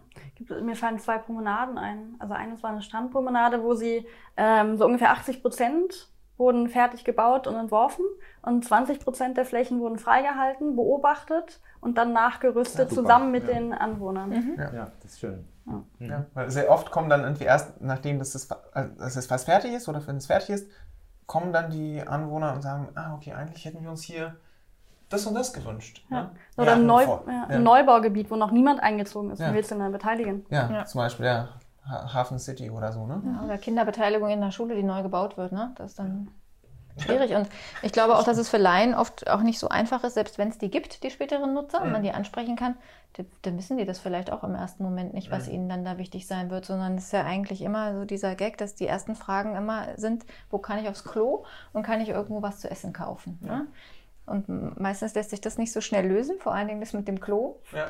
Mir 0.62 0.76
fallen 0.76 1.00
zwei 1.00 1.18
Promenaden 1.18 1.78
ein. 1.78 2.16
Also 2.20 2.34
eines 2.34 2.64
war 2.64 2.72
eine 2.72 2.82
Strandpromenade, 2.82 3.64
wo 3.64 3.74
sie 3.74 4.06
ähm, 4.36 4.78
so 4.78 4.86
ungefähr 4.86 5.12
80 5.12 5.42
Prozent 5.42 6.10
wurden 6.38 6.68
fertig 6.68 7.04
gebaut 7.04 7.48
und 7.48 7.56
entworfen 7.56 8.06
und 8.42 8.66
20 8.66 9.00
Prozent 9.00 9.38
der 9.38 9.46
Flächen 9.46 9.80
wurden 9.80 10.00
freigehalten, 10.00 10.76
beobachtet 10.76 11.62
und 11.80 11.98
dann 11.98 12.12
nachgerüstet 12.12 12.90
ja, 12.90 12.96
zusammen 12.96 13.32
mit 13.32 13.48
ja. 13.48 13.54
den 13.54 13.74
Anwohnern. 13.74 14.30
Mhm. 14.30 14.56
Ja. 14.58 14.74
ja. 14.74 14.92
das 15.02 15.14
ist 15.14 15.20
schön. 15.20 15.48
Ja. 16.00 16.26
weil 16.34 16.52
sehr 16.52 16.70
oft 16.70 16.92
kommen 16.92 17.10
dann 17.10 17.24
irgendwie 17.24 17.46
erst, 17.46 17.80
nachdem 17.80 18.20
das, 18.20 18.32
das, 18.32 18.50
das 18.98 19.26
fast 19.28 19.46
fertig 19.46 19.74
ist 19.74 19.88
oder 19.88 20.06
wenn 20.06 20.18
es 20.18 20.26
fertig 20.26 20.50
ist, 20.50 20.70
kommen 21.26 21.54
dann 21.54 21.72
die 21.72 22.06
Anwohner 22.06 22.54
und 22.54 22.62
sagen, 22.62 22.90
ah, 22.96 23.16
okay, 23.16 23.32
eigentlich 23.32 23.64
hätten 23.64 23.82
wir 23.82 23.90
uns 23.90 24.04
hier 24.04 24.36
das 25.10 25.26
und 25.26 25.36
das 25.36 25.54
gewünscht. 25.54 26.06
Ja. 26.10 26.24
Ne? 26.24 26.32
Oder 26.58 26.68
ja, 26.68 26.74
ein, 26.74 26.86
Neu 26.86 27.04
ja, 27.04 27.46
ein 27.48 27.64
Neubaugebiet, 27.64 28.32
wo 28.32 28.36
noch 28.36 28.52
niemand 28.52 28.82
eingezogen 28.82 29.32
ist. 29.32 29.40
Ja. 29.40 29.54
willst 29.54 29.72
du 29.72 29.76
denn 29.76 29.92
beteiligen? 29.92 30.46
Ja, 30.50 30.86
zum 30.86 31.00
Beispiel, 31.00 31.26
ja. 31.26 31.50
Hafen 31.86 32.40
City 32.40 32.70
oder 32.70 32.94
so, 32.94 33.06
ne? 33.06 33.22
oder 33.44 33.58
Kinderbeteiligung 33.58 34.30
in 34.30 34.40
der 34.40 34.52
Schule, 34.52 34.74
die 34.74 34.84
neu 34.84 35.04
gebaut 35.04 35.36
wird, 35.36 35.52
ne? 35.52 35.74
Das 35.76 35.92
ist 35.92 36.00
dann 36.00 36.30
schwierig. 36.98 37.34
Und 37.34 37.50
ich 37.82 37.92
glaube 37.92 38.16
auch, 38.18 38.24
dass 38.24 38.38
es 38.38 38.50
für 38.50 38.58
Laien 38.58 38.94
oft 38.94 39.30
auch 39.30 39.42
nicht 39.42 39.60
so 39.60 39.70
einfach 39.70 40.04
ist, 40.04 40.14
selbst 40.14 40.38
wenn 40.38 40.50
es 40.50 40.58
die 40.58 40.70
gibt, 40.70 41.04
die 41.04 41.10
späteren 41.10 41.54
Nutzer, 41.54 41.80
mhm. 41.80 41.86
und 41.88 41.92
man 41.92 42.04
die 42.04 42.12
ansprechen 42.12 42.56
kann, 42.56 42.76
dann 43.44 43.58
wissen 43.58 43.78
die 43.78 43.86
das 43.86 44.00
vielleicht 44.00 44.32
auch 44.32 44.44
im 44.44 44.56
ersten 44.56 44.84
Moment 44.84 45.14
nicht, 45.14 45.30
was 45.30 45.48
mhm. 45.48 45.54
ihnen 45.54 45.70
dann 45.70 45.86
da 45.86 45.98
wichtig 45.98 46.28
sein 46.28 46.50
wird, 46.50 46.66
sondern 46.66 46.96
es 46.96 47.06
ist 47.06 47.14
ja 47.14 47.24
eigentlich 47.26 47.62
immer 47.62 47.94
so 47.94 48.06
dieser 48.06 48.36
Gag, 48.36 48.58
dass 48.58 48.76
die 48.76 48.88
ersten 48.88 49.16
Fragen 49.16 49.56
immer 49.56 49.88
sind, 49.98 50.26
wo 50.50 50.58
kann 50.58 50.80
ich 50.80 50.90
aufs 50.90 51.04
Klo 51.04 51.44
und 51.74 51.84
kann 51.84 52.02
ich 52.02 52.10
irgendwo 52.10 52.42
was 52.42 52.60
zu 52.60 52.70
essen 52.70 52.94
kaufen. 52.94 53.40
Ne? 53.42 53.68
Und 54.26 54.80
meistens 54.80 55.14
lässt 55.16 55.32
sich 55.32 55.42
das 55.42 55.58
nicht 55.58 55.74
so 55.74 55.82
schnell 55.82 56.08
lösen, 56.08 56.40
vor 56.40 56.54
allen 56.54 56.68
Dingen 56.68 56.80
das 56.80 56.94
mit 56.94 57.08
dem 57.08 57.20
Klo. 57.20 57.58
Ja. 57.74 57.88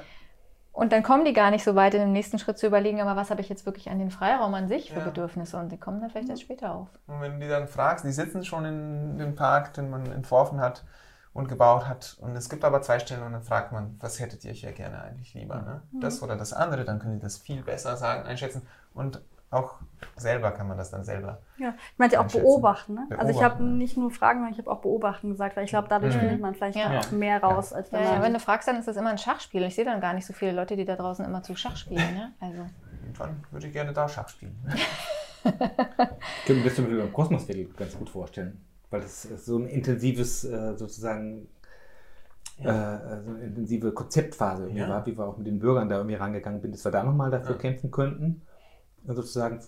Und 0.72 0.92
dann 0.92 1.04
kommen 1.04 1.24
die 1.24 1.34
gar 1.34 1.52
nicht 1.52 1.64
so 1.64 1.76
weit, 1.76 1.94
in 1.94 2.02
dem 2.02 2.12
nächsten 2.12 2.40
Schritt 2.40 2.58
zu 2.58 2.66
überlegen, 2.66 3.00
aber 3.00 3.16
was 3.16 3.30
habe 3.30 3.42
ich 3.42 3.50
jetzt 3.50 3.68
wirklich 3.68 3.92
an 3.92 4.00
den 4.00 4.10
Freiraum 4.10 4.56
an 4.56 4.68
sich 4.68 4.92
für 4.92 5.00
ja. 5.00 5.06
Bedürfnisse? 5.06 5.58
Und 5.58 5.72
die 5.72 5.78
kommen 5.78 6.02
dann 6.02 6.10
vielleicht 6.10 6.30
erst 6.30 6.42
später 6.42 6.74
auf. 6.74 6.88
Und 7.06 7.22
wenn 7.22 7.34
du 7.34 7.40
die 7.42 7.48
dann 7.48 7.68
fragst, 7.68 8.04
die 8.04 8.12
sitzen 8.12 8.44
schon 8.44 8.66
in 8.66 9.18
dem 9.20 9.36
Park, 9.36 9.74
den 9.74 9.92
man 9.92 10.12
entworfen 10.12 10.60
hat 10.60 10.84
und 11.32 11.48
gebaut 11.48 11.88
hat. 11.88 12.18
Und 12.22 12.36
es 12.36 12.50
gibt 12.50 12.66
aber 12.66 12.82
zwei 12.82 12.98
Stellen 12.98 13.22
und 13.22 13.34
dann 13.34 13.44
fragt 13.44 13.72
man, 13.72 13.98
was 14.00 14.20
hättet 14.20 14.46
ihr 14.46 14.52
hier 14.52 14.72
gerne 14.72 15.04
eigentlich 15.04 15.36
lieber? 15.36 15.62
Ne? 15.62 15.82
Mhm. 15.92 16.02
Das 16.02 16.24
oder 16.24 16.36
das 16.36 16.54
andere, 16.54 16.86
dann 16.86 16.98
können 16.98 17.16
die 17.16 17.22
das 17.22 17.38
viel 17.38 17.62
besser 17.62 17.96
sagen, 17.96 18.26
einschätzen. 18.28 18.64
Und 18.96 19.22
auch 19.54 19.76
selber 20.16 20.51
kann 20.51 20.68
man 20.68 20.78
das 20.78 20.91
dann 20.91 21.04
selber. 21.04 21.41
Ja, 21.58 21.74
ich 21.91 21.99
meinte 21.99 22.20
auch 22.20 22.28
beobachten. 22.28 22.93
Ne? 22.93 23.06
beobachten. 23.08 23.28
Also 23.28 23.39
ich 23.39 23.43
habe 23.43 23.64
nicht 23.64 23.97
nur 23.97 24.12
Fragen, 24.12 24.39
sondern 24.39 24.54
ich 24.54 24.60
habe 24.60 24.72
auch 24.72 24.82
beobachten 24.82 25.30
gesagt, 25.30 25.56
weil 25.56 25.66
ich 25.66 25.72
glaube, 25.72 25.88
dadurch 25.88 26.16
mhm. 26.16 26.20
findet 26.20 26.41
man 26.41 26.56
vielleicht 26.56 26.78
ja. 26.78 26.99
auch 26.99 27.12
mehr 27.12 27.41
raus. 27.41 27.72
Ja. 27.72 27.78
Als 27.78 27.91
wenn, 27.91 28.04
ja, 28.04 28.22
wenn 28.22 28.34
du 28.34 28.39
fragst, 28.39 28.68
dann 28.68 28.78
ist 28.78 28.88
das 28.88 28.97
immer 28.97 29.10
ein 29.10 29.18
Schachspiel. 29.18 29.64
Ich 29.64 29.76
sehe 29.76 29.86
dann 29.86 30.01
gar 30.01 30.14
nicht 30.14 30.26
so 30.26 30.34
viele 30.34 30.51
Leute, 30.51 30.76
die 30.76 30.86
da 30.86 30.95
draußen 30.95 31.24
immer 31.26 31.43
zu 31.43 31.56
Schach 31.56 31.78
spielen. 31.78 32.14
Ne? 32.14 32.34
Also. 32.39 32.66
Dann 33.18 33.43
würde 33.51 33.68
ich 33.68 33.74
gerne 33.74 33.93
da 33.93 34.08
Schach 34.08 34.30
spielen. 34.30 34.56
ich 35.43 36.45
könnte 36.45 36.62
mir 36.62 36.64
das 36.64 36.76
zum 36.76 36.86
Beispiel 36.86 37.01
beim 37.01 37.14
Kosmosviertel 37.14 37.66
ganz 37.76 37.97
gut 37.97 38.10
vorstellen, 38.10 38.62
weil 38.89 39.01
das 39.01 39.24
so 39.24 39.58
ein 39.58 39.68
intensives 39.68 40.45
äh, 40.45 40.78
sozusagen 40.78 41.49
ja. 42.60 42.95
äh, 42.95 43.22
so 43.24 43.32
eine 43.32 43.41
intensive 43.41 43.91
Konzeptphase 43.91 44.64
irgendwie 44.64 44.82
ja. 44.82 44.89
war, 44.89 45.06
wie 45.06 45.18
wir 45.18 45.26
auch 45.26 45.38
mit 45.38 45.47
den 45.47 45.60
Bürgern 45.60 45.89
da 45.89 45.97
irgendwie 45.97 46.16
rangegangen 46.16 46.62
sind, 46.62 46.74
dass 46.74 46.86
wir 46.86 46.91
da 46.91 47.04
nochmal 47.04 47.30
dafür 47.30 47.56
ja. 47.56 47.62
kämpfen 47.62 47.91
könnten 47.91 48.41
sozusagen 49.08 49.60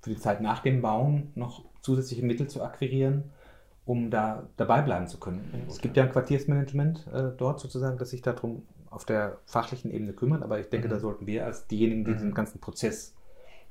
für 0.00 0.10
die 0.10 0.16
Zeit 0.16 0.40
nach 0.40 0.60
dem 0.60 0.82
Bauen 0.82 1.30
noch 1.34 1.64
zusätzliche 1.82 2.24
Mittel 2.24 2.48
zu 2.48 2.62
akquirieren, 2.62 3.24
um 3.84 4.10
da 4.10 4.48
dabei 4.56 4.82
bleiben 4.82 5.06
zu 5.06 5.18
können. 5.18 5.64
Es 5.68 5.78
gibt 5.78 5.96
ja 5.96 6.04
ein 6.04 6.12
Quartiersmanagement 6.12 7.06
äh, 7.12 7.30
dort 7.36 7.60
sozusagen, 7.60 7.98
das 7.98 8.10
sich 8.10 8.22
darum 8.22 8.62
auf 8.90 9.04
der 9.04 9.38
fachlichen 9.46 9.90
Ebene 9.90 10.12
kümmert, 10.12 10.42
aber 10.42 10.58
ich 10.58 10.68
denke, 10.68 10.88
mhm. 10.88 10.92
da 10.92 10.98
sollten 10.98 11.26
wir 11.26 11.46
als 11.46 11.66
diejenigen, 11.66 12.04
die 12.04 12.10
mhm. 12.10 12.16
diesen 12.16 12.34
ganzen 12.34 12.60
Prozess 12.60 13.14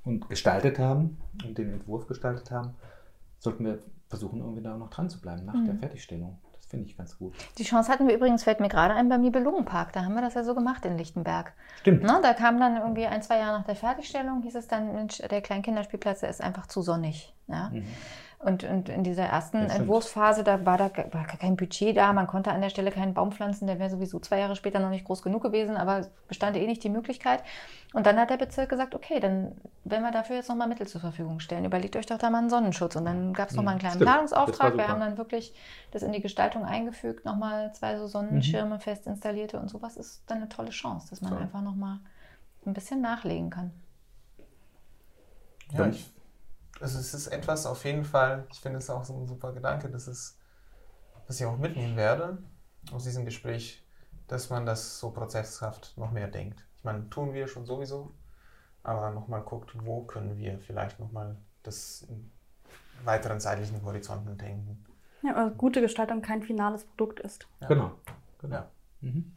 und 0.03 0.29
gestaltet 0.29 0.79
haben 0.79 1.17
und 1.45 1.57
den 1.57 1.73
Entwurf 1.73 2.07
gestaltet 2.07 2.51
haben, 2.51 2.73
sollten 3.37 3.65
wir 3.65 3.79
versuchen, 4.07 4.39
irgendwie 4.39 4.63
da 4.63 4.77
noch 4.77 4.89
dran 4.89 5.09
zu 5.09 5.21
bleiben 5.21 5.45
nach 5.45 5.53
mhm. 5.53 5.65
der 5.65 5.75
Fertigstellung. 5.75 6.37
Finde 6.69 6.85
ich 6.85 6.95
ganz 6.95 7.17
gut. 7.17 7.33
Die 7.57 7.63
Chance 7.63 7.91
hatten 7.91 8.07
wir 8.07 8.15
übrigens, 8.15 8.43
fällt 8.43 8.59
mir 8.59 8.69
gerade 8.69 8.93
ein, 8.93 9.09
beim 9.09 9.21
Nibelungenpark. 9.21 9.91
Da 9.91 10.05
haben 10.05 10.13
wir 10.13 10.21
das 10.21 10.35
ja 10.35 10.43
so 10.43 10.53
gemacht 10.53 10.85
in 10.85 10.99
Lichtenberg. 10.99 11.53
Stimmt. 11.81 12.03
Na, 12.03 12.21
da 12.21 12.33
kam 12.33 12.59
dann 12.59 12.77
irgendwie 12.77 13.07
ein, 13.07 13.23
zwei 13.23 13.39
Jahre 13.39 13.57
nach 13.57 13.65
der 13.65 13.75
Fertigstellung, 13.75 14.43
hieß 14.43 14.53
es 14.53 14.67
dann, 14.67 14.93
Mensch, 14.93 15.17
der 15.17 15.41
Kleinkinderspielplatz, 15.41 16.19
der 16.19 16.29
ist 16.29 16.41
einfach 16.41 16.67
zu 16.67 16.83
sonnig. 16.83 17.33
Ja? 17.47 17.69
Mhm. 17.69 17.87
Und, 18.41 18.63
und 18.63 18.87
in 18.87 19.03
dieser 19.03 19.25
ersten 19.25 19.57
Entwurfsphase, 19.69 20.45
da 20.45 20.65
war 20.65 20.77
da 20.77 20.89
war 21.11 21.25
kein 21.27 21.57
Budget 21.57 21.97
da, 21.97 22.13
man 22.13 22.25
konnte 22.25 22.51
an 22.51 22.61
der 22.61 22.69
Stelle 22.69 22.89
keinen 22.89 23.13
Baum 23.13 23.33
pflanzen, 23.33 23.67
der 23.67 23.79
wäre 23.79 23.89
sowieso 23.89 24.17
zwei 24.19 24.39
Jahre 24.39 24.55
später 24.55 24.79
noch 24.79 24.91
nicht 24.91 25.03
groß 25.03 25.21
genug 25.21 25.43
gewesen, 25.43 25.75
aber 25.75 26.07
bestand 26.29 26.55
eh 26.55 26.65
nicht 26.65 26.81
die 26.81 26.89
Möglichkeit. 26.89 27.43
Und 27.91 28.05
dann 28.05 28.17
hat 28.17 28.29
der 28.29 28.37
Bezirk 28.37 28.69
gesagt, 28.69 28.95
okay, 28.95 29.19
dann 29.19 29.57
werden 29.83 30.03
wir 30.03 30.11
dafür 30.11 30.37
jetzt 30.37 30.47
nochmal 30.47 30.69
Mittel 30.69 30.87
zur 30.87 31.01
Verfügung 31.01 31.41
stellen. 31.41 31.65
Überlegt 31.65 31.97
euch 31.97 32.05
doch 32.05 32.17
da 32.17 32.29
mal 32.29 32.37
einen 32.37 32.49
Sonnenschutz. 32.49 32.95
Und 32.95 33.03
dann 33.03 33.33
gab 33.33 33.49
es 33.49 33.55
nochmal 33.55 33.73
einen 33.73 33.79
kleinen 33.79 33.95
Stimmt. 33.95 34.09
Planungsauftrag. 34.09 34.77
Wir 34.77 34.87
haben 34.87 35.01
dann 35.01 35.17
wirklich 35.17 35.53
das 35.91 36.01
in 36.03 36.13
die 36.13 36.21
Gestaltung 36.21 36.63
eingefügt, 36.63 37.25
nochmal 37.25 37.73
zwei 37.73 37.97
so 37.97 38.07
Sonnenschirme 38.07 38.75
mhm. 38.75 38.79
fest 38.79 39.05
installierte 39.05 39.59
und 39.59 39.69
sowas 39.69 39.97
ist 39.97 40.23
dann 40.27 40.37
eine 40.37 40.47
tolle 40.47 40.69
Chance, 40.69 41.09
dass 41.09 41.19
man 41.19 41.31
Toll. 41.31 41.41
einfach 41.41 41.61
nochmal 41.61 41.99
ein 42.65 42.73
bisschen 42.73 43.01
nachlegen 43.01 43.49
kann. 43.49 43.71
Ja, 45.73 45.87
ich 45.87 46.09
also 46.81 46.99
es 46.99 47.13
ist 47.13 47.27
etwas 47.27 47.65
auf 47.65 47.83
jeden 47.85 48.05
Fall, 48.05 48.45
ich 48.51 48.59
finde 48.59 48.79
es 48.79 48.89
auch 48.89 49.03
so 49.03 49.13
ein 49.13 49.27
super 49.27 49.53
Gedanke, 49.53 49.89
dass 49.89 50.07
es, 50.07 50.37
was 51.27 51.39
ich 51.39 51.45
auch 51.45 51.57
mitnehmen 51.57 51.97
werde 51.97 52.37
aus 52.91 53.03
diesem 53.03 53.25
Gespräch, 53.25 53.83
dass 54.27 54.49
man 54.49 54.65
das 54.65 54.99
so 54.99 55.11
prozesshaft 55.11 55.97
noch 55.97 56.11
mehr 56.11 56.27
denkt. 56.27 56.65
Ich 56.77 56.83
meine, 56.83 57.09
tun 57.09 57.33
wir 57.33 57.47
schon 57.47 57.65
sowieso, 57.65 58.11
aber 58.83 59.11
nochmal 59.11 59.41
guckt, 59.41 59.73
wo 59.83 60.03
können 60.03 60.37
wir 60.37 60.59
vielleicht 60.59 60.99
nochmal 60.99 61.35
das 61.63 62.03
in 62.03 62.31
weiteren 63.03 63.39
zeitlichen 63.39 63.83
Horizonten 63.83 64.37
denken. 64.37 64.85
Ja, 65.21 65.35
also 65.35 65.55
gute 65.55 65.81
Gestaltung 65.81 66.21
kein 66.21 66.41
finales 66.41 66.85
Produkt 66.85 67.19
ist. 67.19 67.47
Ja. 67.61 67.67
Genau. 67.67 67.91
genau. 68.39 68.55
Ja. 68.55 68.71
Mhm. 69.01 69.35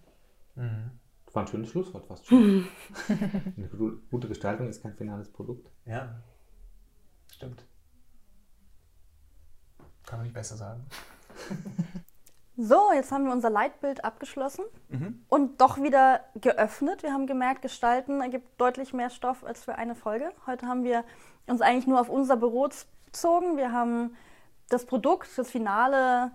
Mhm. 0.55 0.91
Das 1.27 1.35
war 1.35 1.43
ein 1.45 1.49
schönes 1.49 1.71
Schlusswort 1.71 2.07
fast 2.07 2.27
schon. 2.27 2.67
Eine 3.09 3.69
gute 4.11 4.29
Gestaltung 4.29 4.69
ist 4.69 4.83
kein 4.83 4.95
finales 4.95 5.33
Produkt. 5.33 5.71
Ja, 5.87 6.23
stimmt. 7.35 7.65
Kann 10.07 10.19
man 10.19 10.27
nicht 10.27 10.35
besser 10.35 10.57
sagen. 10.57 10.87
So, 12.57 12.93
jetzt 12.93 13.11
haben 13.11 13.25
wir 13.25 13.33
unser 13.33 13.49
Leitbild 13.49 14.05
abgeschlossen 14.05 14.65
mhm. 14.91 15.25
und 15.31 15.61
doch 15.63 15.83
wieder 15.83 16.21
geöffnet. 16.35 17.03
Wir 17.03 17.13
haben 17.13 17.27
gemerkt, 17.27 17.63
Gestalten 17.63 18.21
ergibt 18.21 18.61
deutlich 18.61 18.93
mehr 18.93 19.09
Stoff 19.09 19.43
als 19.43 19.65
für 19.65 19.77
eine 19.77 19.95
Folge. 19.95 20.31
Heute 20.47 20.67
haben 20.67 20.85
wir 20.85 21.03
uns 21.47 21.63
eigentlich 21.63 21.87
nur 21.87 21.99
auf 21.99 22.11
unser 22.11 22.37
Büro 22.37 22.69
bezogen. 23.07 23.57
Wir 23.57 23.73
haben 23.73 24.15
das 24.69 24.85
Produkt, 24.85 25.31
das 25.37 25.51
Finale 25.51 26.31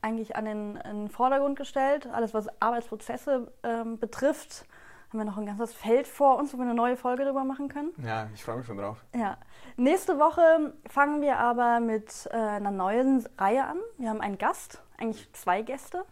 eigentlich 0.00 0.36
an 0.36 0.46
den, 0.46 0.76
in 0.76 0.96
den 1.02 1.08
Vordergrund 1.10 1.58
gestellt. 1.58 2.06
Alles, 2.06 2.32
was 2.32 2.48
Arbeitsprozesse 2.62 3.52
ähm, 3.62 3.98
betrifft, 3.98 4.64
haben 5.10 5.18
wir 5.18 5.24
noch 5.24 5.38
ein 5.38 5.46
ganzes 5.46 5.72
Feld 5.72 6.06
vor 6.06 6.36
uns, 6.36 6.52
wo 6.52 6.58
wir 6.58 6.64
eine 6.64 6.74
neue 6.74 6.96
Folge 6.96 7.24
darüber 7.24 7.44
machen 7.44 7.68
können. 7.68 7.92
Ja, 8.04 8.28
ich 8.34 8.44
freue 8.44 8.58
mich 8.58 8.66
schon 8.66 8.76
drauf. 8.76 9.04
Ja. 9.14 9.38
Nächste 9.76 10.18
Woche 10.18 10.74
fangen 10.88 11.22
wir 11.22 11.38
aber 11.38 11.80
mit 11.80 12.28
äh, 12.30 12.36
einer 12.36 12.70
neuen 12.70 13.26
Reihe 13.38 13.64
an. 13.64 13.78
Wir 13.96 14.10
haben 14.10 14.20
einen 14.20 14.36
Gast, 14.36 14.82
eigentlich 14.98 15.32
zwei 15.32 15.62
Gäste. 15.62 16.04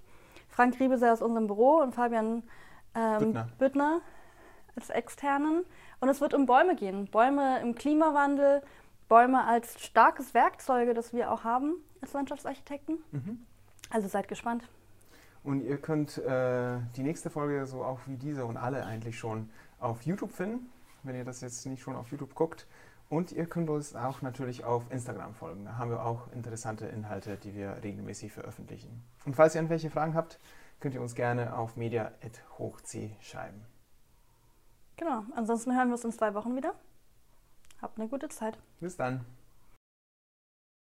Frank 0.49 0.81
Riebeser 0.81 1.13
aus 1.13 1.21
unserem 1.21 1.47
Büro 1.47 1.83
und 1.83 1.95
Fabian 1.95 2.43
ähm, 2.95 3.19
Büttner. 3.19 3.49
Büttner 3.59 4.01
als 4.75 4.89
Externen. 4.89 5.65
Und 6.01 6.09
es 6.09 6.21
wird 6.21 6.33
um 6.33 6.47
Bäume 6.47 6.75
gehen. 6.75 7.11
Bäume 7.11 7.61
im 7.61 7.75
Klimawandel, 7.75 8.63
Bäume 9.09 9.45
als 9.45 9.79
starkes 9.83 10.33
Werkzeuge, 10.33 10.95
das 10.95 11.13
wir 11.13 11.31
auch 11.31 11.45
haben 11.45 11.75
als 12.01 12.15
Landschaftsarchitekten. 12.15 12.99
Mhm. 13.13 13.47
Also 13.91 14.09
seid 14.09 14.29
gespannt. 14.29 14.69
Und 15.47 15.61
ihr 15.61 15.79
könnt 15.79 16.19
äh, 16.19 16.81
die 16.97 17.05
nächste 17.05 17.31
Folge 17.31 17.67
so 17.67 17.85
auch 17.85 18.01
wie 18.07 18.17
diese 18.17 18.45
und 18.45 18.57
alle 18.57 18.85
eigentlich 18.85 19.17
schon 19.17 19.49
auf 19.79 20.03
YouTube 20.03 20.33
finden, 20.33 20.69
wenn 21.05 21.15
ihr 21.15 21.25
das 21.25 21.41
jetzt 21.41 21.65
nicht 21.67 21.81
schon 21.81 21.95
auf 21.95 22.11
YouTube 22.11 22.35
guckt. 22.35 22.67
Und 23.09 23.31
ihr 23.31 23.47
könnt 23.47 23.71
uns 23.71 23.95
auch 23.95 24.23
natürlich 24.23 24.65
auf 24.65 24.91
Instagram 24.91 25.35
folgen. 25.35 25.65
Da 25.65 25.79
haben 25.79 25.91
wir 25.91 26.05
auch 26.05 26.33
interessante 26.33 26.87
Inhalte, 26.87 27.37
die 27.37 27.55
wir 27.55 27.81
regelmäßig 27.85 28.33
veröffentlichen. 28.33 29.05
Und 29.25 29.37
falls 29.37 29.55
ihr 29.55 29.61
irgendwelche 29.61 29.89
Fragen 29.89 30.15
habt, 30.15 30.41
könnt 30.81 30.97
ihr 30.97 31.01
uns 31.01 31.15
gerne 31.15 31.57
auf 31.57 31.77
media.hochc 31.77 33.11
schreiben. 33.21 33.65
Genau, 34.97 35.23
ansonsten 35.37 35.77
hören 35.77 35.91
wir 35.91 35.95
uns 35.95 36.05
in 36.05 36.11
zwei 36.11 36.35
Wochen 36.35 36.57
wieder. 36.57 36.75
Habt 37.81 38.01
eine 38.01 38.09
gute 38.09 38.29
Zeit. 38.31 38.59
Bis 38.81 38.97
dann. 38.97 39.25